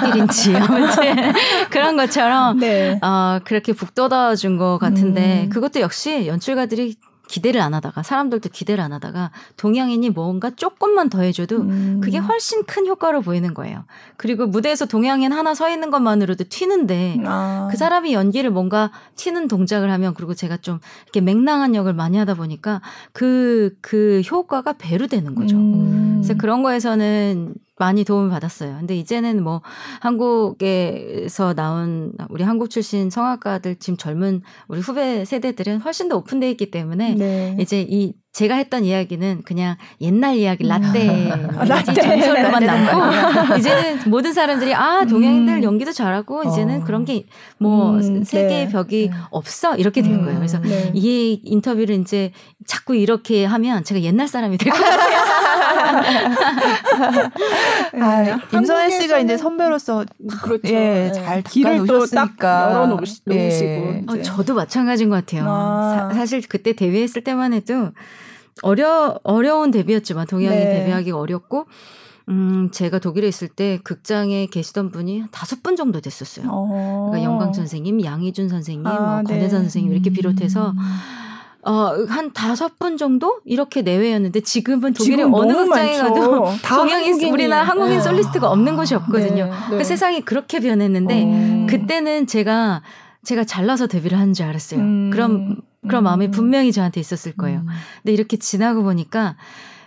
코끼리인지 0.00 0.56
아무튼 0.58 1.32
그런 1.70 1.96
것처럼 1.96 2.58
네. 2.58 2.98
어, 3.02 3.38
그렇게 3.44 3.72
북돋아 3.72 4.34
준 4.34 4.58
것 4.58 4.78
같은데 4.78 5.44
음. 5.44 5.48
그것도 5.48 5.80
역시 5.80 6.26
연출가들이 6.26 6.96
기대를 7.30 7.60
안 7.60 7.74
하다가 7.74 8.02
사람들도 8.02 8.48
기대를 8.48 8.82
안 8.82 8.92
하다가 8.92 9.30
동양인이 9.56 10.10
뭔가 10.10 10.50
조금만 10.50 11.08
더 11.08 11.20
해줘도 11.20 11.60
음. 11.60 12.00
그게 12.02 12.18
훨씬 12.18 12.64
큰 12.64 12.88
효과로 12.88 13.22
보이는 13.22 13.54
거예요. 13.54 13.84
그리고 14.16 14.48
무대에서 14.48 14.86
동양인 14.86 15.30
하나 15.30 15.54
서 15.54 15.70
있는 15.70 15.90
것만으로도 15.90 16.44
튀는데 16.48 17.18
아. 17.24 17.68
그 17.70 17.76
사람이 17.76 18.12
연기를 18.14 18.50
뭔가 18.50 18.90
튀는 19.14 19.46
동작을 19.46 19.92
하면 19.92 20.14
그리고 20.14 20.34
제가 20.34 20.56
좀 20.56 20.80
이렇게 21.04 21.20
맹랑한 21.20 21.76
역을 21.76 21.94
많이 21.94 22.18
하다 22.18 22.34
보니까 22.34 22.80
그그 23.12 23.76
그 23.80 24.22
효과가 24.28 24.72
배로 24.72 25.06
되는 25.06 25.36
거죠. 25.36 25.56
음. 25.56 26.18
그래서 26.20 26.34
그런 26.36 26.64
거에서는 26.64 27.54
많이 27.80 28.04
도움을 28.04 28.28
받았어요. 28.28 28.76
근데 28.78 28.94
이제는 28.94 29.42
뭐 29.42 29.62
한국에서 30.00 31.54
나온 31.54 32.12
우리 32.28 32.44
한국 32.44 32.68
출신 32.68 33.08
성악가들 33.08 33.76
지금 33.76 33.96
젊은 33.96 34.42
우리 34.68 34.80
후배 34.80 35.24
세대들은 35.24 35.80
훨씬 35.80 36.10
더 36.10 36.18
오픈돼 36.18 36.50
있기 36.50 36.70
때문에 36.70 37.14
네. 37.14 37.56
이제 37.58 37.80
이 37.88 38.12
제가 38.32 38.54
했던 38.54 38.84
이야기는 38.84 39.42
그냥 39.44 39.76
옛날 40.00 40.36
이야기 40.36 40.64
라떼 40.64 41.32
라떼 41.66 41.94
전설로만 41.94 42.64
남고 42.64 43.56
이제는 43.58 44.10
모든 44.10 44.32
사람들이 44.32 44.72
아 44.72 45.04
동양인들 45.04 45.54
음. 45.54 45.62
연기도 45.64 45.90
잘하고 45.90 46.44
이제는 46.44 46.82
어. 46.82 46.84
그런 46.84 47.04
게뭐 47.04 47.96
음, 47.96 48.22
세계의 48.22 48.66
네. 48.66 48.72
벽이 48.72 49.08
네. 49.08 49.16
없어 49.30 49.74
이렇게 49.76 50.02
될 50.02 50.12
음, 50.12 50.22
거예요. 50.24 50.38
그래서 50.38 50.60
네. 50.60 50.92
이 50.94 51.40
인터뷰를 51.44 51.98
이제 51.98 52.30
자꾸 52.66 52.94
이렇게 52.94 53.44
하면 53.46 53.82
제가 53.82 54.00
옛날 54.02 54.28
사람이 54.28 54.58
될 54.58 54.70
것 54.72 54.78
같아요. 54.78 55.49
아, 58.00 58.22
네. 58.22 58.36
임선혜 58.52 58.90
씨가 58.90 59.18
이제 59.20 59.36
선배로서 59.36 60.04
그렇죠. 60.42 60.68
예, 60.68 60.72
네. 60.72 61.12
잘 61.12 61.42
길을 61.42 61.86
또딱 61.86 62.36
열어놓으시고 62.42 63.34
예. 63.34 64.04
어, 64.06 64.22
저도 64.22 64.54
마찬가지인 64.54 65.10
것 65.10 65.16
같아요. 65.16 65.44
아. 65.46 66.10
사, 66.14 66.26
실 66.26 66.42
그때 66.48 66.72
데뷔했을 66.72 67.24
때만 67.24 67.52
해도 67.52 67.90
어려 68.62 69.18
어려운 69.22 69.70
데뷔였지만 69.70 70.26
동양인 70.26 70.58
네. 70.58 70.80
데뷔하기 70.80 71.10
어렵고 71.12 71.66
음, 72.28 72.68
제가 72.70 73.00
독일에 73.00 73.26
있을 73.26 73.48
때 73.48 73.80
극장에 73.82 74.46
계시던 74.46 74.90
분이 74.92 75.24
다섯 75.32 75.62
분 75.62 75.74
정도 75.76 76.00
됐었어요. 76.00 76.46
어. 76.48 77.08
그러니까 77.10 77.28
영광 77.28 77.52
선생님, 77.52 78.04
양희준 78.04 78.48
선생님, 78.48 78.86
아, 78.86 79.00
뭐 79.00 79.22
네. 79.22 79.34
권혜선 79.34 79.62
선생님 79.62 79.92
이렇게 79.92 80.10
비롯해서 80.10 80.70
음. 80.70 80.78
어, 81.62 82.04
한 82.08 82.32
다섯 82.32 82.78
분 82.78 82.96
정도 82.96 83.40
이렇게 83.44 83.82
내외였는데 83.82 84.40
지금은 84.40 84.94
독일에 84.94 85.16
지금 85.16 85.34
어느 85.34 85.52
극장에 85.52 85.98
가도 85.98 86.46
동양인 86.66 87.32
우리나라 87.32 87.64
한국인 87.64 87.98
아. 87.98 88.00
솔리스트가 88.00 88.50
없는 88.50 88.76
곳이 88.76 88.94
없거든요. 88.94 89.44
네, 89.44 89.50
네. 89.70 89.76
그 89.76 89.84
세상이 89.84 90.22
그렇게 90.22 90.60
변했는데 90.60 91.24
어. 91.24 91.66
그때는 91.68 92.26
제가 92.26 92.82
제가 93.24 93.44
잘나서 93.44 93.86
데뷔를 93.86 94.18
한줄 94.18 94.46
알았어요. 94.46 94.80
음. 94.80 95.10
그럼 95.10 95.56
그런 95.86 96.04
마음이 96.04 96.26
음. 96.26 96.30
분명히 96.30 96.72
저한테 96.72 97.00
있었을 97.00 97.32
거예요. 97.32 97.60
음. 97.60 97.66
근데 98.02 98.12
이렇게 98.12 98.38
지나고 98.38 98.82
보니까 98.82 99.36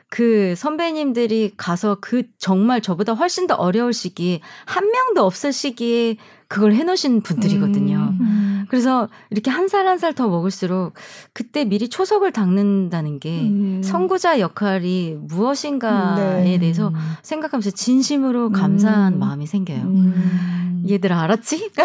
그 0.09 0.53
선배님들이 0.55 1.53
가서 1.57 1.97
그 1.99 2.23
정말 2.37 2.81
저보다 2.81 3.13
훨씬 3.13 3.47
더 3.47 3.55
어려울 3.55 3.93
시기에 3.93 4.41
한 4.65 4.91
명도 4.91 5.25
없을 5.25 5.51
시기에 5.51 6.17
그걸 6.47 6.73
해놓으신 6.73 7.21
분들이거든요. 7.21 8.13
음. 8.19 8.42
음. 8.63 8.67
그래서 8.69 9.07
이렇게 9.29 9.49
한 9.51 9.67
살 9.67 9.87
한 9.87 9.97
살 9.99 10.13
더 10.13 10.27
먹을수록 10.27 10.93
그때 11.33 11.65
미리 11.65 11.89
초석을 11.89 12.31
닦는다는 12.31 13.19
게 13.19 13.41
음. 13.41 13.81
선구자 13.83 14.39
역할이 14.39 15.17
무엇인가에 15.21 16.43
네. 16.43 16.57
대해서 16.59 16.91
생각하면서 17.21 17.71
진심으로 17.71 18.51
감사한 18.51 19.13
음. 19.13 19.19
마음이 19.19 19.45
생겨요. 19.47 19.81
음. 19.81 20.83
얘들아 20.89 21.21
알았지? 21.21 21.71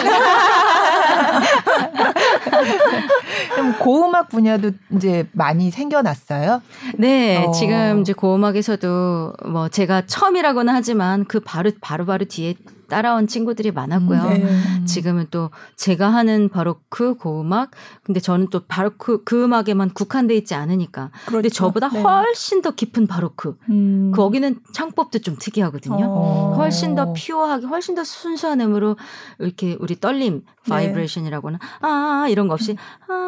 그럼 3.54 3.78
고음악 3.78 4.28
분야도 4.28 4.72
이제 4.96 5.28
많이 5.32 5.70
생겨났어요? 5.70 6.62
네, 6.96 7.44
어. 7.44 7.50
지금 7.52 8.00
이제 8.00 8.12
고음악에서도 8.12 9.32
뭐 9.46 9.68
제가 9.68 10.06
처음이라고는 10.06 10.72
하지만 10.74 11.24
그 11.24 11.40
바로 11.40 11.70
바로 11.80 12.04
바로 12.06 12.24
뒤에 12.24 12.54
따라온 12.88 13.26
친구들이 13.26 13.70
많았고요. 13.70 14.22
네. 14.30 14.84
지금은 14.86 15.26
또 15.30 15.50
제가 15.76 16.08
하는 16.08 16.48
바로크 16.48 17.16
고음악, 17.16 17.70
근데 18.02 18.18
저는 18.18 18.48
또 18.50 18.60
바로크 18.66 19.24
그 19.24 19.44
음악에만 19.44 19.90
국한돼 19.90 20.34
있지 20.36 20.54
않으니까. 20.54 21.10
그렇죠. 21.26 21.32
근데 21.36 21.48
저보다 21.50 21.88
네. 21.90 22.00
훨씬 22.00 22.62
더 22.62 22.70
깊은 22.70 23.06
바로크. 23.06 23.56
음. 23.68 24.12
거기는 24.14 24.58
창법도 24.72 25.18
좀 25.18 25.36
특이하거든요. 25.38 26.06
어. 26.08 26.54
훨씬 26.56 26.94
더 26.94 27.12
퓨어하게, 27.12 27.66
훨씬 27.66 27.94
더 27.94 28.04
순수한 28.04 28.60
음으로 28.62 28.96
이렇게 29.38 29.76
우리 29.80 30.00
떨림, 30.00 30.44
바이브레이션이라고는 30.68 31.58
네. 31.60 31.66
아 31.82 32.26
이런 32.30 32.48
거 32.48 32.54
없이 32.54 32.76
아 33.08 33.27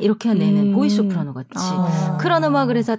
이렇게 0.00 0.32
내는 0.34 0.68
음. 0.68 0.72
보이 0.72 0.96
소프라노 0.96 1.32
같이 1.34 1.48
아. 1.56 2.16
그런 2.20 2.44
음악을 2.44 2.76
해서 2.76 2.96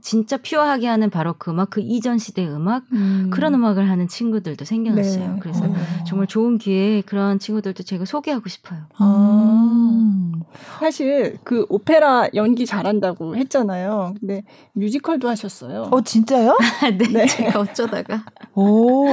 진짜 0.00 0.36
pure하게 0.36 0.86
하는 0.86 1.10
바로크 1.10 1.50
음악, 1.50 1.70
그 1.70 1.80
이전 1.80 2.18
시대 2.18 2.46
음악 2.46 2.84
음. 2.92 3.30
그런 3.32 3.54
음악을 3.54 3.88
하는 3.88 4.08
친구들도 4.08 4.64
생겨났어요. 4.64 5.32
네. 5.34 5.38
그래서 5.40 5.64
어. 5.64 5.74
정말 6.06 6.26
좋은 6.26 6.58
기회에 6.58 7.02
그런 7.02 7.38
친구들도 7.38 7.82
제가 7.82 8.04
소개하고 8.04 8.48
싶어요. 8.48 8.80
아. 8.98 10.32
사실 10.80 11.38
그 11.44 11.66
오페라 11.68 12.28
연기 12.34 12.66
잘한다고 12.66 13.36
했잖아요. 13.36 14.14
근데 14.20 14.42
뮤지컬도 14.72 15.28
하셨어요. 15.28 15.88
어 15.90 16.00
진짜요? 16.02 16.58
네, 16.98 17.08
네, 17.08 17.26
제가 17.26 17.60
어쩌다가. 17.60 18.24
오. 18.54 19.06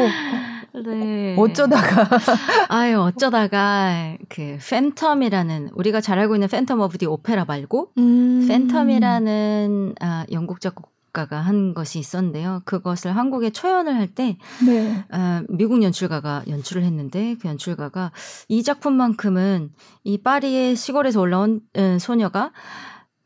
네. 0.74 1.36
어쩌다가. 1.38 2.08
아유, 2.70 3.00
어쩌다가 3.00 4.18
그 4.28 4.58
Phantom이라는 4.60 5.72
우리가 5.74 6.02
잘 6.02 6.20
알고 6.20 6.36
있는 6.36 6.48
Phantom 6.48 6.80
of 6.82 6.98
the 6.98 7.06
Opera 7.06 7.46
말고 7.46 7.92
음. 7.98 8.48
Phantom이라는 8.50 9.96
아, 10.02 10.26
영국 10.32 10.62
작곡 10.62 11.00
연출가가 11.10 11.38
한 11.38 11.74
것이 11.74 12.00
있었는데요. 12.00 12.62
그것을 12.66 13.16
한국에 13.16 13.50
초연을 13.50 13.96
할때 13.96 14.38
네. 14.66 15.04
어, 15.12 15.44
미국 15.50 15.84
연출가가 15.84 16.44
연출을 16.48 16.84
했는데 16.84 17.36
그 17.42 17.48
연출가가 17.48 18.12
이 18.48 18.64
작품만큼은 18.64 19.72
이 20.04 20.18
파리의 20.22 20.76
시골에서 20.76 21.20
올라온 21.20 21.62
어, 21.78 21.98
소녀가 22.00 22.52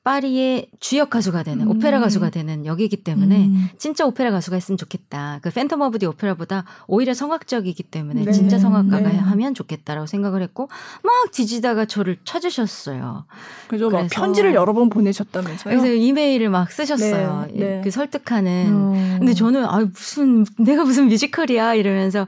파리의 0.04 0.68
주역 0.82 1.10
가수가 1.10 1.44
되는 1.44 1.66
음. 1.66 1.72
오페라 1.72 2.00
가수가 2.02 2.30
되는 2.30 2.66
역이기 2.66 2.98
때문에 2.98 3.46
음. 3.46 3.70
진짜 3.78 4.06
오페라 4.06 4.32
가수가 4.32 4.56
했으면 4.56 4.78
좋겠다. 4.78 5.40
그 5.42 5.50
Phantom 5.50 5.82
of 5.82 6.00
the 6.00 6.06
Opera보다 6.06 6.66
오히려 6.88 7.14
성악적이기 7.14 7.84
때문에 7.84 8.26
네. 8.26 8.32
진짜 8.34 8.60
성악가가 8.60 9.10
네. 9.10 9.18
하면 9.18 9.54
좋겠다라고 9.54 10.06
생각을 10.06 10.42
했고 10.42 10.68
막 11.04 11.32
뒤지다가 11.32 11.86
저를 11.86 12.18
찾으셨어요. 12.26 13.26
그래서 13.70 13.90
막 13.90 14.08
편지를 14.12 14.54
여러 14.56 14.74
번 14.74 14.90
보내셨다면서요? 14.90 15.78
그래서 15.78 15.94
이메일을 15.94 16.50
막 16.50 16.70
쓰셨어요. 16.70 17.48
네. 17.54 17.60
네. 17.60 17.82
그 17.82 17.90
설득하는. 17.90 18.68
음. 18.68 19.16
근데 19.20 19.34
저는 19.34 19.64
아 19.64 19.80
무슨 19.80 20.46
내가 20.58 20.84
무슨 20.84 21.08
뮤지컬이야 21.08 21.76
이러면서 21.76 22.28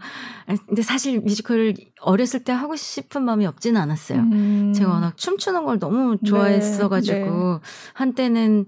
근데 0.67 0.81
사실 0.81 1.19
뮤지컬을 1.19 1.73
어렸을 2.05 2.43
때 2.43 2.53
하고 2.53 2.75
싶은 2.75 3.23
마음이 3.23 3.45
없지는 3.45 3.81
않았어요. 3.81 4.19
음. 4.19 4.73
제가 4.75 4.91
워낙 4.91 5.17
춤추는 5.17 5.65
걸 5.65 5.79
너무 5.79 6.17
네. 6.21 6.29
좋아했어가지고 6.29 7.19
네. 7.19 7.59
한때는 7.93 8.65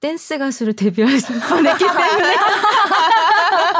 댄스 0.00 0.36
가수로 0.38 0.72
데뷔할 0.72 1.12
뻔했기 1.48 1.84
때문에. 1.86 2.36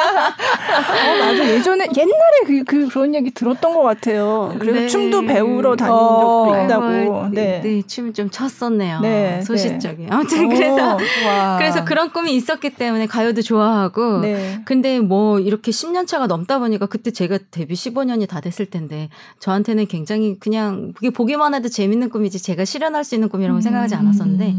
어, 0.03 1.18
맞아. 1.18 1.48
예전에 1.48 1.86
옛날에 1.96 2.40
그, 2.46 2.64
그 2.64 2.88
그런 2.88 3.14
얘기 3.14 3.30
들었던 3.30 3.74
것 3.74 3.82
같아요. 3.82 4.55
그래서 4.59 4.80
네. 4.80 4.86
춤도 4.88 5.22
배우러 5.22 5.76
다닌 5.76 5.94
어, 5.94 6.46
적도 6.46 6.64
있다고. 6.64 7.28
네. 7.32 7.61
네, 7.62 7.82
춤을 7.86 8.12
좀 8.12 8.30
췄었네요. 8.30 9.00
네. 9.00 9.42
네. 9.42 10.07
아무튼 10.11 10.48
그래서 10.48 10.96
와. 11.26 11.57
그래서 11.59 11.84
그런 11.84 12.12
꿈이 12.12 12.34
있었기 12.34 12.70
때문에 12.70 13.07
가요도 13.07 13.42
좋아하고. 13.42 14.20
네. 14.20 14.61
근데 14.64 15.00
뭐 15.00 15.38
이렇게 15.38 15.70
10년 15.70 16.07
차가 16.07 16.26
넘다 16.26 16.59
보니까 16.59 16.86
그때 16.86 17.11
제가 17.11 17.38
데뷔 17.50 17.74
15년이 17.74 18.28
다 18.28 18.40
됐을 18.40 18.66
텐데 18.66 19.09
저한테는 19.40 19.86
굉장히 19.86 20.38
그냥 20.38 20.92
그게 20.94 21.11
보기만 21.11 21.55
해도 21.55 21.68
재밌는 21.68 22.11
꿈이지 22.11 22.42
제가 22.42 22.64
실현할 22.64 23.05
수 23.05 23.14
있는 23.14 23.28
꿈이라고 23.28 23.59
음. 23.59 23.61
생각하지 23.61 23.94
않았었는데 23.94 24.57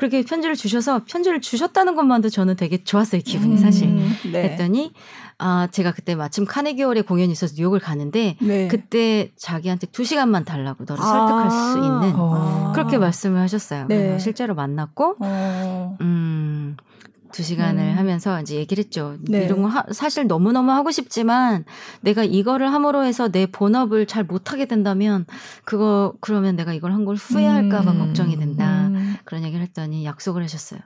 그렇게 0.00 0.22
편지를 0.22 0.56
주셔서 0.56 1.02
편지를 1.04 1.42
주셨다는 1.42 1.94
것만도 1.94 2.30
저는 2.30 2.56
되게 2.56 2.82
좋았어요 2.82 3.20
기분이 3.22 3.58
사실. 3.58 3.86
음, 3.86 4.10
네. 4.32 4.44
했더니 4.44 4.94
아 5.36 5.68
제가 5.70 5.92
그때 5.92 6.14
마침 6.14 6.46
카네기홀에 6.46 7.02
공연이 7.02 7.32
있어서 7.32 7.52
뉴욕을 7.54 7.80
가는데 7.80 8.38
네. 8.40 8.66
그때 8.68 9.30
자기한테 9.36 9.88
두 9.88 10.02
시간만 10.04 10.46
달라고 10.46 10.84
너를 10.88 11.04
아~ 11.04 11.06
설득할 11.06 11.50
수 11.50 11.76
있는 11.76 12.14
아~ 12.16 12.72
그렇게 12.74 12.96
말씀을 12.96 13.40
하셨어요. 13.40 13.88
네. 13.88 14.18
실제로 14.18 14.54
만났고 14.54 15.16
어~ 15.20 15.98
음. 16.00 16.78
두 17.32 17.42
시간을 17.42 17.82
음. 17.82 17.98
하면서 17.98 18.40
이제 18.40 18.56
얘기를 18.56 18.82
했죠. 18.84 19.16
네. 19.22 19.44
이런 19.44 19.62
거 19.62 19.68
하, 19.68 19.84
사실 19.92 20.26
너무너무 20.26 20.70
하고 20.72 20.90
싶지만 20.90 21.64
내가 22.00 22.24
이거를 22.24 22.72
함으로 22.72 23.04
해서 23.04 23.28
내 23.28 23.46
본업을 23.46 24.06
잘 24.06 24.24
못하게 24.24 24.66
된다면 24.66 25.26
그거 25.64 26.14
그러면 26.20 26.56
내가 26.56 26.72
이걸 26.72 26.92
한 26.92 27.04
걸 27.04 27.16
후회할까봐 27.16 27.92
음. 27.92 27.98
걱정이 27.98 28.36
된다. 28.38 28.88
음. 28.88 29.16
그런 29.24 29.42
얘기를 29.44 29.62
했더니 29.62 30.04
약속을 30.04 30.42
하셨어요. 30.42 30.80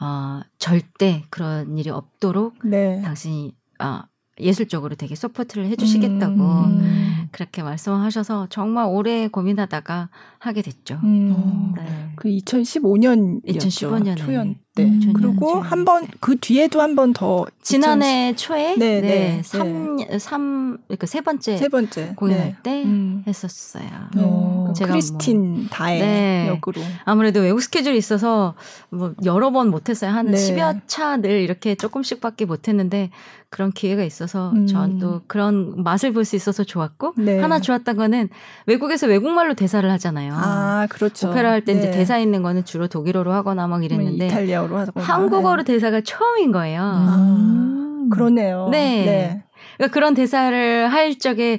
어, 0.00 0.40
절대 0.58 1.24
그런 1.30 1.78
일이 1.78 1.90
없도록 1.90 2.54
네. 2.64 3.00
당신이 3.02 3.54
어, 3.80 4.00
예술적으로 4.40 4.96
되게 4.96 5.14
support를 5.14 5.66
해주시겠다고 5.66 6.32
음. 6.34 7.28
그렇게 7.30 7.62
말씀하셔서 7.62 8.48
정말 8.50 8.86
오래 8.86 9.28
고민하다가 9.28 10.08
하게 10.46 10.62
됐죠. 10.62 10.98
음. 11.04 11.72
네. 11.76 11.82
그 12.16 12.28
2015년 12.28 13.44
2015년에 13.44 14.16
초연 14.16 14.56
때 14.74 14.84
음. 14.84 15.12
그리고 15.14 15.60
한 15.60 15.84
번 15.84 16.06
그 16.20 16.36
뒤에도 16.38 16.80
한 16.80 16.94
번 16.96 17.12
더 17.12 17.46
지난해 17.62 18.30
2010... 18.30 18.36
초에 18.36 18.76
네, 18.76 19.00
네, 19.00 19.42
3, 19.44 19.96
네. 19.96 20.18
3 20.18 20.78
그러니까 20.88 21.06
세 21.06 21.20
번째 21.20 21.56
세 21.56 21.68
번째 21.68 22.12
공연할 22.16 22.46
네. 22.48 22.56
때 22.62 22.82
음. 22.84 23.22
했었어요. 23.26 23.84
어, 24.16 24.72
제가 24.76 24.90
크리스틴 24.92 25.52
뭐, 25.54 25.64
다에 25.70 26.00
네. 26.00 26.46
역으로 26.48 26.80
아무래도 27.04 27.40
외국 27.40 27.60
스케줄이 27.62 27.96
있어서 27.96 28.54
뭐 28.90 29.14
여러 29.24 29.50
번 29.52 29.70
못했어요. 29.70 30.10
한 30.10 30.30
네. 30.30 30.36
10여 30.36 30.80
차 30.86 31.16
늘 31.16 31.40
이렇게 31.40 31.74
조금씩밖에 31.76 32.44
못했는데 32.44 33.10
그런 33.50 33.70
기회가 33.70 34.02
있어서 34.02 34.50
음. 34.50 34.66
저도 34.66 35.22
그런 35.28 35.84
맛을 35.84 36.12
볼 36.12 36.24
수 36.24 36.34
있어서 36.34 36.64
좋았고 36.64 37.14
네. 37.18 37.38
하나 37.38 37.60
좋았던 37.60 37.96
거는 37.96 38.28
외국에서 38.66 39.06
외국말로 39.06 39.54
대사를 39.54 39.88
하잖아요. 39.92 40.33
아 40.36 40.86
그렇죠. 40.90 41.30
오페라 41.30 41.50
할 41.50 41.64
때 41.64 41.72
이제 41.72 41.86
네. 41.86 41.90
대사 41.90 42.18
있는 42.18 42.42
거는 42.42 42.64
주로 42.64 42.86
독일어로 42.88 43.32
하거나 43.32 43.66
막 43.66 43.84
이랬는데 43.84 44.26
이탈리아어로 44.26 44.76
하거나 44.76 45.06
한국어로 45.06 45.62
네. 45.64 45.72
대사가 45.74 46.00
처음인 46.00 46.52
거예요. 46.52 46.80
아, 46.82 48.06
그러네요. 48.10 48.68
네. 48.70 49.04
네. 49.04 49.44
그러니까 49.76 49.94
그런 49.94 50.14
대사를 50.14 50.92
할 50.92 51.18
적에 51.18 51.58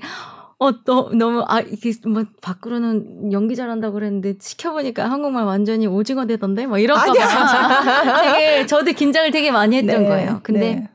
어, 0.57 0.71
너, 0.85 1.09
너무, 1.13 1.43
아, 1.49 1.59
이게, 1.59 1.91
뭐, 2.07 2.23
밖으로는 2.41 3.33
연기 3.33 3.57
잘한다고 3.57 3.95
그랬는데, 3.95 4.35
시켜보니까 4.39 5.11
한국말 5.11 5.43
완전히 5.43 5.85
오징어 5.85 6.25
되던데? 6.27 6.65
뭐, 6.65 6.77
이럴까봐. 6.77 7.11
되게, 8.23 8.65
저도 8.65 8.93
긴장을 8.93 9.29
되게 9.31 9.51
많이 9.51 9.75
했던 9.75 10.03
네, 10.03 10.07
거예요. 10.07 10.39
근데, 10.43 10.59
네. 10.75 10.89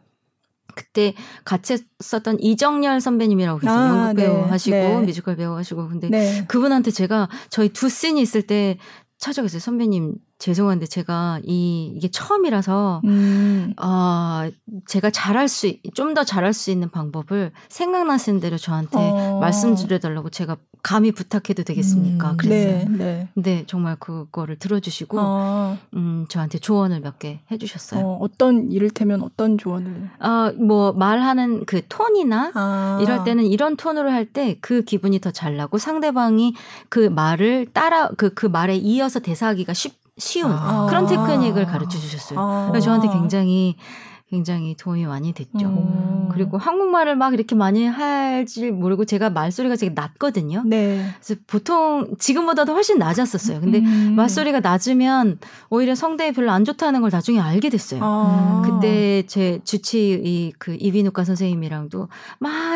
그때 0.74 1.14
같이 1.44 1.78
썼던 1.98 2.38
이정열 2.40 3.00
선배님이라고 3.00 3.60
계세요. 3.60 3.74
아, 3.74 4.08
연극 4.08 4.16
배우 4.16 4.34
네, 4.34 4.42
하시고 4.42 4.76
네. 4.76 5.00
뮤지컬 5.00 5.36
배우 5.36 5.54
하시고 5.56 5.88
근데 5.88 6.08
네. 6.08 6.44
그분한테 6.46 6.90
제가 6.90 7.28
저희 7.50 7.70
두 7.70 7.88
씬이 7.88 8.20
있을 8.20 8.42
때 8.42 8.78
찾아가세요 9.18 9.60
선배님 9.60 10.14
죄송한데 10.40 10.86
제가 10.86 11.38
이 11.44 11.92
이게 11.94 12.08
처음이라서 12.10 13.02
음. 13.04 13.74
어, 13.80 14.48
제가 14.86 15.10
잘할 15.10 15.46
수 15.48 15.70
좀 15.94 16.14
더 16.14 16.24
잘할 16.24 16.52
수 16.52 16.72
있는 16.72 16.90
방법을 16.90 17.52
생각나시는 17.68 18.40
대로 18.40 18.56
저한테 18.56 18.96
어. 18.98 19.38
말씀드려달라고 19.40 20.30
제가 20.30 20.56
감히 20.82 21.12
부탁해도 21.12 21.62
되겠습니까? 21.62 22.32
음. 22.32 22.36
그랬어요. 22.38 22.88
네, 22.88 22.96
네. 22.96 23.28
근데 23.34 23.64
정말 23.66 23.96
그거를 23.96 24.58
들어주시고 24.58 25.18
어. 25.20 25.78
음, 25.94 26.24
저한테 26.28 26.58
조언을 26.58 27.00
몇 27.00 27.18
개 27.20 27.40
해주셨어요. 27.50 28.00
어, 28.20 28.26
떤 28.38 28.72
이를테면 28.72 29.20
어떤 29.22 29.58
조언을? 29.58 30.08
아뭐 30.20 30.92
말하는 30.94 31.66
그 31.66 31.82
톤이나 31.86 32.52
아. 32.54 32.98
이럴 33.02 33.24
때는 33.24 33.44
이런 33.44 33.76
톤으로 33.76 34.10
할 34.10 34.24
때 34.32 34.56
그 34.62 34.82
기분이 34.82 35.20
더 35.20 35.30
잘 35.32 35.56
나고 35.56 35.76
상대방이 35.78 36.54
그 36.88 37.00
말을 37.08 37.66
따라 37.74 38.08
그그 38.08 38.34
그 38.34 38.46
말에 38.46 38.74
이어서 38.76 39.20
대사하기가 39.20 39.74
쉽 39.74 39.99
쉬운 40.20 40.52
아. 40.52 40.86
그런 40.88 41.06
테크닉을 41.06 41.66
가르쳐 41.66 41.98
주셨어요. 41.98 42.38
아. 42.38 42.80
저한테 42.80 43.08
굉장히 43.08 43.76
굉장히 44.30 44.76
도움이 44.76 45.06
많이 45.06 45.32
됐죠. 45.32 45.66
음. 45.66 46.28
그리고 46.30 46.56
한국말을 46.56 47.16
막 47.16 47.34
이렇게 47.34 47.56
많이 47.56 47.84
할지 47.84 48.70
모르고 48.70 49.04
제가 49.04 49.30
말소리가 49.30 49.74
되게 49.74 49.92
낮거든요. 49.92 50.62
네. 50.64 51.04
그래서 51.20 51.40
보통 51.48 52.14
지금보다도 52.16 52.72
훨씬 52.72 52.98
낮았었어요. 52.98 53.60
근데 53.60 53.80
음. 53.80 54.14
말소리가 54.14 54.60
낮으면 54.60 55.40
오히려 55.68 55.96
성대에 55.96 56.30
별로 56.30 56.52
안 56.52 56.64
좋다는 56.64 57.00
걸 57.00 57.10
나중에 57.12 57.40
알게 57.40 57.70
됐어요. 57.70 58.00
아. 58.04 58.62
그때 58.64 59.24
제 59.26 59.58
주치 59.64 60.20
이 60.24 60.52
그 60.60 60.76
이비인후과 60.78 61.24
선생님이랑도 61.24 62.08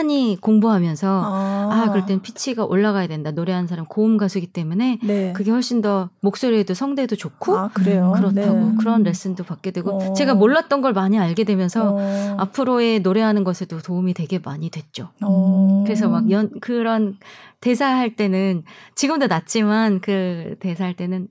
많이 0.05 0.37
공부하면서 0.41 1.23
아, 1.25 1.71
아 1.73 1.91
그럴 1.91 2.05
땐 2.05 2.21
피치가 2.21 2.65
올라가야 2.65 3.07
된다. 3.07 3.31
노래하는 3.31 3.67
사람 3.67 3.87
고음 3.87 4.19
가수기 4.19 4.49
때문에 4.49 4.99
네. 5.03 5.33
그게 5.33 5.51
훨씬 5.51 5.81
더 5.81 6.11
목소리에도 6.21 6.75
성대도 6.75 7.17
좋고 7.17 7.57
아, 7.57 7.69
그래요? 7.73 8.13
그렇다고 8.15 8.59
네. 8.59 8.75
그런 8.79 9.03
레슨도 9.03 9.45
받게 9.45 9.71
되고 9.71 9.97
어. 9.97 10.13
제가 10.13 10.35
몰랐던 10.35 10.83
걸 10.83 10.93
많이 10.93 11.19
알게 11.19 11.45
되면서 11.45 11.95
어. 11.95 12.37
앞으로의 12.39 13.01
노래하는 13.01 13.45
것에도 13.45 13.79
도움이 13.79 14.13
되게 14.13 14.39
많이 14.45 14.69
됐죠. 14.69 15.09
어. 15.23 15.83
그래서 15.87 16.09
막 16.09 16.31
연, 16.31 16.51
그런 16.61 17.17
대사할 17.61 18.15
때는 18.15 18.63
지금도 18.95 19.27
낮지만 19.27 20.01
그 20.01 20.57
대사할 20.61 20.95
때는 20.95 21.29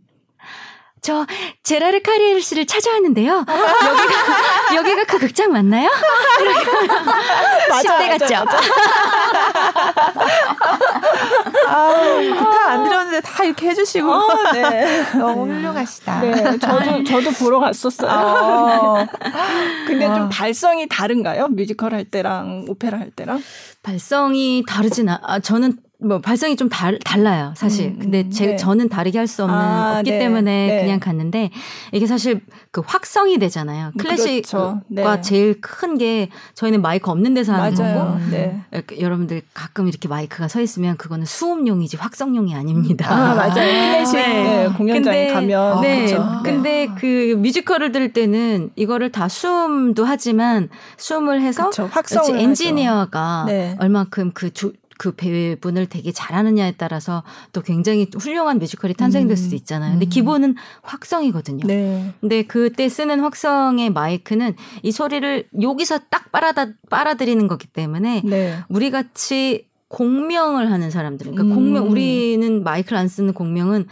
저 1.03 1.27
제라르 1.63 2.01
카리에르스를 2.01 2.65
찾아왔는데요. 2.65 3.45
여기가 3.45 4.73
여기가 4.75 5.03
그 5.03 5.19
극장 5.19 5.51
맞나요? 5.51 5.89
맞아, 7.69 7.97
10대 7.97 8.19
같죠? 8.19 8.35
아, 11.67 11.93
부탁 12.37 12.67
안 12.69 12.83
드렸는데 12.85 13.19
다 13.19 13.43
이렇게 13.43 13.69
해주시고 13.69 14.09
어, 14.09 14.51
네. 14.53 15.03
너무 15.11 15.53
훌륭하시다. 15.53 16.21
네, 16.21 16.57
저도 16.57 17.03
저도 17.03 17.31
보러 17.31 17.59
갔었어요. 17.59 18.09
어. 18.09 19.05
근데 19.85 20.05
좀 20.05 20.23
아. 20.23 20.29
발성이 20.29 20.87
다른가요? 20.87 21.49
뮤지컬 21.49 21.93
할 21.93 22.05
때랑 22.05 22.65
오페라 22.69 22.97
할 22.97 23.11
때랑? 23.11 23.43
발성이 23.83 24.63
다르진 24.65 25.09
않. 25.09 25.19
아, 25.21 25.39
저는 25.39 25.77
뭐 26.03 26.19
발성이 26.19 26.55
좀 26.55 26.69
달, 26.69 26.99
달라요, 26.99 27.53
사실. 27.55 27.87
음, 27.87 27.99
근데 27.99 28.29
제, 28.29 28.45
네. 28.47 28.55
저는 28.55 28.89
다르게 28.89 29.17
할 29.17 29.27
수 29.27 29.43
없는 29.43 29.57
아, 29.57 29.99
없기 29.99 30.11
네, 30.11 30.19
때문에 30.19 30.67
네. 30.67 30.81
그냥 30.81 30.99
갔는데 30.99 31.49
이게 31.93 32.05
사실 32.05 32.41
그 32.71 32.81
확성이 32.85 33.39
되잖아요. 33.39 33.91
클래식과 33.97 34.21
그렇죠. 34.59 34.81
네. 34.89 35.21
제일 35.21 35.61
큰 35.61 35.93
게 35.97 36.29
저희는 36.55 36.81
마이크 36.81 37.09
없는 37.11 37.33
데서 37.35 37.53
하는 37.53 37.73
맞아요. 37.77 38.05
거고 38.05 38.19
네. 38.31 38.63
여러분들 38.99 39.43
가끔 39.53 39.87
이렇게 39.87 40.07
마이크가 40.07 40.47
서 40.47 40.59
있으면 40.59 40.97
그거는 40.97 41.25
수음용이지 41.25 41.97
확성용이 41.97 42.53
아닙니다. 42.55 43.09
아, 43.09 43.35
맞아요. 43.35 43.53
클래식 43.53 44.17
네. 44.17 44.69
공연장에 44.75 45.27
근데, 45.27 45.33
가면 45.33 45.81
네. 45.81 46.05
그렇죠. 46.05 46.41
근데 46.43 46.87
그 46.97 47.35
뮤지컬을 47.37 47.91
들을 47.91 48.11
때는 48.11 48.71
이거를 48.75 49.11
다 49.11 49.27
수음도 49.29 50.03
하지만 50.03 50.69
수음을 50.97 51.41
해서 51.41 51.69
그쵸, 51.69 51.87
확성을 51.91 52.37
엔지니어가 52.39 53.47
얼마큼 53.79 54.31
그 54.33 54.51
주, 54.51 54.73
그 54.97 55.15
배우분을 55.15 55.87
되게 55.87 56.11
잘하느냐에 56.11 56.73
따라서 56.77 57.23
또 57.51 57.61
굉장히 57.61 58.07
훌륭한 58.17 58.59
뮤지컬이 58.59 58.93
탄생될 58.93 59.37
수도 59.37 59.55
음. 59.55 59.57
있잖아요. 59.57 59.91
근데 59.91 60.05
음. 60.05 60.09
기본은 60.09 60.55
확성이거든요. 60.81 61.65
네. 61.65 62.13
근데 62.21 62.43
그때 62.43 62.89
쓰는 62.89 63.19
확성의 63.19 63.91
마이크는 63.91 64.55
이 64.83 64.91
소리를 64.91 65.47
여기서 65.61 65.99
딱 66.09 66.31
빨아다 66.31 66.67
빨아들이는 66.89 67.47
거기 67.47 67.67
때문에 67.67 68.21
네. 68.23 68.57
우리 68.69 68.91
같이 68.91 69.67
공명을 69.87 70.71
하는 70.71 70.89
사람들, 70.89 71.31
그러니까 71.31 71.43
음. 71.43 71.55
공명 71.55 71.89
우리는 71.89 72.63
마이크를 72.63 72.97
안 72.97 73.07
쓰는 73.07 73.33
공명은 73.33 73.85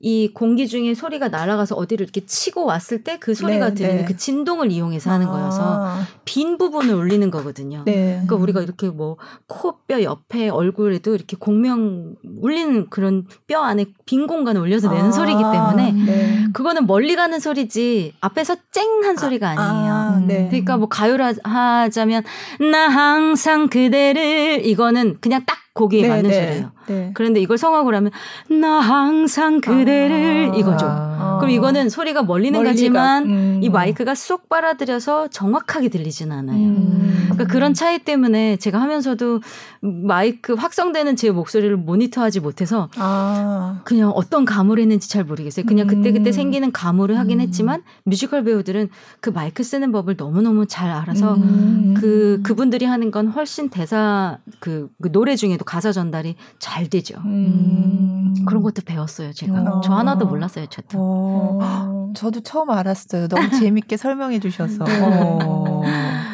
이 0.00 0.30
공기 0.32 0.68
중에 0.68 0.94
소리가 0.94 1.28
날아가서 1.28 1.74
어디를 1.74 2.04
이렇게 2.04 2.24
치고 2.24 2.64
왔을 2.64 3.02
때 3.02 3.16
그 3.26 3.34
소리가 3.34 3.70
네, 3.70 3.74
들리는 3.74 3.96
네. 3.98 4.04
그 4.04 4.16
진동을 4.16 4.70
이용해서 4.70 5.10
하는 5.10 5.26
아. 5.26 5.30
거여서 5.30 5.96
빈 6.24 6.58
부분을 6.58 6.94
울리는 6.94 7.28
거거든요. 7.30 7.82
네. 7.84 8.12
그러니까 8.12 8.36
우리가 8.36 8.62
이렇게 8.62 8.88
뭐 8.88 9.16
코뼈 9.48 10.02
옆에 10.02 10.48
얼굴에도 10.48 11.14
이렇게 11.14 11.36
공명 11.36 12.14
울리는 12.40 12.88
그런 12.90 13.26
뼈 13.46 13.62
안에 13.62 13.86
빈 14.04 14.26
공간을 14.26 14.60
올려서 14.60 14.90
내는 14.90 15.08
아. 15.08 15.12
소리이기 15.12 15.42
때문에 15.42 15.92
네. 15.92 16.46
그거는 16.52 16.86
멀리 16.86 17.16
가는 17.16 17.40
소리지 17.40 18.14
앞에서 18.20 18.56
쨍한 18.70 19.16
소리가 19.16 19.48
아니에요. 19.50 19.92
아, 19.92 20.22
네. 20.24 20.46
그러니까 20.48 20.76
뭐 20.76 20.88
가요를 20.88 21.34
하자면 21.42 22.22
나 22.70 22.88
항상 22.88 23.68
그대를 23.68 24.64
이거는 24.64 25.18
그냥 25.20 25.44
딱 25.46 25.65
거기에 25.76 26.02
네, 26.02 26.08
맞는 26.08 26.30
네, 26.30 26.46
소리예요. 26.46 26.70
네. 26.86 27.10
그런데 27.14 27.40
이걸 27.40 27.58
성악으로 27.58 27.96
하면 27.96 28.10
나 28.48 28.80
항상 28.80 29.60
그대를 29.60 30.50
아, 30.52 30.56
이거죠. 30.56 30.86
아, 30.88 31.36
그럼 31.38 31.50
이거는 31.50 31.90
소리가 31.90 32.22
멀리는 32.22 32.58
멀리가, 32.58 32.72
가지만 32.72 33.26
음. 33.26 33.60
이 33.62 33.68
마이크가 33.68 34.14
쏙 34.14 34.48
빨아들여서 34.48 35.28
정확하게 35.28 35.90
들리지는 35.90 36.34
않아요. 36.34 36.56
음. 36.56 37.16
그러니까 37.24 37.44
그런 37.52 37.74
차이 37.74 37.98
때문에 37.98 38.56
제가 38.56 38.80
하면서도 38.80 39.40
마이크 39.80 40.54
확성되는 40.54 41.14
제 41.16 41.30
목소리를 41.30 41.76
모니터하지 41.76 42.40
못해서 42.40 42.88
아. 42.96 43.80
그냥 43.84 44.10
어떤 44.10 44.44
가물을 44.44 44.80
했는지 44.80 45.10
잘 45.10 45.24
모르겠어요. 45.24 45.66
그냥 45.66 45.86
그때 45.86 46.10
그때 46.12 46.30
음. 46.30 46.32
생기는 46.32 46.72
가물을 46.72 47.18
하긴 47.18 47.40
음. 47.40 47.42
했지만 47.42 47.82
뮤지컬 48.04 48.44
배우들은 48.44 48.88
그 49.20 49.28
마이크 49.30 49.62
쓰는 49.62 49.92
법을 49.92 50.16
너무 50.16 50.40
너무 50.40 50.66
잘 50.66 50.90
알아서 50.90 51.34
음. 51.34 51.94
그 51.98 52.40
그분들이 52.42 52.86
하는 52.86 53.10
건 53.10 53.28
훨씬 53.28 53.68
대사 53.68 54.38
그, 54.58 54.88
그 55.02 55.12
노래 55.12 55.36
중에도 55.36 55.65
가사 55.66 55.92
전달이 55.92 56.36
잘 56.58 56.88
되죠. 56.88 57.18
음. 57.26 58.34
그런 58.46 58.62
것도 58.62 58.82
배웠어요, 58.86 59.32
제가. 59.32 59.60
어. 59.60 59.80
저 59.82 59.92
하나도 59.92 60.26
몰랐어요, 60.26 60.66
저도. 60.66 60.98
어. 60.98 62.12
저도 62.16 62.40
처음 62.40 62.70
알았어요. 62.70 63.28
너무 63.28 63.50
재밌게 63.50 63.98
설명해 63.98 64.40
주셔서. 64.40 64.84
네. 64.84 65.00
어. 65.02 65.82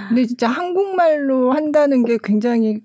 근데 0.08 0.26
진짜 0.26 0.46
한국말로 0.48 1.52
한다는 1.52 2.04
게 2.04 2.18
굉장히 2.22 2.80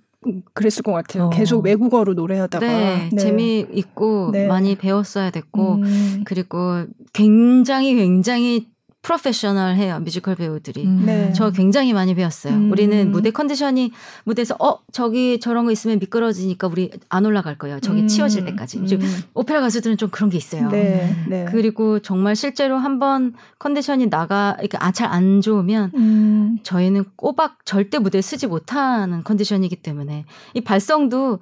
그랬을 0.54 0.84
것 0.84 0.94
같아요. 0.94 1.26
어. 1.26 1.30
계속 1.30 1.64
외국어로 1.64 2.14
노래하다가 2.14 2.66
네, 2.66 3.10
네. 3.12 3.18
재미있고 3.18 4.32
네. 4.32 4.48
많이 4.48 4.76
배웠어야 4.76 5.30
됐고 5.30 5.76
음. 5.76 6.24
그리고 6.26 6.86
굉장히 7.14 7.96
굉장히 7.96 8.68
프로페셔널해요 9.08 10.00
뮤지컬 10.02 10.36
배우들이. 10.36 10.84
음. 10.86 11.04
네. 11.06 11.32
저 11.34 11.50
굉장히 11.52 11.94
많이 11.94 12.14
배웠어요. 12.14 12.54
음. 12.54 12.72
우리는 12.72 13.10
무대 13.12 13.32
컨디션이 13.32 13.92
무대에서 14.26 14.56
어 14.60 14.80
저기 14.92 15.40
저런 15.40 15.66
거 15.66 15.72
있으면 15.72 16.00
미끄러지니까 16.00 16.68
우리 16.68 16.92
안 17.08 17.26
올라갈 17.26 17.58
거예요. 17.58 17.80
저기 17.80 18.02
음. 18.02 18.08
치워질 18.08 18.44
때까지. 18.46 18.80
음. 18.80 18.88
오페라 19.34 19.62
가수들은 19.62 19.96
좀 19.98 20.10
그런 20.10 20.30
게 20.30 20.38
있어요. 20.38 20.70
네. 20.70 21.16
네. 21.28 21.46
그리고 21.50 22.00
정말 22.00 22.36
실제로 22.36 22.78
한번 22.78 23.34
컨디션이 23.60 24.10
나가 24.10 24.58
이렇게 24.60 24.78
아, 24.80 24.92
잘 24.92 25.08
안 25.08 25.40
좋으면 25.40 25.92
음. 25.96 26.58
저희는 26.64 27.06
꼬박 27.16 27.66
절대 27.66 27.98
무대 27.98 28.22
서지 28.22 28.46
못하는 28.46 29.24
컨디션이기 29.24 29.78
때문에 29.78 30.26
이 30.54 30.60
발성도 30.60 31.40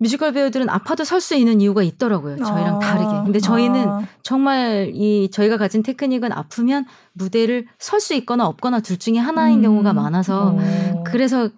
뮤지컬 0.00 0.32
배우들은 0.32 0.68
아파도 0.70 1.02
설 1.04 1.20
수 1.20 1.34
있는 1.34 1.60
이유가 1.60 1.82
있더라고요. 1.82 2.36
저희랑 2.36 2.76
아, 2.76 2.78
다르게. 2.78 3.10
근데 3.24 3.40
저희는 3.40 3.88
아. 3.88 4.02
정말 4.22 4.92
이 4.94 5.28
저희가 5.32 5.56
가진 5.56 5.82
테크닉은 5.82 6.30
아프면 6.32 6.86
무대를 7.14 7.66
설 7.78 8.00
수 8.00 8.14
있거나 8.14 8.46
없거나 8.46 8.80
둘 8.80 8.96
중에 8.98 9.18
하나인 9.18 9.58
음. 9.58 9.62
경우가 9.62 9.92
많아서 9.92 10.52
오. 10.94 11.04
그래서 11.04 11.48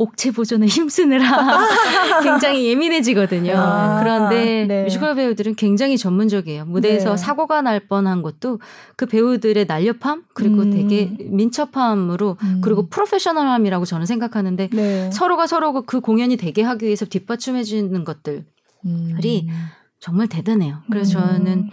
옥체 0.00 0.30
보존에 0.30 0.66
힘쓰느라 0.66 1.60
굉장히 2.24 2.66
예민해지거든요. 2.68 3.52
아, 3.54 4.00
그런데 4.00 4.64
네. 4.66 4.84
뮤지컬 4.84 5.14
배우들은 5.14 5.56
굉장히 5.56 5.98
전문적이에요. 5.98 6.64
무대에서 6.64 7.10
네. 7.10 7.16
사고가 7.18 7.60
날 7.60 7.80
뻔한 7.80 8.22
것도 8.22 8.60
그 8.96 9.04
배우들의 9.04 9.66
날렵함 9.66 10.24
그리고 10.32 10.62
음. 10.62 10.70
되게 10.70 11.14
민첩함으로 11.20 12.38
음. 12.42 12.60
그리고 12.64 12.88
프로페셔널함이라고 12.88 13.84
저는 13.84 14.06
생각하는데 14.06 14.70
네. 14.72 15.10
서로가 15.10 15.46
서로 15.46 15.82
그 15.82 16.00
공연이 16.00 16.38
되게 16.38 16.62
하기 16.62 16.86
위해서 16.86 17.04
뒷받침해 17.04 17.62
주는 17.62 18.02
것들이 18.02 18.42
음. 18.86 19.66
정말 19.98 20.28
대단해요. 20.28 20.78
그래서 20.90 21.18
음. 21.18 21.26
저는 21.26 21.70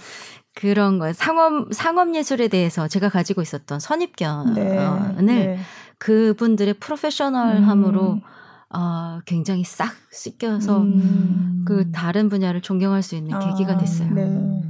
그런 0.53 0.99
거 0.99 1.13
상업 1.13 1.71
상업 1.71 2.13
예술에 2.13 2.49
대해서 2.49 2.89
제가 2.89 3.07
가지고 3.07 3.41
있었던 3.41 3.79
선입견을 3.79 4.53
네. 4.53 5.21
네. 5.21 5.59
그분들의 5.99 6.75
프로페셔널함으로 6.75 8.13
음. 8.13 8.21
어, 8.69 9.19
굉장히 9.25 9.63
싹 9.63 9.93
씻겨서 10.11 10.79
음. 10.79 11.63
그 11.65 11.91
다른 11.91 12.29
분야를 12.29 12.61
존경할 12.61 13.01
수 13.01 13.15
있는 13.15 13.33
아, 13.33 13.39
계기가 13.39 13.77
됐어요. 13.77 14.13
네. 14.13 14.61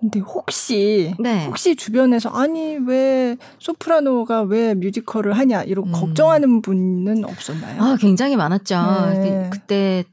근데 0.00 0.20
혹시 0.20 1.14
네. 1.18 1.44
혹시 1.46 1.76
주변에서 1.76 2.30
아니 2.30 2.76
왜 2.76 3.36
소프라노가 3.58 4.42
왜 4.42 4.74
뮤지컬을 4.74 5.32
하냐 5.36 5.64
이런 5.64 5.88
음. 5.88 5.92
걱정하는 5.92 6.62
분은 6.62 7.24
없었나요? 7.24 7.82
아 7.82 7.96
굉장히 8.00 8.36
많았죠. 8.36 8.76
네. 9.14 9.50
그때 9.52 10.04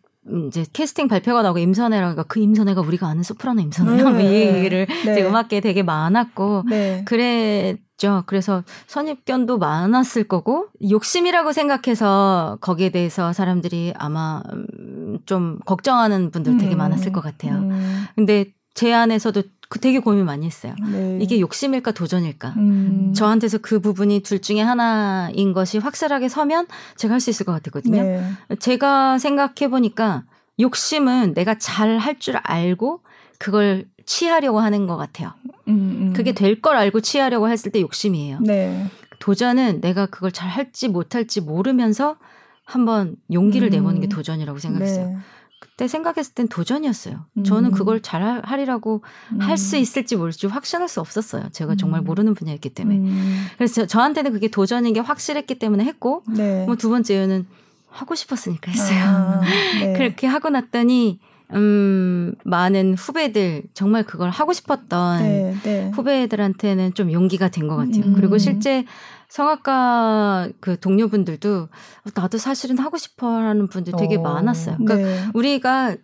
이제 0.48 0.66
캐스팅 0.74 1.08
발표가 1.08 1.44
나오고 1.44 1.60
임선혜라고 1.60 2.24
그 2.28 2.40
임선혜가 2.40 2.82
우리가 2.82 3.08
아는 3.08 3.22
소프라노 3.22 3.62
임선혜요. 3.62 4.10
네. 4.10 4.24
이 4.24 4.56
얘기를 4.56 4.88
네. 5.06 5.24
음악계 5.24 5.62
되게 5.62 5.84
많았고 5.84 6.64
네. 6.68 7.04
그 7.06 7.78
랬죠. 7.96 8.24
그래서 8.26 8.64
선입견도 8.88 9.58
많았을 9.58 10.26
거고 10.26 10.68
욕심이라고 10.90 11.52
생각해서 11.52 12.58
거기에 12.62 12.90
대해서 12.90 13.34
사람들이 13.34 13.94
아마 13.98 14.42
음, 14.54 15.20
좀 15.26 15.60
걱정하는 15.66 16.32
분들 16.32 16.58
되게 16.58 16.76
음. 16.76 16.78
많았을 16.78 17.12
것 17.12 17.22
같아요. 17.22 17.54
음. 17.56 18.06
근데 18.16 18.46
제 18.74 18.94
안에서도 18.94 19.42
그 19.68 19.80
되게 19.80 20.00
고민 20.00 20.26
많이 20.26 20.46
했어요. 20.46 20.76
네. 20.92 21.18
이게 21.22 21.40
욕심일까 21.40 21.92
도전일까. 21.92 22.50
음. 22.58 23.14
저한테서 23.16 23.60
그 23.60 23.80
부분이 23.80 24.20
둘 24.22 24.40
중에 24.40 24.62
하나인 24.62 25.54
것이 25.54 25.80
확실하게 25.80 26.30
서면 26.30 26.68
제가 26.98 27.14
할 27.14 27.20
수 27.20 27.30
있을 27.32 27.46
것 27.46 27.52
같았거든요. 27.54 28.04
네. 28.04 28.24
제가 28.60 29.18
생각해 29.18 29.70
보니까 29.72 30.24
욕심은 30.60 31.34
내가 31.34 31.56
잘 31.58 31.98
할 31.98 32.20
줄 32.20 32.38
알고 32.44 33.02
그걸 33.40 33.86
취하려고 34.06 34.60
하는 34.60 34.88
것 34.88 34.98
같아요. 34.98 35.34
음, 35.68 35.74
음. 36.10 36.14
그게 36.16 36.32
될 36.34 36.62
걸 36.62 36.76
알고 36.78 37.02
취하려고 37.02 37.50
했을 37.50 37.72
때 37.72 37.82
욕심이에요. 37.82 38.40
네. 38.42 38.86
도전은 39.20 39.82
내가 39.82 40.06
그걸 40.06 40.32
잘 40.32 40.50
할지 40.50 40.88
못할지 40.88 41.42
모르면서 41.42 42.18
한번 42.64 43.16
용기를 43.32 43.70
내보는 43.70 44.02
게 44.02 44.08
음. 44.08 44.10
도전이라고 44.10 44.60
생각했어요. 44.60 45.08
네. 45.10 45.18
그때 45.60 45.88
생각했을 45.88 46.34
땐 46.36 46.48
도전이었어요. 46.48 47.26
음. 47.38 47.44
저는 47.44 47.72
그걸 47.72 48.02
잘 48.02 48.42
하리라고 48.44 49.04
음. 49.34 49.42
할수 49.42 49.78
있을지 49.78 50.16
모를지 50.16 50.48
확신할 50.48 50.88
수 50.88 51.00
없었어요. 51.00 51.50
제가 51.52 51.76
정말 51.76 52.02
음. 52.02 52.06
모르는 52.06 52.34
분야였기 52.36 52.70
때문에. 52.70 52.98
음. 52.98 53.46
그래서 53.58 53.86
저, 53.86 54.00
한테는 54.02 54.32
그게 54.32 54.48
도전인 54.48 54.94
게 54.94 55.00
확실했기 55.00 55.58
때문에 55.60 55.84
했고, 55.86 56.24
네. 56.28 56.66
뭐두 56.66 56.90
번째 56.90 57.16
이유는 57.16 57.48
하고 57.90 58.16
싶었으니까 58.16 58.72
했어요. 58.72 59.00
아, 59.04 59.42
네. 59.80 59.94
그렇게 59.98 60.28
하고 60.28 60.50
났더니, 60.50 61.20
음, 61.54 62.34
많은 62.44 62.96
후배들, 62.96 63.64
정말 63.74 64.04
그걸 64.04 64.30
하고 64.30 64.52
싶었던 64.54 65.22
네, 65.22 65.56
네. 65.64 65.92
후배들한테는 65.94 66.94
좀 66.94 67.12
용기가 67.12 67.50
된 67.50 67.68
것 67.68 67.76
같아요. 67.76 68.04
음. 68.06 68.14
그리고 68.16 68.38
실제 68.38 68.86
성악가 69.30 70.50
그 70.60 70.80
동료분들도 70.80 71.68
나도 72.16 72.38
사실은 72.38 72.78
하고 72.78 72.98
싶어 72.98 73.28
하는 73.28 73.68
분들 73.68 73.94
되게 73.98 74.18
어, 74.18 74.22
많았어요. 74.22 74.78
그러니까 74.78 74.96
네. 74.96 75.30
우리가 75.34 75.96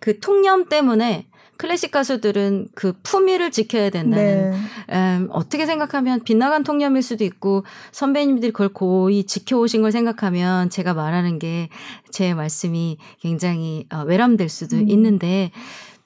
그 0.00 0.18
통념 0.20 0.68
때문에 0.68 1.26
클래식 1.60 1.90
가수들은 1.90 2.68
그 2.74 2.94
품위를 3.02 3.50
지켜야 3.50 3.90
된다는 3.90 4.50
네. 4.50 4.58
음, 4.96 5.28
어떻게 5.30 5.66
생각하면 5.66 6.22
빗나간 6.24 6.64
통념일 6.64 7.02
수도 7.02 7.24
있고 7.24 7.64
선배님들이 7.92 8.52
그걸 8.52 8.70
고이 8.70 9.24
지켜오신 9.24 9.82
걸 9.82 9.92
생각하면 9.92 10.70
제가 10.70 10.94
말하는 10.94 11.38
게 11.38 11.68
제 12.10 12.34
말씀이 12.34 12.98
굉장히 13.20 13.86
어, 13.92 14.02
외람될 14.02 14.48
수도 14.48 14.76
음. 14.76 14.88
있는데 14.88 15.50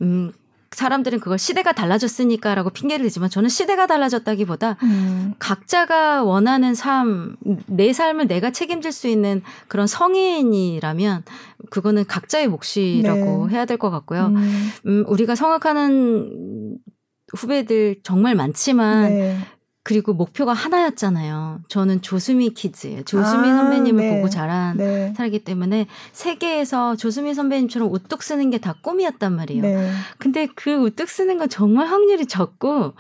음 0.03 0.33
사람들은 0.75 1.21
그걸 1.21 1.39
시대가 1.39 1.73
달라졌으니까라고 1.73 2.71
핑계를 2.71 3.05
대지만 3.05 3.31
저는 3.31 3.49
시대가 3.49 3.87
달라졌다기보다 3.87 4.77
음. 4.83 5.35
각자가 5.39 6.25
원하는 6.25 6.75
삶, 6.75 7.37
내 7.67 7.93
삶을 7.93 8.27
내가 8.27 8.51
책임질 8.51 8.93
수 8.93 9.09
있는 9.09 9.43
그런 9.69 9.87
성인이라면 9.87 11.25
그거는 11.71 12.05
각자의 12.07 12.49
몫이라고 12.49 13.47
네. 13.49 13.55
해야 13.55 13.65
될 13.65 13.79
것 13.79 13.91
같고요. 13.91 14.27
음. 14.27 14.71
음, 14.87 15.05
우리가 15.09 15.35
성악하는 15.35 16.79
후배들 17.37 17.97
정말 18.05 18.35
많지만 18.35 19.09
네. 19.09 19.39
그리고 19.87 20.15
목표가 20.15 20.55
하나였잖아요. 20.55 21.61
저는 21.69 22.01
조수미 22.01 22.51
키즈예요. 22.55 23.03
조수미 23.05 23.49
아, 23.49 23.57
선배님을 23.59 24.03
네. 24.03 24.17
보고 24.17 24.31
자란 24.31 24.79
네. 24.79 25.13
살기 25.15 25.41
때문에 25.45 25.87
세계에서 26.13 26.97
조수미 26.97 27.35
선배님처럼 27.35 27.93
우뚝 27.93 28.23
쓰는 28.23 28.51
게 28.51 28.59
다 28.59 28.75
꿈이었단 28.81 29.37
말이에요. 29.37 29.63
네. 29.63 29.91
근데 30.19 30.49
그 30.55 30.73
우뚝 30.75 31.09
쓰는 31.11 31.37
건 31.37 31.51
정말 31.51 31.87
확률이 31.87 32.25
적고 32.27 32.95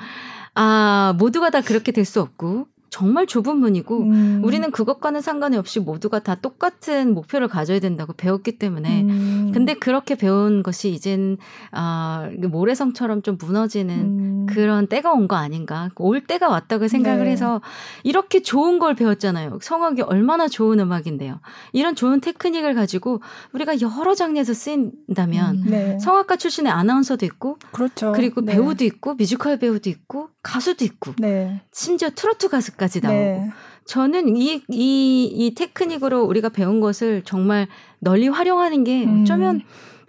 아 0.55 1.14
모두가 1.18 1.49
다 1.51 1.62
그렇게 1.62 1.91
될 1.91 2.05
수 2.05 2.20
없고 2.20 2.66
정말 2.95 3.26
좁은 3.26 3.57
문이고 3.57 4.03
음. 4.05 4.40
우리는 4.45 4.70
그것과는 4.70 5.20
상관이 5.20 5.57
없이 5.57 5.80
모두가 5.80 6.20
다 6.20 6.36
똑같은 6.36 7.12
목표를 7.12 7.49
가져야 7.49 7.80
된다고 7.80 8.12
배웠기 8.12 8.57
때문에 8.57 9.03
음. 9.03 9.51
근데 9.53 9.74
그렇게 9.74 10.14
배운 10.14 10.62
것이 10.62 10.90
이젠 10.90 11.36
아 11.72 12.30
모래성처럼 12.38 13.22
좀 13.22 13.36
무너지는 13.36 13.97
음. 13.99 14.47
그런 14.49 14.86
때가 14.86 15.12
온 15.12 15.24
거 15.26 15.34
아닌가 15.34 15.88
올 15.97 16.20
때가 16.20 16.49
왔다고 16.49 16.86
생각을 16.86 17.24
네. 17.24 17.30
해서 17.30 17.62
이렇게 18.05 18.42
좋은 18.42 18.78
걸 18.78 18.95
배웠잖아요 18.95 19.59
성악이 19.61 20.03
얼마나 20.03 20.47
좋은 20.47 20.78
음악인데요 20.78 21.40
이런 21.72 21.97
좋은 21.97 22.20
테크닉을 22.20 22.74
가지고 22.74 23.22
우리가 23.55 23.80
여러 23.80 24.14
장르에서 24.14 24.53
쓰인다면 24.53 25.57
음. 25.57 25.64
네. 25.66 25.99
성악가 25.99 26.36
출신의 26.36 26.70
아나운서도 26.70 27.24
있고 27.26 27.57
그렇죠. 27.72 28.12
그리고 28.12 28.42
네. 28.42 28.53
배우도 28.53 28.84
있고 28.84 29.14
뮤지컬 29.14 29.59
배우도 29.59 29.88
있고 29.90 30.28
가수도 30.45 30.84
있고 30.84 31.14
네. 31.18 31.61
심지어 31.72 32.11
트로트 32.14 32.49
가수까지 32.49 33.01
까지 33.01 33.07
나오고. 33.07 33.18
네. 33.18 33.51
저는 33.86 34.36
이, 34.36 34.62
이, 34.68 35.24
이 35.24 35.55
테크닉으로 35.55 36.22
우리가 36.22 36.51
배운 36.51 36.80
것을 36.80 37.22
정말 37.24 37.66
널리 37.99 38.28
활용하는 38.28 38.84
게 38.84 39.05
음. 39.05 39.22
어쩌면 39.22 39.57
음. 39.57 39.61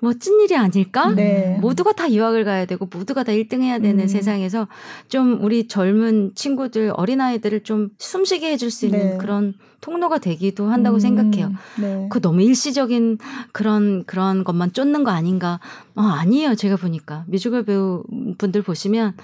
멋진 0.02 0.40
일이 0.40 0.56
아닐까? 0.56 1.12
네. 1.12 1.58
모두가 1.62 1.94
다 1.94 2.12
유학을 2.12 2.44
가야 2.44 2.66
되고 2.66 2.86
모두가 2.86 3.24
다 3.24 3.32
1등 3.32 3.62
해야 3.62 3.80
되는 3.80 4.04
음. 4.04 4.08
세상에서 4.08 4.68
좀 5.08 5.44
우리 5.44 5.68
젊은 5.68 6.32
친구들, 6.36 6.92
어린아이들을 6.94 7.64
좀 7.64 7.90
숨쉬게 7.98 8.52
해줄 8.52 8.70
수 8.70 8.86
있는 8.86 9.12
네. 9.12 9.18
그런 9.18 9.56
통로가 9.82 10.20
되기도 10.20 10.68
한다고 10.68 10.98
음. 10.98 11.00
생각해요. 11.00 11.52
네. 11.80 12.08
그 12.12 12.22
너무 12.22 12.42
일시적인 12.44 13.18
그런, 13.52 14.04
그런 14.06 14.44
것만 14.44 14.74
쫓는 14.74 15.04
거 15.04 15.12
아닌가? 15.12 15.60
어, 15.96 16.02
아니에요. 16.02 16.56
제가 16.56 16.76
보니까. 16.76 17.24
뮤지컬 17.28 17.64
배우 17.64 18.04
분들 18.38 18.62
보시면 18.62 19.16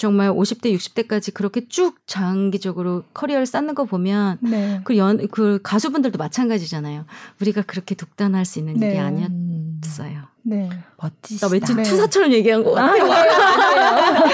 정말 0.00 0.30
50대, 0.30 0.74
60대까지 0.74 1.34
그렇게 1.34 1.68
쭉 1.68 1.98
장기적으로 2.06 3.02
커리어를 3.12 3.44
쌓는 3.44 3.74
거 3.74 3.84
보면 3.84 4.38
네. 4.40 4.80
그 4.84 4.96
연, 4.96 5.28
그 5.28 5.60
가수분들도 5.62 6.16
마찬가지잖아요. 6.16 7.04
우리가 7.42 7.60
그렇게 7.66 7.94
독단할 7.94 8.46
수 8.46 8.58
있는 8.58 8.76
네. 8.76 8.92
일이 8.92 8.98
아니었어요. 8.98 10.22
네. 10.42 10.70
멋지시다. 10.96 11.46
나 11.46 11.52
왠지 11.52 11.74
네. 11.74 11.82
투사처럼 11.82 12.32
얘기한 12.32 12.64
것 12.64 12.72
같아요. 12.72 13.12
아, 13.12 14.24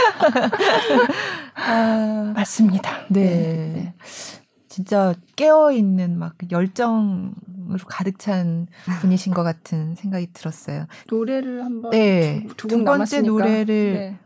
아, 1.66 2.32
맞습니다. 2.36 3.04
네. 3.08 3.24
네. 3.24 3.94
진짜 4.68 5.14
깨어 5.34 5.72
있는 5.72 6.16
막 6.16 6.36
열정으로 6.48 7.32
가득 7.88 8.20
찬 8.20 8.68
분이신 9.00 9.34
것 9.34 9.42
같은 9.42 9.96
생각이 9.96 10.28
들었어요. 10.32 10.86
노래를 11.08 11.64
한번 11.64 11.90
네. 11.90 12.44
두, 12.50 12.68
두, 12.68 12.68
두 12.68 12.84
번째 12.84 13.22
노래를 13.22 13.94
네. 13.94 14.18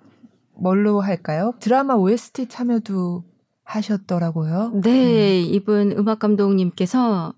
뭘로 0.61 1.00
할까요? 1.00 1.54
드라마 1.61 1.94
OST 1.94 2.48
참여도 2.48 3.24
하셨더라고요. 3.64 4.72
네, 4.82 5.42
음. 5.42 5.54
이분 5.54 5.92
음악 5.92 6.18
감독님께서 6.18 7.34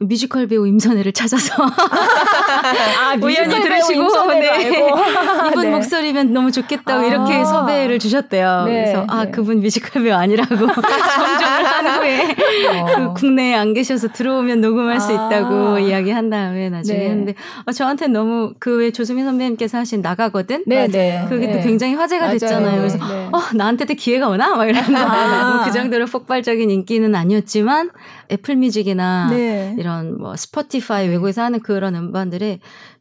뮤지컬 0.00 0.46
배우 0.46 0.66
임선혜를 0.66 1.12
찾아서 1.12 1.54
아, 2.64 3.14
우연히 3.20 3.60
들으시고 3.60 4.26
네. 4.28 4.84
이분 5.50 5.64
네. 5.64 5.70
목소리면 5.70 6.32
너무 6.32 6.52
좋겠다고 6.52 7.04
아. 7.04 7.06
이렇게 7.06 7.44
섭외를 7.44 7.98
주셨대요. 7.98 8.64
네. 8.66 8.72
그래서 8.84 9.06
아 9.08 9.24
네. 9.24 9.30
그분 9.30 9.60
뮤지컬 9.60 10.02
배우 10.02 10.14
아니라고 10.14 10.54
정정을 10.58 11.64
한 11.64 11.86
후에 11.86 12.36
어. 12.80 12.84
그 13.14 13.14
국내에 13.14 13.54
안 13.54 13.72
계셔서 13.72 14.08
들어오면 14.12 14.60
녹음할 14.60 14.96
아. 14.96 15.00
수 15.00 15.12
있다고 15.12 15.78
이야기한 15.78 16.30
다음에 16.30 16.68
나중에 16.68 16.98
네. 16.98 17.04
했는데 17.10 17.34
어, 17.66 17.72
저한테 17.72 18.08
너무 18.08 18.52
그 18.58 18.74
외 18.74 18.90
조수민 18.90 19.24
선배님께서 19.24 19.78
하신 19.78 20.02
나가거든. 20.02 20.64
네, 20.66 20.88
네. 20.88 21.24
그게 21.28 21.46
또 21.46 21.58
네. 21.58 21.62
굉장히 21.62 21.94
화제가 21.94 22.22
맞아요. 22.24 22.38
됐잖아요. 22.38 22.76
그래서 22.78 22.98
어 23.30 23.40
나한테도 23.54 23.94
기회가 23.94 24.28
오나 24.28 24.54
막 24.56 24.68
이러는데 24.68 24.96
아. 24.98 25.62
그 25.64 25.70
정도로 25.72 26.06
폭발적인 26.06 26.70
인기는 26.70 27.14
아니었지만 27.14 27.90
애플 28.30 28.56
뮤직이나 28.56 29.30
이런 29.78 30.18
뭐 30.18 30.36
스포티파이 30.36 31.08
외국에서 31.08 31.42
하는 31.42 31.60
그런 31.60 31.94
음반들에 31.94 32.60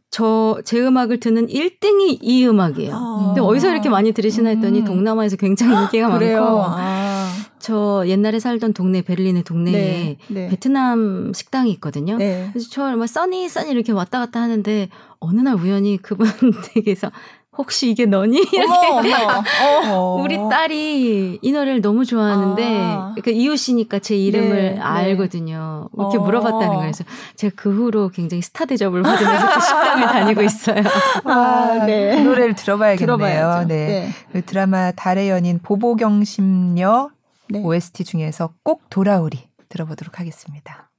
저 0.10 0.62
제 0.64 0.80
음악을 0.80 1.20
듣는 1.20 1.48
1등이 1.48 2.20
이 2.22 2.46
음악이에요. 2.48 2.94
아. 2.96 3.24
근데 3.28 3.42
어디서 3.42 3.72
이렇게 3.72 3.90
많이 3.90 4.12
들으시나 4.12 4.50
했더니 4.50 4.82
음. 4.82 4.86
동남아에서 4.86 5.38
굉장히 5.38 5.76
인기가 5.76 6.08
많고 6.10 6.64
아. 6.66 7.32
저 7.58 8.04
옛날에 8.06 8.40
살던 8.40 8.74
동네 8.74 9.02
베를린의 9.02 9.44
동네에 9.44 9.72
네. 9.74 10.18
네. 10.28 10.50
베트남 10.50 11.32
식당이 11.34 11.72
있거든요. 11.74 12.18
네. 12.18 12.50
그래서 12.52 12.70
저막 12.70 13.08
써니 13.08 13.50
써니 13.50 13.72
이렇게 13.72 13.92
왔다 13.92 14.20
갔다 14.20 14.42
하는데 14.42 14.90
어느 15.20 15.40
날 15.40 15.56
우연히 15.56 15.98
그분 15.98 16.28
댁에서 16.76 17.12
혹시 17.58 17.90
이게 17.90 18.06
너니? 18.06 18.38
이렇게 18.52 18.88
어머, 18.88 19.44
어머. 19.62 20.16
우리 20.24 20.38
딸이 20.50 21.40
이 21.42 21.52
노래를 21.52 21.82
너무 21.82 22.06
좋아하는데 22.06 22.78
아. 22.82 23.16
그 23.24 23.30
이웃이니까 23.32 24.00
제 24.00 24.16
이름을 24.16 24.56
네, 24.56 24.70
네. 24.72 24.80
알거든요. 24.80 25.90
네. 25.92 26.02
이렇게 26.02 26.18
어. 26.18 26.22
물어봤다는 26.22 26.68
거예요. 26.68 26.82
그래서 26.82 27.04
제가 27.36 27.54
그 27.56 27.74
후로 27.74 28.10
굉장히 28.10 28.42
스타 28.42 28.66
대접을 28.66 29.04
받으면서 29.04 29.54
그 29.54 29.60
식당을 29.62 30.08
다니고 30.14 30.42
있어요. 30.42 30.84
아, 31.26 31.86
네. 31.86 32.16
그 32.16 32.22
노래를 32.22 32.56
들어봐야겠네요. 32.56 33.66
네. 33.68 33.86
네. 33.88 34.10
그 34.32 34.44
드라마 34.44 34.92
달의 34.92 35.30
연인 35.30 35.60
보보경심녀 35.60 37.10
네. 37.50 37.62
OST 37.64 38.04
중에서 38.04 38.54
꼭 38.64 38.90
돌아오리 38.90 39.40
들어보도록 39.70 40.20
하겠습니다. 40.20 40.90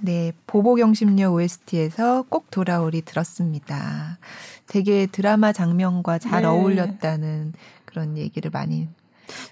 네, 0.00 0.32
보보경심녀 0.46 1.30
OST에서 1.30 2.24
꼭 2.28 2.50
돌아오리 2.50 3.02
들었습니다. 3.02 4.18
되게 4.66 5.06
드라마 5.06 5.52
장면과 5.52 6.18
잘 6.18 6.42
네. 6.42 6.48
어울렸다는 6.48 7.54
그런 7.84 8.16
얘기를 8.18 8.50
많이 8.50 8.88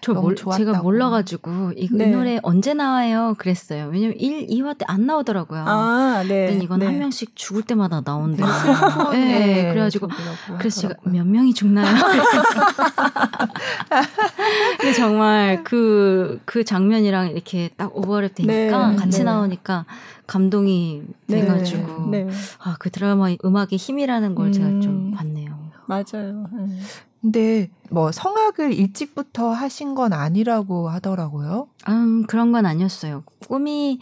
저 0.00 0.14
몰, 0.14 0.36
제가 0.36 0.82
몰라가지고 0.82 1.72
이, 1.76 1.88
네. 1.92 2.06
이, 2.06 2.10
노래 2.10 2.38
언제 2.42 2.74
나와요? 2.74 3.34
그랬어요. 3.38 3.88
왜냐면 3.92 4.16
1, 4.18 4.46
2화 4.48 4.78
때 4.78 4.84
안 4.86 5.06
나오더라고요. 5.06 5.64
아, 5.66 6.24
네. 6.28 6.58
이건 6.62 6.80
네. 6.80 6.86
한 6.86 6.98
명씩 6.98 7.34
죽을 7.34 7.62
때마다 7.62 8.02
나온대요. 8.04 8.46
네. 9.12 9.38
네. 9.38 9.68
그래가지고 9.70 10.08
그래서 10.58 10.82
제가 10.82 10.94
몇 11.04 11.26
명이 11.26 11.54
죽나요? 11.54 11.86
근데 14.78 14.92
정말 14.92 15.64
그그 15.64 16.40
그 16.44 16.64
장면이랑 16.64 17.30
이렇게 17.30 17.70
딱 17.76 17.94
오버랩 17.94 18.34
되니까 18.34 18.90
네. 18.90 18.96
같이 18.96 19.18
네. 19.18 19.24
나오니까 19.24 19.84
감동이 20.26 21.02
돼가지고 21.26 22.12
아 22.60 22.76
그 22.78 22.90
드라마의 22.90 23.38
음악의 23.44 23.76
힘이라는 23.78 24.34
걸 24.34 24.46
음. 24.48 24.52
제가 24.52 24.66
좀 24.80 25.12
봤네요. 25.12 25.56
맞아요. 25.86 26.46
근데 27.24 27.70
뭐 27.90 28.12
성악을 28.12 28.74
일찍부터 28.74 29.50
하신 29.50 29.94
건 29.94 30.12
아니라고 30.12 30.90
하더라고요. 30.90 31.68
음, 31.88 32.26
그런 32.26 32.52
건 32.52 32.66
아니었어요. 32.66 33.22
꿈이 33.48 33.98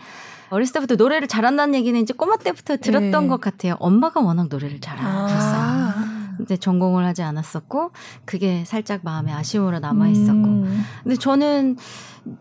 어렸을 0.50 0.72
때부터 0.72 0.96
노래를 0.96 1.28
잘한다는 1.28 1.76
얘기는 1.76 1.98
이제 2.00 2.12
꼬마 2.12 2.36
때부터 2.36 2.78
들었던 2.78 3.12
네. 3.12 3.28
것 3.28 3.40
같아요. 3.40 3.76
엄마가 3.78 4.20
워낙 4.20 4.48
노래를 4.50 4.80
잘하셨어요. 4.80 5.60
아. 5.60 6.34
이제 6.40 6.56
전공을 6.56 7.04
하지 7.04 7.22
않았었고 7.22 7.92
그게 8.24 8.64
살짝 8.66 9.02
마음에 9.04 9.32
아쉬움으로 9.32 9.78
남아 9.78 10.08
있었고. 10.08 10.32
음. 10.32 10.82
근데 11.04 11.14
저는 11.14 11.76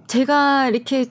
제가 0.08 0.68
이렇게 0.70 1.06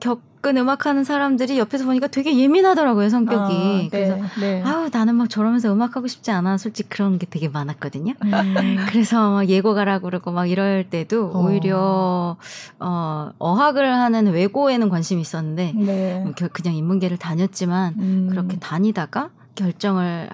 겪 0.00 0.31
접근 0.42 0.56
음악하는 0.56 1.04
사람들이 1.04 1.56
옆에서 1.58 1.84
보니까 1.84 2.08
되게 2.08 2.36
예민하더라고요 2.36 3.08
성격이. 3.08 3.38
아, 3.38 3.48
네, 3.48 3.88
그래서 3.90 4.18
네. 4.40 4.60
아우 4.64 4.88
나는 4.92 5.14
막 5.14 5.30
저러면서 5.30 5.72
음악하고 5.72 6.08
싶지 6.08 6.32
않아. 6.32 6.58
솔직히 6.58 6.88
그런 6.88 7.18
게 7.18 7.26
되게 7.30 7.48
많았거든요. 7.48 8.14
음. 8.24 8.76
그래서 8.90 9.30
막 9.30 9.48
예고 9.48 9.72
가라고 9.72 10.06
그러고 10.06 10.32
막 10.32 10.46
이럴 10.46 10.90
때도 10.90 11.30
어. 11.32 11.44
오히려 11.44 12.36
어 12.80 13.30
어학을 13.38 13.94
하는 13.94 14.32
외고에는 14.32 14.88
관심이 14.88 15.20
있었는데 15.22 15.74
네. 15.76 16.20
뭐 16.24 16.32
그냥 16.52 16.74
인문계를 16.74 17.18
다녔지만 17.18 17.94
음. 17.98 18.26
그렇게 18.28 18.58
다니다가 18.58 19.30
결정을 19.54 20.28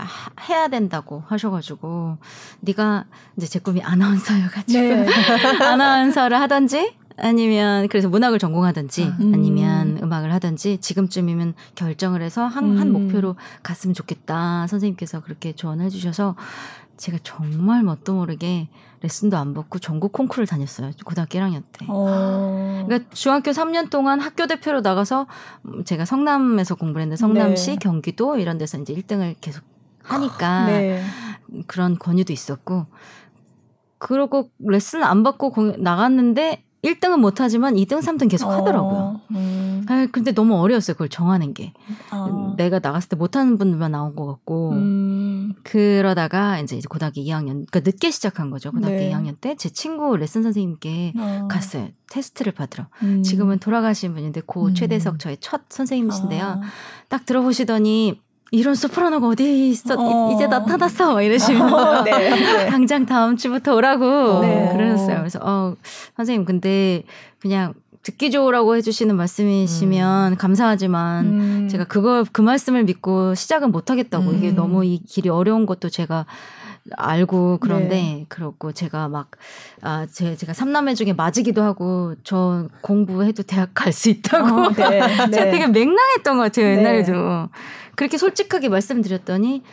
해야 0.49 0.69
된다고 0.69 1.23
하셔가지고 1.27 2.17
네가 2.61 3.05
이제 3.37 3.47
제 3.47 3.59
꿈이 3.59 3.83
아나운서여가지고 3.83 4.81
네. 4.81 5.07
아나운서를 5.61 6.41
하든지 6.41 6.95
아니면 7.19 7.89
그래서 7.89 8.09
문학을 8.09 8.39
전공하든지 8.39 9.05
음. 9.05 9.33
아니면 9.35 9.99
음악을 10.03 10.33
하든지 10.35 10.79
지금쯤이면 10.79 11.55
결정을 11.75 12.23
해서 12.23 12.47
한, 12.47 12.65
음. 12.65 12.79
한 12.79 12.93
목표로 12.93 13.37
갔으면 13.63 13.95
좋겠다. 13.95 14.67
선생님께서 14.67 15.21
그렇게 15.21 15.53
조언해 15.53 15.89
주셔서 15.89 16.37
제가 16.97 17.19
정말 17.23 17.83
뭣도 17.83 18.15
모르게 18.15 18.69
레슨도 19.03 19.37
안 19.37 19.55
받고 19.55 19.79
전국 19.79 20.13
콩쿠르를 20.13 20.47
다녔어요. 20.47 20.91
고등학교 21.05 21.39
1학년 21.39 21.63
때. 21.73 21.87
어. 21.89 22.85
그러니까 22.87 23.09
중학교 23.15 23.53
3년 23.53 23.91
동안 23.91 24.21
학교 24.21 24.47
대표로 24.47 24.81
나가서 24.81 25.27
제가 25.85 26.05
성남에서 26.05 26.75
공부를 26.75 27.03
했는데 27.03 27.17
성남시, 27.17 27.73
네. 27.73 27.77
경기도 27.77 28.37
이런 28.37 28.59
데서 28.59 28.79
이제 28.79 28.93
1등을 28.95 29.37
계속 29.41 29.63
하니까 30.03 30.67
네. 30.67 31.03
그런 31.67 31.99
권유도 31.99 32.33
있었고 32.33 32.87
그러고 33.99 34.51
레슨 34.59 35.03
안 35.05 35.23
받고 35.23 35.77
나갔는데 35.79 36.65
1등은 36.85 37.19
못하지만 37.19 37.75
2등, 37.75 38.01
3등 38.01 38.31
계속 38.31 38.51
하더라고요. 38.51 38.99
어, 38.99 39.21
음. 39.33 39.85
아, 39.89 40.07
근데 40.13 40.33
너무 40.33 40.55
어려웠어요. 40.61 40.95
그걸 40.95 41.09
정하는 41.09 41.53
게. 41.53 41.73
어. 42.13 42.55
내가 42.57 42.79
나갔을 42.79 43.09
때 43.09 43.17
못하는 43.17 43.59
분들만 43.59 43.91
나온 43.93 44.15
것 44.15 44.27
같고. 44.27 44.71
음. 44.73 45.55
그러다가 45.65 46.61
이제 46.61 46.79
고등학교 46.89 47.21
2학년, 47.21 47.67
그러니까 47.69 47.81
늦게 47.81 48.11
시작한 48.11 48.51
거죠. 48.51 48.71
고등학교 48.71 48.97
네. 48.97 49.11
2학년 49.13 49.41
때 49.41 49.57
제 49.57 49.71
친구 49.71 50.17
레슨 50.17 50.43
선생님께 50.45 51.15
어. 51.19 51.49
갔어요. 51.51 51.89
테스트를 52.11 52.53
받으러. 52.53 52.87
음. 53.03 53.23
지금은 53.23 53.59
돌아가신 53.59 54.15
분인데 54.15 54.43
고 54.47 54.67
음. 54.67 54.75
최대석 54.75 55.19
저의 55.19 55.39
첫 55.41 55.63
선생님이신데요. 55.69 56.45
아. 56.45 56.61
딱 57.09 57.27
들어보시더니 57.27 58.21
이런 58.51 58.75
소프라노가 58.75 59.29
어디 59.29 59.69
있어 59.71 59.95
어. 59.99 60.33
이제 60.33 60.47
나타났어 60.47 61.15
막 61.15 61.23
이러시면 61.23 61.73
어, 61.73 62.03
네, 62.03 62.11
네. 62.11 62.67
당장 62.71 63.05
다음 63.05 63.37
주부터 63.37 63.75
오라고 63.75 64.41
네. 64.41 64.71
그러셨어요. 64.73 65.19
그래서 65.19 65.39
어 65.43 65.75
선생님 66.17 66.45
근데 66.45 67.03
그냥 67.41 67.75
듣기 68.03 68.31
좋으라고 68.31 68.77
해주시는 68.77 69.17
말씀이시면 69.17 70.33
음. 70.33 70.37
감사하지만 70.37 71.27
음. 71.27 71.69
제가 71.69 71.85
그걸 71.85 72.25
그 72.33 72.41
말씀을 72.41 72.85
믿고 72.85 73.35
시작은 73.35 73.71
못 73.71 73.91
하겠다고 73.91 74.31
음. 74.31 74.37
이게 74.39 74.51
너무 74.51 74.85
이 74.85 74.99
길이 74.99 75.29
어려운 75.29 75.67
것도 75.67 75.91
제가 75.91 76.25
알고 76.97 77.59
그런데 77.61 77.97
네. 77.97 78.27
그렇고 78.31 78.73
제가 78.73 79.09
막 79.09 79.33
아, 79.83 80.07
제, 80.11 80.37
제가 80.37 80.55
삼남매 80.55 80.95
중에 80.95 81.13
맞이기도 81.13 81.63
하고 81.63 82.15
저 82.25 82.69
공부해도 82.81 83.43
대학 83.43 83.75
갈 83.75 83.93
수 83.93 84.09
있다고 84.09 84.57
어, 84.57 84.69
네. 84.71 85.01
제가 85.31 85.45
네. 85.45 85.51
되게 85.51 85.67
맹랑했던 85.67 86.37
것 86.37 86.43
같아요 86.45 86.69
옛날에도 86.69 87.13
네. 87.13 87.49
그렇게 87.99 88.17
솔직하게 88.17 88.69
말씀드렸더니 88.69 89.65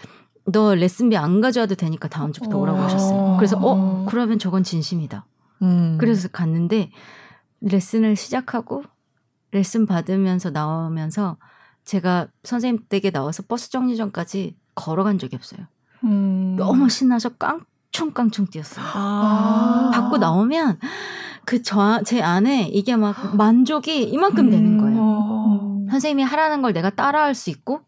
너 0.52 0.74
레슨비 0.74 1.16
안 1.16 1.42
가져와도 1.42 1.76
되니까 1.76 2.08
다음 2.08 2.34
주부터 2.34 2.58
오라고 2.58 2.80
하셨어요. 2.80 3.36
그래서 3.38 3.56
어 3.62 4.06
그러면 4.10 4.40
저건 4.40 4.64
진심이다. 4.64 5.28
음. 5.62 5.98
그래서 6.00 6.28
갔는데 6.28 6.90
레슨을 7.62 8.16
시작하고 8.16 8.84
레슨 9.52 9.86
받으면서 9.86 10.50
나오면서 10.50 11.38
제가 11.84 12.28
선생님 12.44 12.86
댁에 12.90 13.12
나와서 13.12 13.44
버스 13.48 13.70
정류장까지 13.70 14.56
걸어간 14.74 15.20
적이 15.20 15.36
없어요. 15.36 15.62
음. 16.04 16.56
너무 16.58 16.90
신나서 16.90 17.30
깡총깡총 17.38 18.48
뛰었어요. 18.48 18.84
아. 18.92 19.92
받고 19.94 20.18
나오면 20.18 20.80
그 21.46 21.62
저 21.62 22.02
제 22.04 22.24
안에 22.24 22.70
이게 22.74 22.96
막 22.96 23.36
만족이 23.36 24.04
이만큼 24.04 24.50
되는 24.50 24.80
거예요. 24.80 25.00
음. 25.00 25.88
선생님이 25.92 26.24
하라는 26.24 26.64
걸 26.64 26.74
내가 26.74 26.90
따라할 26.90 27.36
수 27.36 27.52
있고 27.52 27.82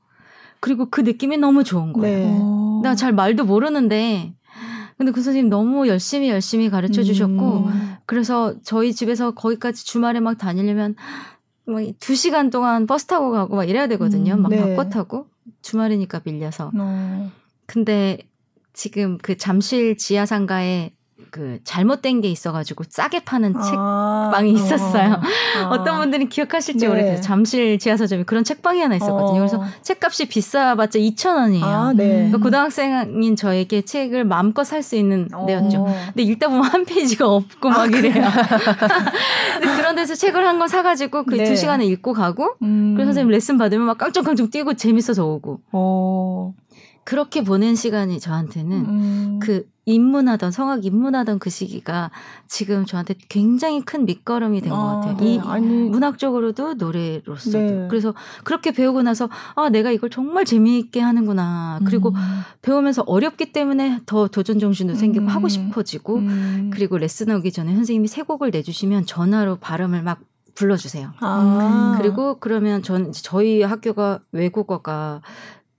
그리고 0.60 0.90
그 0.90 1.02
느낌이 1.02 1.38
너무 1.38 1.64
좋은 1.64 1.94
거예요. 1.94 2.28
네. 2.28 2.82
내가 2.84 2.96
잘 2.96 3.14
말도 3.14 3.46
모르는데 3.46 4.34
근데 4.98 5.12
그 5.12 5.22
선생님 5.22 5.50
너무 5.50 5.88
열심히 5.88 6.30
열심히 6.30 6.70
가르쳐 6.70 7.04
주셨고 7.04 7.58
음. 7.68 7.96
그래서 8.06 8.56
저희 8.64 8.94
집에서 8.94 9.32
거기까지 9.32 9.86
주말에 9.86 10.20
막 10.20 10.38
다니려면 10.38 10.96
막두 11.66 12.16
시간 12.16 12.50
동안 12.50 12.88
버스 12.88 13.06
타고 13.06 13.32
가고 13.32 13.58
막 13.58 13.70
이래야 13.70 13.88
되거든요. 13.88 14.34
음, 14.34 14.42
막 14.42 14.50
네. 14.50 14.58
바꿔 14.60 14.90
타고 14.90 15.28
주말이니까 15.62 16.22
밀려서. 16.24 16.72
어. 16.76 17.32
근데 17.68 18.18
지금 18.74 19.18
그 19.20 19.38
잠실 19.38 19.98
지하상가에 19.98 20.94
그 21.32 21.60
잘못된 21.64 22.22
게 22.22 22.30
있어가지고 22.30 22.84
싸게 22.90 23.22
파는 23.24 23.56
아, 23.58 23.62
책방이 24.32 24.54
있었어요. 24.54 25.22
어, 25.70 25.74
어. 25.74 25.84
떤 25.84 26.00
분들은 26.00 26.30
기억하실지 26.30 26.86
네. 26.86 26.88
모르겠어요. 26.88 27.22
잠실 27.22 27.80
지하서점에 27.80 28.24
그런 28.24 28.44
책방이 28.44 28.82
하나 28.82 28.96
있었거든요. 28.96 29.36
어. 29.44 29.46
그래서 29.48 29.64
책값이 29.82 30.28
비싸봤자 30.28 31.00
2천 31.00 31.36
원이에요. 31.36 31.66
아, 31.66 31.94
네. 31.94 32.08
그러니까 32.08 32.38
고등학생인 32.40 33.36
저에게 33.36 33.82
책을 33.84 34.24
마음껏 34.26 34.64
살 34.64 34.84
수 34.84 34.96
있는 34.96 35.28
어. 35.34 35.46
데였죠. 35.46 35.86
근데 36.08 36.24
읽다 36.24 36.48
보면 36.50 36.64
한 36.64 36.86
페이지가 36.86 37.28
없고 37.28 37.70
막 37.70 37.80
아, 37.80 37.86
이래요. 37.88 38.24
그런 39.78 39.96
데서 39.96 40.16
책을 40.16 40.46
한 40.46 40.58
권 40.58 40.68
사가지고 40.68 41.24
그두 41.26 41.38
네. 41.38 41.56
시간에 41.56 41.86
읽고 41.86 42.14
가고 42.14 42.56
음. 42.64 42.94
그래서 42.96 43.10
선생님 43.10 43.30
레슨 43.32 43.60
받으면 43.60 43.86
막 43.86 43.98
깡총깡총 44.00 44.50
뛰고 44.50 44.74
재밌어서 44.74 45.24
오고. 45.26 45.60
어. 45.72 46.54
그렇게 47.04 47.44
보낸 47.44 47.76
시간이 47.76 48.20
저한테는 48.20 48.72
음. 48.78 49.40
그 49.42 49.66
입문하던 49.88 50.52
성악 50.52 50.86
입문하던 50.86 51.40
그 51.40 51.50
시기가 51.50 52.12
지금 52.46 52.86
저한테 52.86 53.16
굉장히 53.30 53.82
큰 53.82 54.06
밑거름이 54.06 54.62
된것 54.62 54.78
아, 54.78 55.00
같아요. 55.00 55.18
네. 55.18 55.36
이 55.36 55.40
아니. 55.40 55.66
문학적으로도 55.66 56.76
노래로서도 56.76 57.58
네. 57.58 57.88
그래서 57.90 58.14
그렇게 58.44 58.72
배우고 58.72 59.02
나서 59.02 59.30
아 59.56 59.70
내가 59.70 59.90
이걸 59.92 60.10
정말 60.10 60.44
재미있게 60.44 61.00
하는구나. 61.00 61.80
그리고 61.86 62.10
음. 62.10 62.16
배우면서 62.62 63.04
어렵기 63.08 63.54
때문에 63.54 64.02
더 64.06 64.28
도전 64.28 64.60
정신도 64.60 64.96
생기고 64.96 65.26
음. 65.26 65.30
하고 65.30 65.48
싶어지고 65.48 66.18
음. 66.18 66.70
그리고 66.74 66.98
레슨 66.98 67.32
오기 67.32 67.54
전에 67.54 67.74
선생님이 67.74 68.10
세 68.10 68.24
곡을 68.24 68.52
내주시면 68.52 69.06
전화로 69.06 69.56
발음을 69.56 70.04
막 70.04 70.20
불러주세요. 70.56 71.14
아. 71.20 71.96
그리고 72.02 72.38
그러면 72.40 72.82
전 72.84 73.12
저희 73.14 73.62
학교가 73.62 74.20
외국어가 74.32 75.22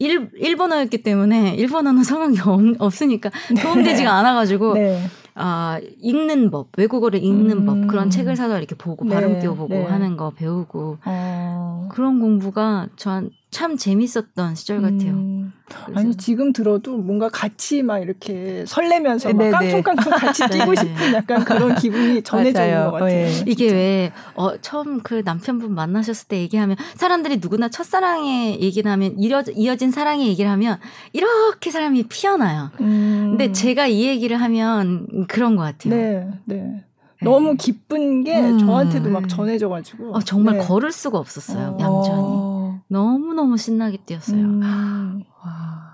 일, 0.01 0.31
일본어였기 0.37 1.03
때문에 1.03 1.55
일본어는 1.55 2.05
성악이 2.05 2.39
없, 2.79 3.03
으니까 3.03 3.31
네. 3.55 3.63
도움되지가 3.63 4.13
않아가지고 4.13 4.75
네. 4.75 5.05
아 5.35 5.81
읽는 6.01 6.51
법 6.51 6.69
외국어를 6.77 7.23
읽는 7.23 7.59
음. 7.59 7.67
법 7.67 7.87
그런 7.89 8.11
책을 8.11 8.37
사서 8.37 8.59
이렇게 8.59 8.75
보고 8.75 9.05
네. 9.05 9.15
발음 9.15 9.41
띄워보고 9.41 9.75
네. 9.75 9.85
하는 9.85 10.17
거 10.17 10.31
배우고 10.31 10.99
어. 11.05 11.89
그런 11.93 12.21
공부가 12.21 12.89
전 12.97 13.31
참 13.51 13.77
재밌었던 13.79 14.55
시절 14.57 14.83
같아요. 14.83 15.13
음. 15.13 15.53
아니 15.95 16.15
지금 16.17 16.53
들어도 16.53 16.97
뭔가 16.99 17.29
같이 17.31 17.83
막 17.83 17.99
이렇게 17.99 18.65
설레면서 18.67 19.33
막 19.33 19.51
깡총깡총 19.51 20.13
같이 20.13 20.43
뛰고 20.49 20.75
싶은 20.75 21.15
약간 21.15 21.45
그런 21.45 21.75
기분이 21.75 22.23
전해져 22.25 22.65
있는 22.65 22.85
것 22.85 22.93
같아요. 22.93 23.09
네. 23.09 23.45
이게 23.47 23.73
왜 23.73 24.13
어, 24.35 24.57
처음 24.61 25.01
그 25.01 25.23
남편분 25.25 25.75
만나셨을 25.75 26.29
때 26.29 26.39
얘기하면 26.41 26.77
사람들이 26.95 27.39
누구나 27.41 27.69
첫사랑의 27.69 28.61
얘기를 28.61 28.91
하면 28.91 29.15
이어, 29.19 29.43
이어진 29.55 29.91
사랑의 29.91 30.29
얘기를 30.29 30.51
하면 30.51 30.79
이렇게 31.15 31.71
사람이 31.71 32.05
피어나요. 32.05 32.71
음. 32.81 33.29
근데 33.31 33.53
제가 33.53 33.87
이 33.87 34.05
얘기를 34.07 34.41
하면 34.41 35.27
그런 35.27 35.57
것 35.57 35.63
같아요. 35.63 35.95
네, 35.95 36.29
네. 36.45 36.85
너무 37.23 37.57
기쁜 37.57 38.23
게 38.23 38.39
음. 38.39 38.59
저한테도 38.59 39.11
막 39.11 39.29
전해져가지고. 39.29 40.15
어, 40.15 40.21
정말 40.21 40.59
네. 40.59 40.65
걸을 40.65 40.93
수가 40.93 41.19
없었어요, 41.19 41.77
어. 41.77 41.81
얌전히. 41.81 42.48
너무너무 42.89 43.57
신나게 43.57 43.99
뛰었어요. 44.05 44.41
음. 44.41 45.23
와. 45.45 45.89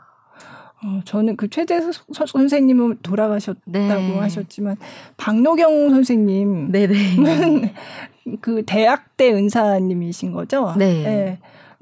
어, 0.85 1.01
저는 1.05 1.37
그 1.37 1.49
최재 1.49 1.81
선생님은 2.13 2.99
돌아가셨다고 3.03 3.63
네. 3.71 4.19
하셨지만 4.19 4.77
박노경 5.17 5.91
선생님 5.91 6.71
네네 6.71 7.75
그 8.43 8.63
대학 8.67 9.17
때 9.17 9.33
은사님이신 9.33 10.33
거죠? 10.33 10.75
네. 10.77 11.03
네. 11.03 11.39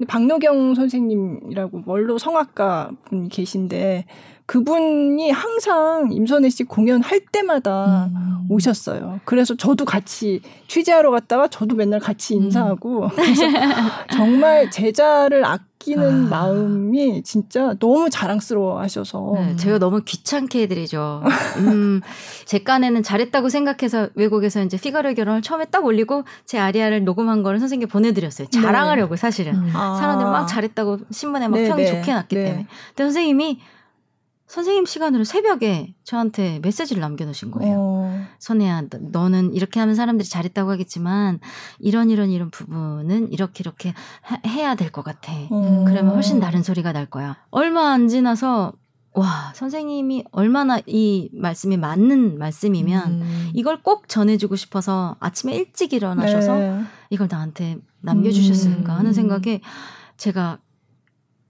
박노경 0.07 0.75
선생님이라고 0.75 1.83
원로 1.85 2.17
성악가 2.17 2.91
분이 3.05 3.29
계신데 3.29 4.05
그분이 4.45 5.31
항상 5.31 6.09
임선혜 6.11 6.49
씨 6.49 6.63
공연할 6.63 7.21
때마다 7.31 8.09
음. 8.13 8.45
오셨어요. 8.49 9.21
그래서 9.23 9.55
저도 9.55 9.85
같이 9.85 10.41
취재하러 10.67 11.11
갔다가 11.11 11.47
저도 11.47 11.75
맨날 11.75 11.99
같이 11.99 12.35
음. 12.35 12.43
인사하고 12.43 13.05
음. 13.05 13.09
그래서 13.15 13.43
정말 14.11 14.69
제자를 14.69 15.45
아끼는 15.45 16.25
아. 16.25 16.29
마음이 16.29 17.23
진짜 17.23 17.73
너무 17.79 18.09
자랑스러워 18.09 18.81
하셔서 18.81 19.31
네, 19.35 19.55
제가 19.55 19.79
너무 19.79 20.01
귀찮게 20.03 20.63
해드리죠. 20.63 21.23
음, 21.59 22.01
제 22.45 22.59
깐에는 22.59 23.01
잘했다고 23.01 23.47
생각해서 23.47 24.09
외국에서 24.15 24.61
이제 24.61 24.77
피가르 24.77 25.13
결혼을 25.13 25.41
처음에 25.41 25.65
딱 25.65 25.85
올리고 25.85 26.25
제 26.45 26.59
아리아를 26.59 27.05
녹음한 27.05 27.43
거를 27.43 27.59
선생님께 27.59 27.89
보내드렸어요. 27.89 28.49
자랑하려고 28.49 29.15
네. 29.15 29.21
사실은 29.21 29.55
음. 29.55 29.69
사람들 29.71 30.25
막 30.25 30.47
잘했다고 30.47 30.97
신문에 31.11 31.47
막 31.47 31.57
네, 31.57 31.69
평이 31.69 31.83
네. 31.83 31.89
좋게 31.89 32.13
났기 32.13 32.35
네. 32.35 32.43
때문에. 32.43 32.67
근데 32.89 33.03
선생님이 33.03 33.59
선생님 34.53 34.85
시간으로 34.85 35.23
새벽에 35.23 35.95
저한테 36.03 36.59
메시지를 36.61 37.01
남겨놓으신 37.01 37.49
거예요. 37.49 37.75
어. 37.75 38.25
선혜야, 38.37 38.83
너는 39.11 39.51
이렇게 39.55 39.79
하면 39.79 39.95
사람들이 39.95 40.29
잘했다고 40.29 40.69
하겠지만 40.69 41.39
이런 41.79 42.11
이런 42.11 42.29
이런 42.29 42.51
부분은 42.51 43.31
이렇게 43.31 43.61
이렇게 43.61 43.95
하, 44.21 44.37
해야 44.45 44.75
될 44.75 44.91
것 44.91 45.01
같아. 45.03 45.33
어. 45.49 45.85
그러면 45.87 46.13
훨씬 46.13 46.39
다른 46.39 46.61
소리가 46.61 46.91
날 46.91 47.07
거야. 47.07 47.37
얼마 47.49 47.93
안 47.93 48.07
지나서 48.07 48.73
와 49.13 49.51
선생님이 49.55 50.25
얼마나 50.31 50.77
이 50.85 51.31
말씀이 51.33 51.75
맞는 51.77 52.37
말씀이면 52.37 53.11
음. 53.11 53.49
이걸 53.55 53.81
꼭 53.81 54.07
전해주고 54.07 54.55
싶어서 54.55 55.17
아침에 55.19 55.55
일찍 55.55 55.93
일어나셔서 55.93 56.55
네. 56.59 56.83
이걸 57.09 57.27
나한테 57.27 57.79
남겨주셨을까 58.01 58.93
하는 58.93 59.09
음. 59.09 59.13
생각에 59.13 59.61
제가 60.17 60.59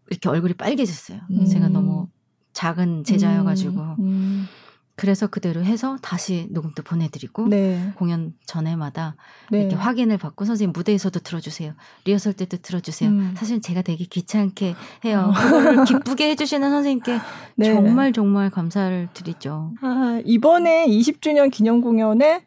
이렇게 0.09 0.29
얼굴이 0.29 0.53
빨개졌어요. 0.53 1.19
음. 1.31 1.45
제가 1.45 1.67
너무 1.67 2.07
작은 2.53 3.03
제자여가지고 3.03 3.81
음, 3.81 3.95
음. 3.99 4.47
그래서 4.95 5.25
그대로 5.25 5.63
해서 5.63 5.97
다시 6.03 6.47
녹음도 6.51 6.83
보내드리고 6.83 7.47
네. 7.47 7.91
공연 7.95 8.33
전에마다 8.45 9.15
네. 9.49 9.61
이렇게 9.61 9.75
확인을 9.75 10.19
받고 10.19 10.45
선생님 10.45 10.71
무대에서도 10.71 11.19
들어주세요 11.19 11.73
리허설 12.05 12.33
때도 12.33 12.57
들어주세요 12.57 13.09
음. 13.09 13.33
사실 13.35 13.59
제가 13.59 13.81
되게 13.81 14.05
귀찮게 14.05 14.75
해요 15.03 15.31
어. 15.31 15.33
그거를 15.33 15.85
기쁘게 15.85 16.29
해주시는 16.29 16.69
선생님께 16.69 17.19
네. 17.57 17.73
정말 17.73 18.13
정말 18.13 18.51
감사를 18.51 19.09
드리죠 19.13 19.73
아, 19.81 20.21
이번에 20.25 20.85
20주년 20.87 21.51
기념 21.51 21.81
공연의 21.81 22.43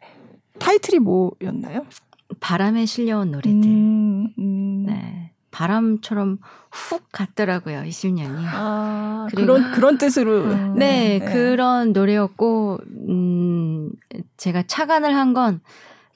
타이틀이 0.57 0.99
뭐였나요? 0.99 1.85
바람에 2.39 2.85
실려온 2.85 3.31
노래들 3.31 3.51
음, 3.51 4.33
음. 4.37 4.85
네. 4.85 5.26
바람처럼 5.57 6.37
훅 6.69 7.07
갔더라고요, 7.11 7.81
20년이. 7.81 8.43
아, 8.45 9.27
그런, 9.35 9.71
그런 9.71 9.97
뜻으로. 9.97 10.43
음, 10.43 10.75
네, 10.77 11.17
네, 11.17 11.25
그런 11.25 11.93
노래였고, 11.93 12.77
음, 13.09 13.89
제가 14.37 14.63
착안을 14.67 15.15
한 15.15 15.33
건, 15.33 15.59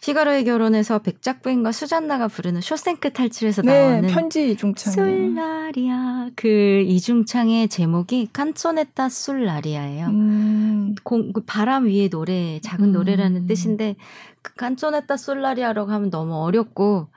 피가로의 0.02 0.46
결혼에서 0.46 1.00
백작 1.00 1.42
부인과 1.42 1.72
수잔나가 1.72 2.28
부르는 2.28 2.62
쇼생크 2.62 3.14
탈출에서 3.14 3.64
네, 3.64 3.90
나오는 3.90 4.10
편지 4.10 4.52
이중창 4.52 4.94
술라리아 4.94 6.30
그 6.36 6.84
이중창의 6.88 7.68
제목이 7.68 8.30
칸소네타 8.34 9.10
술라리아예요. 9.10 10.08
음. 10.08 10.96
공, 11.04 11.32
그 11.34 11.44
바람 11.46 11.86
위의 11.86 12.10
노래 12.10 12.60
작은 12.62 12.86
음. 12.86 12.92
노래라는 12.94 13.46
뜻인데 13.46 13.96
그 14.42 14.56
칸소네타 14.56 15.18
술라리아라고 15.18 15.92
하면 15.92 16.10
너무 16.10 16.34
어렵고 16.34 17.08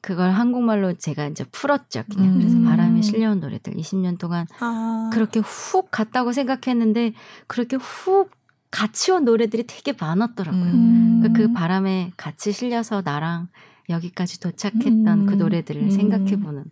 그걸 0.00 0.30
한국말로 0.30 0.94
제가 0.94 1.26
이제 1.26 1.44
풀었죠. 1.52 2.04
그냥 2.10 2.34
음. 2.34 2.38
그래서 2.38 2.58
바람에 2.60 3.02
실려온 3.02 3.40
노래들 3.40 3.74
20년 3.74 4.18
동안 4.18 4.46
아. 4.60 5.10
그렇게 5.12 5.40
훅 5.40 5.90
갔다고 5.90 6.32
생각했는데 6.32 7.12
그렇게 7.46 7.76
훅 7.76 8.30
같이 8.70 9.10
온 9.10 9.24
노래들이 9.24 9.66
되게 9.66 9.92
많았더라고요. 9.98 10.62
음. 10.62 11.20
그러니까 11.20 11.38
그 11.38 11.52
바람에 11.52 12.12
같이 12.16 12.52
실려서 12.52 13.02
나랑 13.04 13.48
여기까지 13.88 14.40
도착했던 14.40 15.04
그 15.04 15.10
음. 15.10 15.26
그 15.26 15.34
노래들을 15.34 15.82
음. 15.82 15.90
생각해보는 15.90 16.64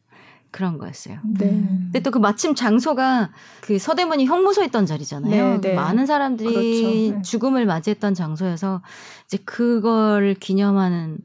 그런 0.51 0.79
거였어요. 0.79 1.19
네. 1.39 1.49
근데 1.49 2.01
또 2.01 2.11
그 2.11 2.19
마침 2.19 2.55
장소가 2.55 3.31
그 3.61 3.79
서대문이 3.79 4.25
형무소 4.25 4.65
있던 4.65 4.87
자리잖아요. 4.87 5.61
네, 5.61 5.61
네. 5.61 5.75
많은 5.75 6.07
사람들이 6.07 6.53
그렇죠. 6.53 7.17
네. 7.17 7.23
죽음을 7.23 7.67
맞이했던 7.67 8.15
장소여서 8.15 8.81
이제 9.27 9.39
그걸 9.45 10.35
기념하는 10.35 11.19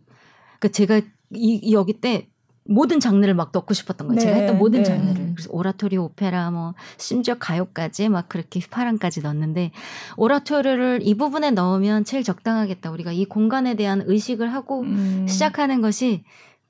그 0.59 0.71
제가 0.71 1.01
이, 1.35 1.73
여기 1.73 1.93
때 1.93 2.27
모든 2.65 2.99
장르를 2.99 3.33
막 3.33 3.51
넣고 3.53 3.73
싶었던 3.73 4.07
거예요. 4.07 4.19
네, 4.19 4.25
제가 4.25 4.37
했던 4.37 4.57
모든 4.57 4.79
네. 4.79 4.85
장르를. 4.85 5.33
그래서 5.35 5.49
오라토리, 5.51 5.97
오페라, 5.97 6.49
뭐 6.49 6.73
심지어 6.97 7.35
가요까지 7.37 8.09
막 8.09 8.29
그렇게 8.29 8.59
휘파람까지 8.61 9.21
넣었는데 9.21 9.71
오라토리를 10.15 11.01
이 11.03 11.15
부분에 11.15 11.51
넣으면 11.51 12.05
제일 12.05 12.23
적당하겠다. 12.23 12.89
우리가 12.91 13.11
이 13.11 13.25
공간에 13.25 13.75
대한 13.75 14.03
의식을 14.05 14.53
하고 14.53 14.81
음. 14.81 15.25
시작하는 15.27 15.81
것이 15.81 16.23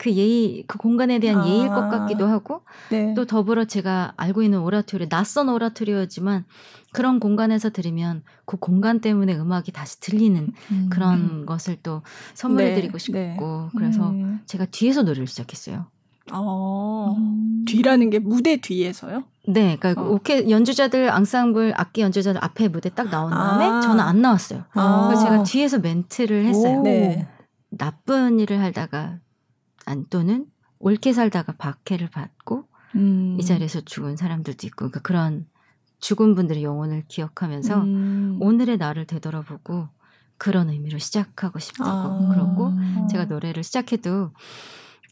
그 0.03 0.11
예의, 0.11 0.65
그 0.67 0.77
공간에 0.77 1.17
대한 1.17 1.39
아. 1.39 1.47
예의일 1.47 1.69
것 1.69 1.89
같기도 1.89 2.27
하고 2.27 2.63
네. 2.89 3.13
또 3.13 3.23
더불어 3.23 3.63
제가 3.63 4.11
알고 4.17 4.43
있는 4.43 4.59
오라토리, 4.59 5.07
낯선 5.07 5.47
오라토리였지만 5.47 6.43
그런 6.91 7.21
공간에서 7.21 7.69
들으면 7.69 8.21
그 8.43 8.57
공간 8.57 8.99
때문에 8.99 9.33
음악이 9.33 9.71
다시 9.71 10.01
들리는 10.01 10.51
음. 10.71 10.89
그런 10.91 11.19
음. 11.19 11.45
것을 11.45 11.77
또 11.81 12.01
선물해드리고 12.33 12.97
네. 12.97 12.99
싶고 12.99 13.21
네. 13.21 13.69
그래서 13.77 14.09
음. 14.09 14.41
제가 14.45 14.65
뒤에서 14.65 15.03
노래를 15.03 15.25
시작했어요. 15.25 15.85
어, 16.33 17.15
음. 17.17 17.63
뒤라는 17.65 18.09
게 18.09 18.19
무대 18.19 18.57
뒤에서요? 18.57 19.23
네, 19.47 19.77
그러니까 19.79 20.01
어. 20.01 20.09
오케 20.09 20.49
연주자들 20.49 21.11
앙상블 21.11 21.75
악기 21.77 22.01
연주자들 22.01 22.43
앞에 22.43 22.67
무대 22.67 22.89
딱 22.89 23.09
나온 23.09 23.31
다음에 23.31 23.63
아. 23.63 23.79
저는 23.79 24.01
안 24.01 24.21
나왔어요. 24.21 24.65
아. 24.73 25.07
그래서 25.07 25.23
제가 25.23 25.43
뒤에서 25.43 25.79
멘트를 25.79 26.43
했어요. 26.43 26.81
네. 26.81 27.25
나쁜 27.69 28.41
일을 28.41 28.61
하다가 28.61 29.22
안 29.85 30.05
또는 30.09 30.45
옳게 30.79 31.13
살다가 31.13 31.53
박해를 31.53 32.09
받고 32.09 32.67
음. 32.95 33.37
이 33.39 33.43
자리에서 33.43 33.81
죽은 33.81 34.15
사람들도 34.15 34.67
있고 34.67 34.77
그러니까 34.77 34.99
그런 35.01 35.47
죽은 35.99 36.35
분들의 36.35 36.63
영혼을 36.63 37.03
기억하면서 37.07 37.81
음. 37.81 38.37
오늘의 38.41 38.77
나를 38.77 39.05
되돌아보고 39.05 39.87
그런 40.37 40.69
의미로 40.69 40.97
시작하고 40.97 41.59
싶다고 41.59 41.89
아. 41.89 42.29
그러고 42.29 42.73
제가 43.09 43.25
노래를 43.25 43.63
시작해도 43.63 44.31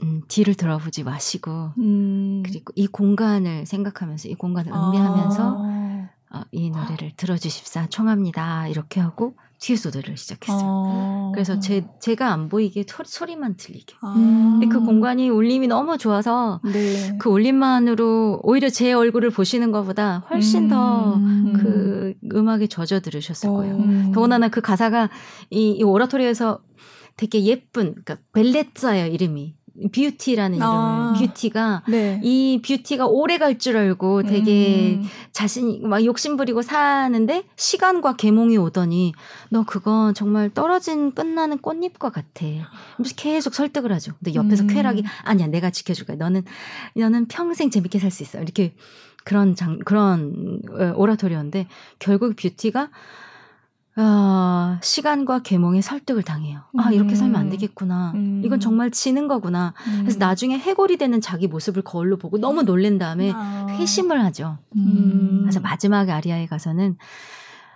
음, 0.03 0.22
뒤를 0.27 0.56
돌아보지 0.56 1.03
마시고 1.03 1.73
음. 1.77 2.43
그리고 2.45 2.73
이 2.76 2.88
공간을 2.88 3.65
생각하면서 3.65 4.27
이 4.27 4.35
공간을 4.35 4.72
음미하면서 4.72 5.65
아. 5.65 6.10
어, 6.34 6.41
이 6.52 6.69
노래를 6.69 7.11
들어주십사 7.15 7.88
청합니다 7.88 8.68
이렇게 8.68 8.99
하고 8.99 9.35
뒤에서 9.61 9.91
노래를 9.93 10.17
시작했어요. 10.17 10.59
아. 10.63 11.31
그래서 11.33 11.59
제, 11.59 11.85
제가 12.01 12.33
안 12.33 12.49
보이게 12.49 12.83
소리, 13.05 13.35
만 13.35 13.55
들리게. 13.55 13.95
아. 14.01 14.59
그 14.69 14.79
공간이 14.79 15.29
울림이 15.29 15.67
너무 15.67 15.97
좋아서 15.97 16.59
네. 16.63 17.15
그 17.19 17.29
울림만으로 17.29 18.41
오히려 18.43 18.69
제 18.69 18.91
얼굴을 18.91 19.29
보시는 19.29 19.71
것보다 19.71 20.25
훨씬 20.29 20.71
음. 20.71 21.53
더그 21.53 22.13
음악에 22.33 22.67
젖어 22.67 22.99
들으셨을 23.01 23.49
거예요. 23.49 23.75
음. 23.75 24.11
더군다나 24.13 24.49
그 24.49 24.61
가사가 24.61 25.09
이, 25.51 25.71
이 25.71 25.83
오라토리오에서 25.83 26.59
되게 27.15 27.43
예쁜, 27.43 27.91
그러니까 27.91 28.17
Bellezza예요 28.33 29.05
이름이. 29.13 29.55
beauty라는 29.91 30.61
아. 30.61 31.14
이름 31.15 31.27
beauty가 31.29 31.83
네. 31.88 32.19
이 32.23 32.61
beauty가 32.65 33.05
오래 33.07 33.38
갈 33.38 33.57
줄 33.57 33.77
알고 33.77 34.23
되게 34.23 34.95
음. 34.95 35.07
자신 35.31 35.88
막 35.88 36.03
욕심 36.03 36.35
부리고 36.38 36.61
사는데 36.61 37.43
시간과 37.56 38.15
계몽이 38.15 38.57
오더니 38.57 39.14
너 39.49 39.64
그건 39.64 40.14
정말 40.14 40.49
떨어지면 40.49 41.11
끝나는 41.14 41.60
꽃잎과 41.60 42.10
같아. 42.10 42.45
계속 43.15 43.53
설득을 43.53 43.91
하죠. 43.93 44.14
근데 44.19 44.34
옆에서 44.34 44.64
음. 44.64 44.68
쾌락이 44.68 45.03
아니야 45.23 45.48
내가 45.48 45.69
지켜줄 45.69 46.06
거야. 46.07 46.18
너는 46.18 46.43
너는 46.95 47.27
평생 47.27 47.69
재밌게 47.69 47.99
살 47.99 48.10
수 48.11 48.23
있어. 48.23 48.41
이렇게 48.41 48.73
그런 49.23 49.56
장 49.56 49.80
그런 49.85 50.60
어, 50.72 50.93
오라토리였는데 50.95 51.68
결국 51.99 52.35
뷰티가 52.35 52.89
아, 53.95 54.80
시간과 54.81 55.39
계몽에 55.39 55.81
설득을 55.81 56.23
당해요. 56.23 56.61
아, 56.77 56.91
이렇게 56.91 57.13
살면 57.15 57.35
안 57.35 57.45
음. 57.47 57.49
되겠구나. 57.51 58.11
음. 58.15 58.41
이건 58.43 58.59
정말 58.59 58.89
지는 58.89 59.27
거구나. 59.27 59.73
음. 59.88 59.99
그래서 60.01 60.18
나중에 60.18 60.57
해골이 60.57 60.97
되는 60.97 61.19
자기 61.19 61.47
모습을 61.47 61.81
거울로 61.84 62.18
보고 62.18 62.38
너무 62.38 62.63
놀란 62.63 62.97
다음에 62.97 63.31
아. 63.35 63.68
회심을 63.69 64.23
하죠. 64.26 64.59
음. 64.77 65.39
그래서 65.41 65.59
마지막 65.59 66.09
아리아에 66.09 66.45
가서는 66.45 66.97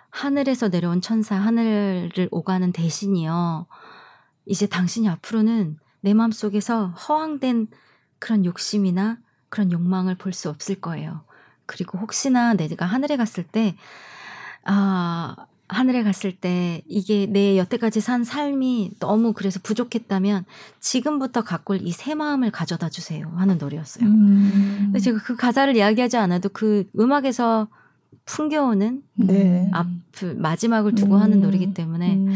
하늘에서 0.10 0.70
내려온 0.70 1.02
천사, 1.02 1.36
하늘을 1.36 2.30
오가는 2.32 2.72
대신이요. 2.72 3.66
이제 4.46 4.68
당신이 4.68 5.10
앞으로는 5.10 5.78
내 6.00 6.14
마음속에서 6.14 6.88
허황된 6.90 7.68
그런 8.20 8.46
욕심이나 8.46 9.18
그런 9.50 9.72
욕망을 9.74 10.16
볼 10.16 10.32
수 10.32 10.50
없을 10.50 10.76
거예요. 10.80 11.24
그리고 11.66 11.98
혹시나 11.98 12.54
내가 12.54 12.86
하늘에 12.86 13.18
갔을 13.18 13.44
때, 13.44 13.76
아, 14.64 15.36
하늘에 15.68 16.04
갔을 16.04 16.32
때 16.32 16.84
이게 16.88 17.26
내 17.26 17.58
여태까지 17.58 18.00
산 18.00 18.24
삶이 18.24 18.92
너무 19.00 19.34
그래서 19.34 19.60
부족했다면 19.64 20.46
지금부터 20.80 21.44
가꿀 21.44 21.82
이새 21.82 22.14
마음을 22.14 22.52
가져다 22.52 22.90
주세요 22.90 23.32
하는 23.36 23.58
노래였어요. 23.58 24.06
음. 24.06 24.80
근데 24.86 25.00
제가 25.00 25.20
그 25.24 25.36
가사를 25.36 25.76
이야기하지 25.76 26.18
않아도 26.18 26.50
그 26.50 26.88
음악에서 27.00 27.68
풍겨오는 28.26 29.02
네. 29.16 29.70
앞 29.74 29.88
마지막을 30.38 30.96
두고 30.96 31.16
음. 31.16 31.22
하는 31.22 31.42
노래이기 31.42 31.74
때문에 31.74 32.16
음. 32.16 32.34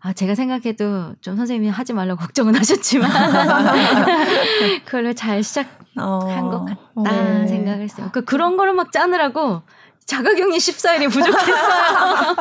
아 0.00 0.12
제가 0.12 0.34
생각해도 0.34 1.14
좀 1.20 1.36
선생님이 1.36 1.68
하지 1.68 1.92
말라고 1.92 2.20
걱정은 2.24 2.54
하셨지만 2.56 3.10
그걸 4.84 5.14
잘 5.14 5.42
시작한 5.42 5.76
어. 5.98 6.18
것 6.50 6.64
같다 6.64 7.38
네. 7.42 7.46
생각했어요. 7.46 8.10
그 8.12 8.24
그런 8.24 8.56
거를 8.56 8.72
막 8.72 8.92
짜느라고 8.92 9.62
자가격리 10.04 10.56
14일이 10.56 11.10
부족했어요. 11.10 12.36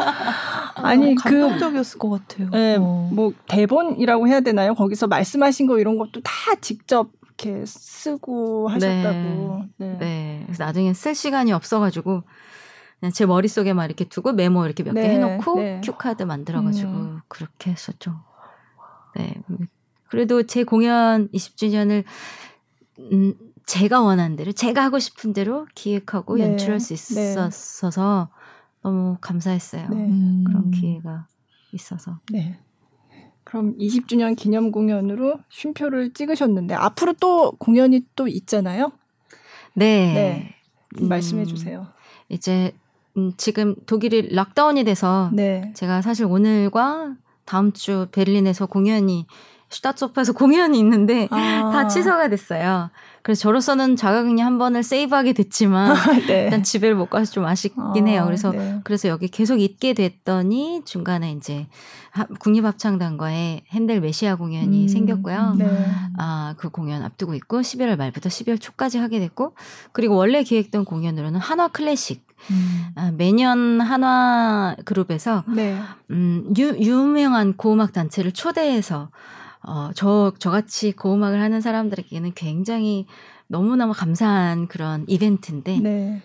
아니, 0.76 1.16
그 1.16 1.24
감동적이었을 1.24 2.00
것 2.00 2.10
같아요. 2.10 2.50
네, 2.50 2.76
어. 2.80 3.10
뭐 3.12 3.34
대본이라고 3.48 4.28
해야 4.28 4.42
되나요? 4.42 4.74
거기서 4.74 5.08
말씀하신 5.08 5.68
거 5.68 5.80
이런 5.80 5.98
것도 5.98 6.22
다 6.22 6.32
직접 6.60 7.10
이렇게 7.42 7.66
쓰고 7.66 8.68
하셨다고. 8.70 9.66
네. 9.78 9.88
네. 9.88 9.98
네. 10.00 10.44
그래서 10.46 10.66
나중에 10.66 10.94
쓸 10.94 11.16
시간이 11.16 11.52
없어가지고 11.52 12.24
그냥 13.00 13.12
제 13.14 13.26
머릿속에 13.26 13.74
막 13.74 13.86
이렇게 13.86 14.06
두고 14.06 14.34
메모 14.34 14.66
이렇게 14.66 14.84
몇개 14.84 15.02
네, 15.02 15.16
해놓고 15.16 15.56
네. 15.56 15.82
cue 15.84 16.01
card 16.01 16.24
만들어가지고 16.24 16.92
음. 16.92 17.20
그렇게 17.28 17.72
했었죠. 17.72 18.14
네. 19.16 19.34
그래도 20.08 20.44
제 20.44 20.64
공연 20.64 21.30
20주년을 21.30 22.04
음, 23.00 23.34
제가 23.66 24.02
원하는 24.02 24.36
대로 24.36 24.52
제가 24.52 24.84
하고 24.84 25.00
싶은 25.00 25.34
대로 25.34 25.66
기획하고 25.76 26.38
네. 26.38 26.44
연출할 26.44 26.80
수 26.80 26.96
네. 27.16 27.32
있었어서 27.32 28.30
네. 28.32 28.42
너무 28.84 29.18
감사했어요. 29.22 29.90
네. 29.90 29.96
그런 30.46 30.64
음. 30.66 30.72
기회가 30.72 31.28
있어서. 31.74 32.20
네. 32.32 32.58
그럼 33.44 33.78
20주년 33.78 34.36
기념 34.36 34.72
공연으로 34.72 35.40
쉼표를 35.50 36.14
찍으셨는데 36.14 36.74
앞으로 36.76 37.14
또 37.14 37.52
공연이 37.54 38.06
또 38.16 38.28
있잖아요. 38.28 38.92
네. 39.74 40.14
네. 40.14 40.56
음, 41.02 41.08
말씀해 41.08 41.46
주세요. 41.46 41.88
이제 42.30 42.74
음, 43.18 43.34
지금 43.38 43.76
독일이 43.86 44.34
락다운이 44.34 44.84
돼서 44.84 45.30
네. 45.34 45.72
제가 45.76 46.02
사실 46.02 46.26
오늘과 46.26 47.16
다음 47.46 47.72
주 47.74 48.08
베를린에서 48.12 48.68
공연이 48.68 49.26
슈타츠오프에서 49.70 50.34
공연이 50.34 50.80
있는데 50.80 51.28
아. 51.32 51.72
다 51.72 51.88
취소가 51.88 52.30
됐어요. 52.30 52.90
그래서 53.24 53.42
저로서는 53.42 53.96
자가격리 53.96 54.42
한 54.42 54.58
번을 54.58 54.84
세이브하게 54.84 55.34
됐지만 55.34 55.96
네. 56.28 56.46
일단 56.46 56.64
집에를 56.64 56.96
못 56.96 57.10
가서 57.10 57.32
좀 57.32 57.46
아쉽긴 57.46 57.82
아, 57.82 57.94
해요. 58.08 58.24
그래서 58.26 58.52
네. 58.52 58.80
그래서 58.84 59.10
여기 59.10 59.28
계속 59.28 59.60
있게 59.60 59.94
됐더니 59.94 60.82
중간에 60.86 61.32
이제 61.32 61.68
국립합창단과의 62.40 63.64
핸델 63.70 64.02
메시아 64.02 64.36
공연이 64.36 64.84
음, 64.84 64.88
생겼고요. 64.88 65.56
네. 65.58 65.66
아, 66.18 66.56
그 66.58 66.70
공연 66.70 67.04
앞두고 67.04 67.36
있고 67.36 67.62
11월 67.62 67.98
말부터 67.98 68.30
12월 68.30 68.60
초까지 68.60 68.98
하게 68.98 69.20
됐고 69.20 69.56
그리고 69.92 70.16
원래 70.16 70.44
기획된 70.44 70.86
공연으로는 70.86 71.40
한화 71.40 71.70
클래식 71.70 72.26
음. 72.50 72.86
아, 72.96 73.12
매년 73.16 73.80
한화 73.80 74.76
그룹에서 74.86 75.44
네. 75.48 75.78
음, 76.10 76.54
유, 76.58 76.76
유명한 76.80 77.54
고음악 77.54 77.94
단체를 77.94 78.32
초대해서 78.32 79.10
어, 79.64 79.92
저, 79.96 80.34
저같이 80.40 80.92
고음악을 80.94 81.42
하는 81.42 81.62
사람들에게는 81.62 82.34
굉장히 82.34 83.06
너무너무 83.48 83.94
감사한 83.94 84.68
그런 84.68 85.06
이벤트인데, 85.08 85.80
네. 85.80 86.22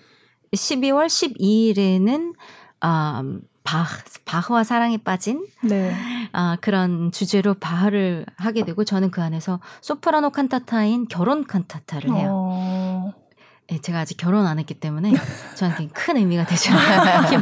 12월 0.53 1.07
12일에는, 1.07 2.35
아, 2.81 3.23
바, 3.67 3.85
바흐와 4.25 4.63
사랑에 4.63 4.97
빠진 4.97 5.45
네. 5.63 5.93
아, 6.33 6.57
그런 6.61 7.11
주제로 7.11 7.55
바흐를 7.55 8.25
하게 8.37 8.65
되고 8.65 8.85
저는 8.85 9.11
그 9.11 9.21
안에서 9.21 9.61
소프라노 9.81 10.31
칸타타인 10.31 11.09
결혼 11.09 11.45
칸타타를 11.45 12.15
해요. 12.15 12.31
어... 12.33 13.26
네, 13.69 13.81
제가 13.81 14.01
아직 14.01 14.17
결혼 14.17 14.47
안 14.47 14.61
했기 14.61 14.75
때문에 14.75 15.13
저한테 15.57 15.89
큰 15.93 16.17
의미가 16.19 16.47
되죠. 16.47 16.73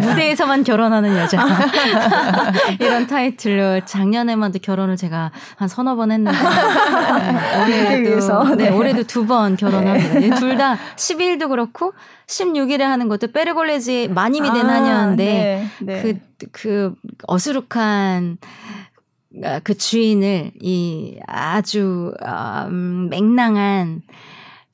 무대에서만 0.00 0.64
결혼하는 0.64 1.14
여자. 1.18 1.44
이런 2.80 3.06
타이틀로 3.06 3.84
작년에만도 3.84 4.60
결혼을 4.60 4.96
제가 4.96 5.32
한 5.56 5.68
서너 5.68 5.96
번 5.96 6.12
했는데 6.12 6.38
네, 7.66 8.00
올해도 8.00 8.54
네, 8.56 8.70
올해도 8.70 9.02
두 9.02 9.26
번 9.26 9.56
결혼합니다. 9.56 10.14
네. 10.20 10.30
둘다 10.30 10.76
12일도 10.96 11.48
그렇고 11.48 11.92
16일에 12.26 12.80
하는 12.80 13.08
것도 13.08 13.28
페르골레즈의 13.32 14.08
마님이 14.08 14.50
된 14.52 14.68
아, 14.68 14.74
한이었는데 14.76 15.24
네, 15.24 15.68
네. 15.80 16.02
그, 16.02 16.48
그 16.52 16.94
어수룩한 17.26 18.38
그 19.62 19.76
주인을 19.76 20.52
이 20.60 21.18
아주 21.26 22.14
음, 22.68 23.08
맹랑한 23.10 24.02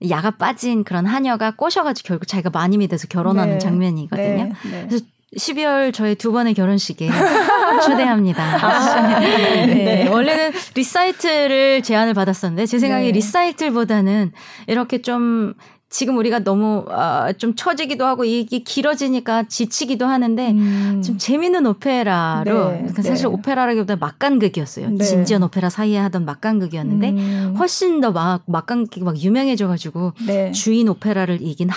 야가 0.08 0.32
빠진 0.32 0.84
그런 0.84 1.06
하녀가 1.06 1.50
꼬셔가지고 1.50 2.06
결국 2.06 2.26
자기가 2.26 2.50
마님이 2.50 2.88
돼서 2.88 3.06
결혼하는 3.06 3.54
네. 3.54 3.58
장면이거든요. 3.58 4.44
네. 4.44 4.52
네. 4.70 4.86
그래서 4.88 5.04
12월 5.36 5.92
저의 5.92 6.16
두 6.16 6.32
번의 6.32 6.54
결혼식에 6.54 7.08
초대합니다. 7.84 8.42
아, 8.42 9.20
네. 9.20 9.66
네. 9.66 10.08
원래는 10.08 10.52
리사이틀을 10.74 11.82
제안을 11.82 12.14
받았었는데 12.14 12.66
제 12.66 12.78
생각에 12.78 13.06
네. 13.06 13.12
리사이틀보다는 13.12 14.32
이렇게 14.66 15.02
좀 15.02 15.54
지금 15.90 16.16
우리가 16.18 16.38
너무 16.38 16.84
어, 16.88 17.32
좀 17.36 17.56
처지기도 17.56 18.06
하고 18.06 18.24
이게 18.24 18.60
길어지니까 18.60 19.42
지치기도 19.48 20.06
하는데 20.06 20.50
음. 20.52 21.02
좀 21.04 21.18
재밌는 21.18 21.66
오페라로 21.66 22.70
네, 22.70 22.78
그러니까 22.78 23.02
사실 23.02 23.26
네. 23.26 23.34
오페라라기보다 23.34 23.96
막간극이었어요. 23.96 24.90
네. 24.90 25.04
진지한 25.04 25.42
오페라 25.42 25.68
사이에 25.68 25.98
하던 25.98 26.24
막간극이었는데 26.24 27.10
음. 27.10 27.54
훨씬 27.58 28.00
더 28.00 28.12
막 28.12 28.42
막간극이 28.46 29.02
막 29.02 29.16
유명해져가지고 29.18 30.12
네. 30.26 30.52
주인 30.52 30.88
오페라를 30.88 31.38
이긴 31.42 31.70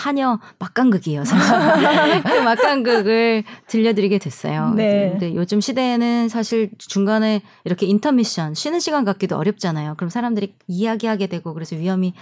막간극이에요. 0.59 1.25
사실 1.25 2.21
그 2.23 2.41
막간극을 2.43 3.43
들려드리게 3.67 4.19
됐어요. 4.19 4.73
네. 4.75 5.09
근데 5.11 5.35
요즘 5.35 5.59
시대에는 5.59 6.29
사실 6.29 6.69
중간에 6.77 7.41
이렇게 7.63 7.87
인터미션 7.87 8.53
쉬는 8.53 8.79
시간 8.79 9.05
갖기도 9.05 9.37
어렵잖아요. 9.37 9.95
그럼 9.97 10.09
사람들이 10.09 10.53
이야기하게 10.67 11.27
되고 11.27 11.53
그래서 11.53 11.75
위험이 11.75 12.13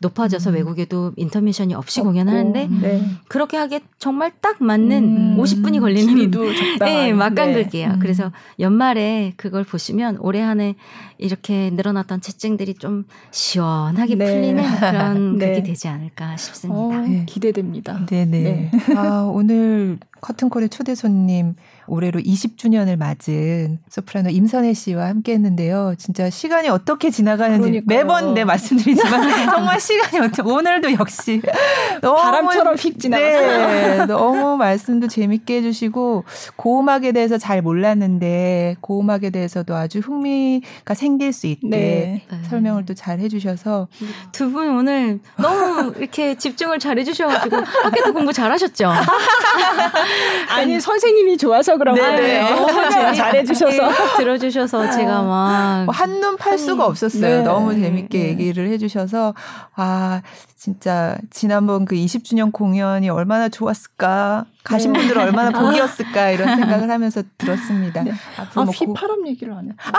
높아져서 0.00 0.50
음. 0.50 0.54
외국에도 0.56 1.12
인터 1.16 1.35
인터미션이 1.36 1.74
없이 1.74 2.00
없고, 2.00 2.10
공연하는데 2.10 2.68
네. 2.80 3.02
그렇게 3.28 3.56
하기에 3.56 3.80
정말 3.98 4.32
딱 4.40 4.62
맞는 4.62 5.04
음, 5.04 5.36
50분이 5.38 5.80
걸리는 5.80 6.16
네, 6.80 7.12
막간극이에요. 7.12 7.88
네. 7.92 7.98
그래서 8.00 8.32
연말에 8.58 9.34
그걸 9.36 9.64
보시면 9.64 10.18
올해 10.20 10.40
한해 10.40 10.74
이렇게 11.18 11.70
늘어났던 11.70 12.20
채증들이 12.20 12.74
좀 12.74 13.04
시원하게 13.30 14.16
네. 14.16 14.24
풀리는 14.24 14.76
그런 14.78 15.36
네. 15.38 15.52
극이 15.52 15.62
되지 15.64 15.88
않을까 15.88 16.36
싶습니다. 16.36 16.78
어, 16.80 17.24
기대됩니다. 17.26 18.06
네네. 18.06 18.42
네. 18.42 18.70
아, 18.96 19.28
오늘 19.32 19.98
커튼콜의 20.20 20.70
초대 20.70 20.94
손님 20.94 21.54
올해로 21.88 22.20
20주년을 22.20 22.96
맞은 22.96 23.78
소프라노 23.88 24.30
임선혜 24.30 24.74
씨와 24.74 25.06
함께 25.06 25.32
했는데요. 25.32 25.94
진짜 25.98 26.28
시간이 26.30 26.68
어떻게 26.68 27.10
지나가는지 27.10 27.82
그러니까요. 27.82 27.84
매번 27.98 28.34
내 28.34 28.44
말씀드리지만 28.44 29.46
정말 29.50 29.80
시간이 29.80 30.24
어떻게 30.26 30.42
오늘도 30.42 30.92
역시 30.94 31.40
너무 32.02 32.16
바람처럼 32.20 32.74
휙 32.76 32.98
지나가요. 32.98 33.66
네, 33.68 34.06
너무 34.06 34.56
말씀도 34.56 35.08
재밌게 35.08 35.58
해주시고 35.58 36.24
고음악에 36.56 37.12
대해서 37.12 37.38
잘 37.38 37.62
몰랐는데 37.62 38.76
고음악에 38.80 39.30
대해서도 39.30 39.74
아주 39.76 40.00
흥미가 40.00 40.94
생길 40.94 41.32
수 41.32 41.46
있게 41.46 41.68
네. 41.68 42.26
설명을 42.50 42.84
또 42.84 42.94
잘 42.96 43.20
해주셔서 43.20 43.88
두 44.32 44.46
분 44.50 44.70
오늘 44.76 45.20
너무 45.36 45.92
이렇게 45.98 46.36
집중을 46.38 46.78
잘 46.78 46.98
해주셔가지고 46.98 47.56
학교도 47.56 48.14
공부 48.14 48.32
잘하셨죠? 48.32 48.90
아니 50.48 50.80
선생님이 50.80 51.36
좋아서 51.36 51.75
그런 51.78 51.94
거예요. 51.94 52.44
너무 52.44 52.66
잘해주셔서 53.14 54.16
들어주셔서 54.18 54.90
제가 54.90 55.22
막뭐 55.22 55.92
한눈 55.92 56.36
팔 56.36 56.58
수가 56.58 56.86
없었어요. 56.86 57.38
네. 57.38 57.42
너무 57.42 57.74
재밌게 57.74 58.18
네. 58.18 58.28
얘기를 58.28 58.68
해주셔서 58.68 59.34
아 59.74 60.22
진짜 60.56 61.18
지난번 61.28 61.84
그 61.84 61.94
20주년 61.94 62.50
공연이 62.50 63.10
얼마나 63.10 63.50
좋았을까 63.50 64.46
가신 64.64 64.94
네. 64.94 65.00
분들은 65.00 65.22
얼마나 65.22 65.50
복이었을까 65.50 66.30
이런 66.30 66.56
생각을 66.56 66.90
하면서 66.90 67.22
들었습니다. 67.36 68.02
네. 68.02 68.12
앞으로 68.38 68.62
아, 68.62 68.64
뭐 68.64 68.72
휘파람 68.72 69.26
얘기를 69.28 69.52
안 69.52 69.68
해. 69.68 69.74
아 69.76 69.98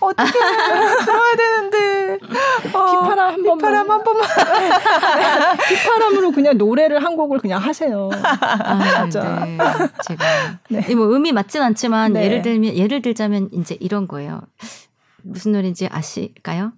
어떻게 0.00 0.30
들어야 0.30 1.36
되는데 1.36 2.18
어, 2.72 2.84
휘파람 2.86 3.34
한 3.34 3.42
번만. 3.42 3.58
휘파람 3.58 3.90
한 3.90 4.04
번만. 4.04 4.28
휘파람으로 5.68 6.30
그냥 6.30 6.56
노래를 6.56 7.02
한 7.04 7.16
곡을 7.16 7.40
그냥 7.40 7.60
하세요. 7.60 8.08
아, 8.22 9.02
진짜. 9.02 9.44
네. 9.44 9.58
제가 10.04 10.24
네. 10.70 10.94
뭐 10.94 11.14
음이 11.16 11.32
맞진 11.32 11.62
않지만 11.62 12.12
네. 12.12 12.26
예를 12.26 12.42
들면 12.42 12.76
예를 12.76 13.02
들자면 13.02 13.50
이제 13.52 13.76
이런 13.80 14.06
거예요. 14.06 14.40
무슨 15.24 15.50
노래인지 15.50 15.88
아실까요? 15.90 16.72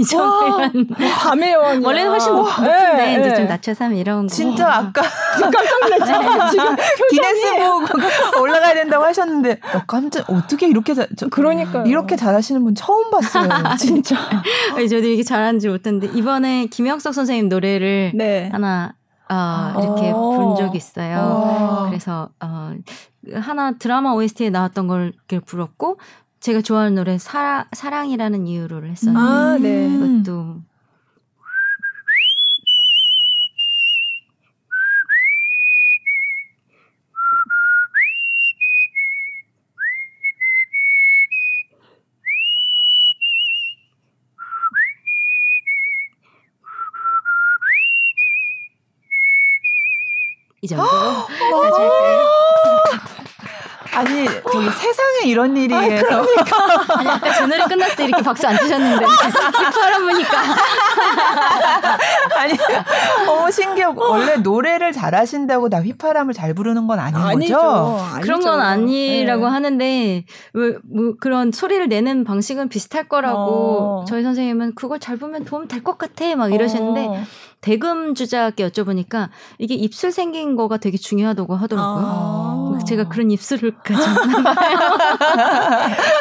비전이란 0.00 0.86
밤의 1.18 1.52
여왕 1.52 1.84
원래는 1.84 2.10
훨씬 2.10 2.32
높은데 2.34 2.96
네, 2.96 3.12
이제 3.12 3.28
네. 3.28 3.34
좀 3.34 3.46
낮춰서 3.46 3.84
하면 3.84 3.98
이런 3.98 4.26
거 4.26 4.34
진짜 4.34 4.74
아까 4.74 5.02
깜짝 5.40 6.22
놀랐죠 6.22 6.50
지금 6.50 6.76
기네스북 7.10 8.40
올라가야 8.40 8.74
된다고 8.74 9.04
하셨는데 9.04 9.60
어, 9.74 9.82
깜짝 9.86 10.28
어떻게 10.30 10.68
이렇게 10.68 10.94
잘 10.94 11.08
그러니까 11.30 11.84
이렇게 11.84 12.16
잘하시는 12.16 12.64
분 12.64 12.74
처음 12.74 13.10
봤어요 13.10 13.48
진짜 13.78 14.16
저도 14.74 15.06
이게 15.06 15.22
잘하는지 15.22 15.68
못했는데 15.68 16.18
이번에 16.18 16.66
김영석 16.66 17.14
선생님 17.14 17.48
노래를 17.48 18.12
네. 18.14 18.48
하나 18.52 18.94
어, 19.28 19.80
이렇게 19.80 20.10
오. 20.10 20.32
부른 20.32 20.56
적이 20.56 20.78
있어요. 20.78 21.84
오. 21.84 21.86
그래서 21.88 22.30
어, 22.40 22.74
하나 23.34 23.72
드라마 23.78 24.12
OST에 24.12 24.50
나왔던 24.50 24.88
걸 24.88 25.12
불렀고 25.46 25.98
제가 26.40 26.62
좋아하는 26.62 26.94
노래 26.94 27.18
사, 27.18 27.66
사랑이라는 27.72 28.46
이유로를 28.46 28.90
했었는데 28.90 29.20
아, 29.20 29.58
네. 29.60 29.90
그것도 29.90 30.56
이 50.62 50.68
정도 50.68 50.84
가질까요? 50.84 52.40
아니 53.92 54.26
세상에 55.20 55.30
이런 55.30 55.56
일이 55.56 55.74
아, 55.74 55.80
해서 55.80 56.22
그러니까. 56.22 56.98
아니 56.98 57.08
아까 57.08 57.32
제 57.32 57.46
노래 57.46 57.64
끝났을 57.64 57.96
때 57.96 58.04
이렇게 58.04 58.22
박수 58.22 58.46
안 58.46 58.56
치셨는데 58.58 59.04
휘파람 59.04 60.06
보니까 60.08 60.38
아니 62.38 62.52
어 63.28 63.50
신기하고 63.50 64.02
원래 64.10 64.36
노래를 64.36 64.92
잘하신다고 64.92 65.68
나 65.68 65.80
휘파람을 65.82 66.34
잘 66.34 66.54
부르는 66.54 66.86
건 66.86 66.98
아닌 66.98 67.16
아니죠. 67.20 67.54
거죠? 67.56 67.98
아니죠. 68.12 68.20
그런 68.22 68.40
건 68.40 68.60
아니라고 68.60 69.44
네. 69.46 69.50
하는데 69.50 70.24
왜, 70.54 70.74
뭐 70.84 71.14
그런 71.20 71.52
소리를 71.52 71.88
내는 71.88 72.24
방식은 72.24 72.68
비슷할 72.68 73.08
거라고 73.08 74.00
어. 74.00 74.04
저희 74.08 74.22
선생님은 74.22 74.74
그걸 74.74 74.98
잘 74.98 75.16
보면 75.16 75.44
도움 75.44 75.66
될 75.68 75.80
것 75.80 75.96
같아 75.96 76.36
막 76.36 76.52
이러셨는데 76.52 77.06
어. 77.06 77.22
대금 77.60 78.14
주자께 78.14 78.66
여쭤보니까 78.68 79.28
이게 79.58 79.74
입술 79.74 80.12
생긴 80.12 80.56
거가 80.56 80.78
되게 80.78 80.96
중요하다고 80.96 81.56
하더라고요. 81.56 82.04
아. 82.06 82.78
제가 82.86 83.08
그런 83.08 83.30
입술을 83.30 83.74
가지고 83.84 84.02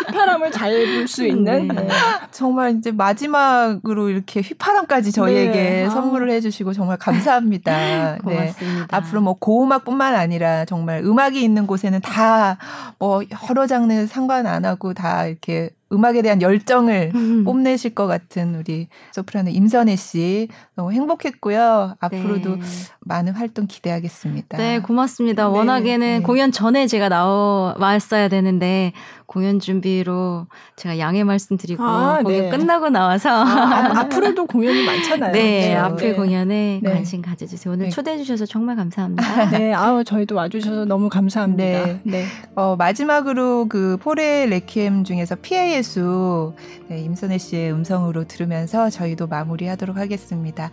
휘파람을 0.08 0.52
잘불수 0.52 1.26
있는 1.26 1.68
네. 1.70 1.74
네. 1.74 1.88
정말 2.32 2.76
이제 2.78 2.92
마지막으로 2.92 4.10
이렇게 4.10 4.42
휘파람까지 4.42 5.14
저희에게 5.14 5.54
네. 5.54 5.90
선물을 5.90 6.30
해주시고 6.32 6.74
정말 6.74 6.98
감사합니다. 6.98 7.72
네. 7.72 8.18
고맙습니다. 8.24 8.98
앞으로 8.98 9.22
뭐 9.22 9.36
고음악뿐만 9.40 10.16
아니라 10.16 10.66
정말 10.66 11.02
음악이 11.04 11.42
있는 11.42 11.66
곳에는 11.68 12.02
다 12.02 12.58
뭐 13.00 13.22
여러 13.50 13.66
장르 13.66 14.06
상관 14.08 14.46
안 14.46 14.66
하고 14.66 14.94
다 14.94 15.26
이렇게 15.26 15.70
음악에 15.92 16.22
대한 16.22 16.42
열정을 16.42 17.12
음. 17.16 17.44
뽐내실 17.44 17.96
것 17.96 18.08
같은 18.08 18.56
우리 18.56 18.88
소프라노 19.12 19.50
임선혜 19.50 19.96
씨 19.96 20.48
너무 20.76 20.92
행복했고요. 20.92 21.96
앞으로도 22.00 22.58
네. 22.58 22.62
많은 23.02 23.34
활동 23.34 23.66
기대하겠습니다. 23.68 24.58
네, 24.58 24.80
고맙습니다. 24.80 25.48
네, 25.48 25.50
워낙에는 25.50 26.00
네. 26.00 26.22
공연 26.22 26.52
전에 26.52 26.86
제가 26.88 27.10
나와 27.10 27.76
왔어야 27.78 28.28
되는데 28.28 28.94
공연 29.30 29.60
준비로 29.60 30.48
제가 30.76 30.98
양해 30.98 31.24
말씀드리고 31.24 31.84
아, 31.84 32.20
공연 32.24 32.42
네. 32.42 32.50
끝나고 32.50 32.90
나와서 32.90 33.30
아, 33.30 34.00
앞으로도 34.02 34.48
공연이 34.48 34.84
많잖아요. 34.84 35.32
네, 35.32 35.70
그렇죠? 35.70 35.86
앞에 35.86 36.10
네. 36.10 36.14
공연에 36.16 36.80
네. 36.82 36.92
관심 36.92 37.22
가져주세요. 37.22 37.72
오늘 37.72 37.86
네. 37.86 37.90
초대해 37.92 38.18
주셔서 38.18 38.48
정말 38.48 38.76
감사합니다. 38.76 39.52
네, 39.52 39.72
아우 39.72 40.04
저희도 40.04 40.34
와주셔서 40.34 40.86
너무 40.86 41.10
감사합니다. 41.10 41.64
네, 41.64 42.02
네. 42.04 42.26
어, 42.56 42.76
마지막으로 42.76 43.68
그 43.70 43.98
포레 44.02 44.48
레퀴엠 44.48 45.04
중에서 45.04 45.36
PASU 45.36 46.56
네, 46.88 47.00
임선혜 47.00 47.38
씨의 47.38 47.72
음성으로 47.72 48.24
들으면서 48.24 48.90
저희도 48.90 49.28
마무리하도록 49.28 49.96
하겠습니다. 49.96 50.72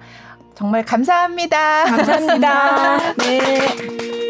정말 0.54 0.82
감사합니다. 0.82 1.84
감사합니다. 1.84 3.12
네. 3.20 4.26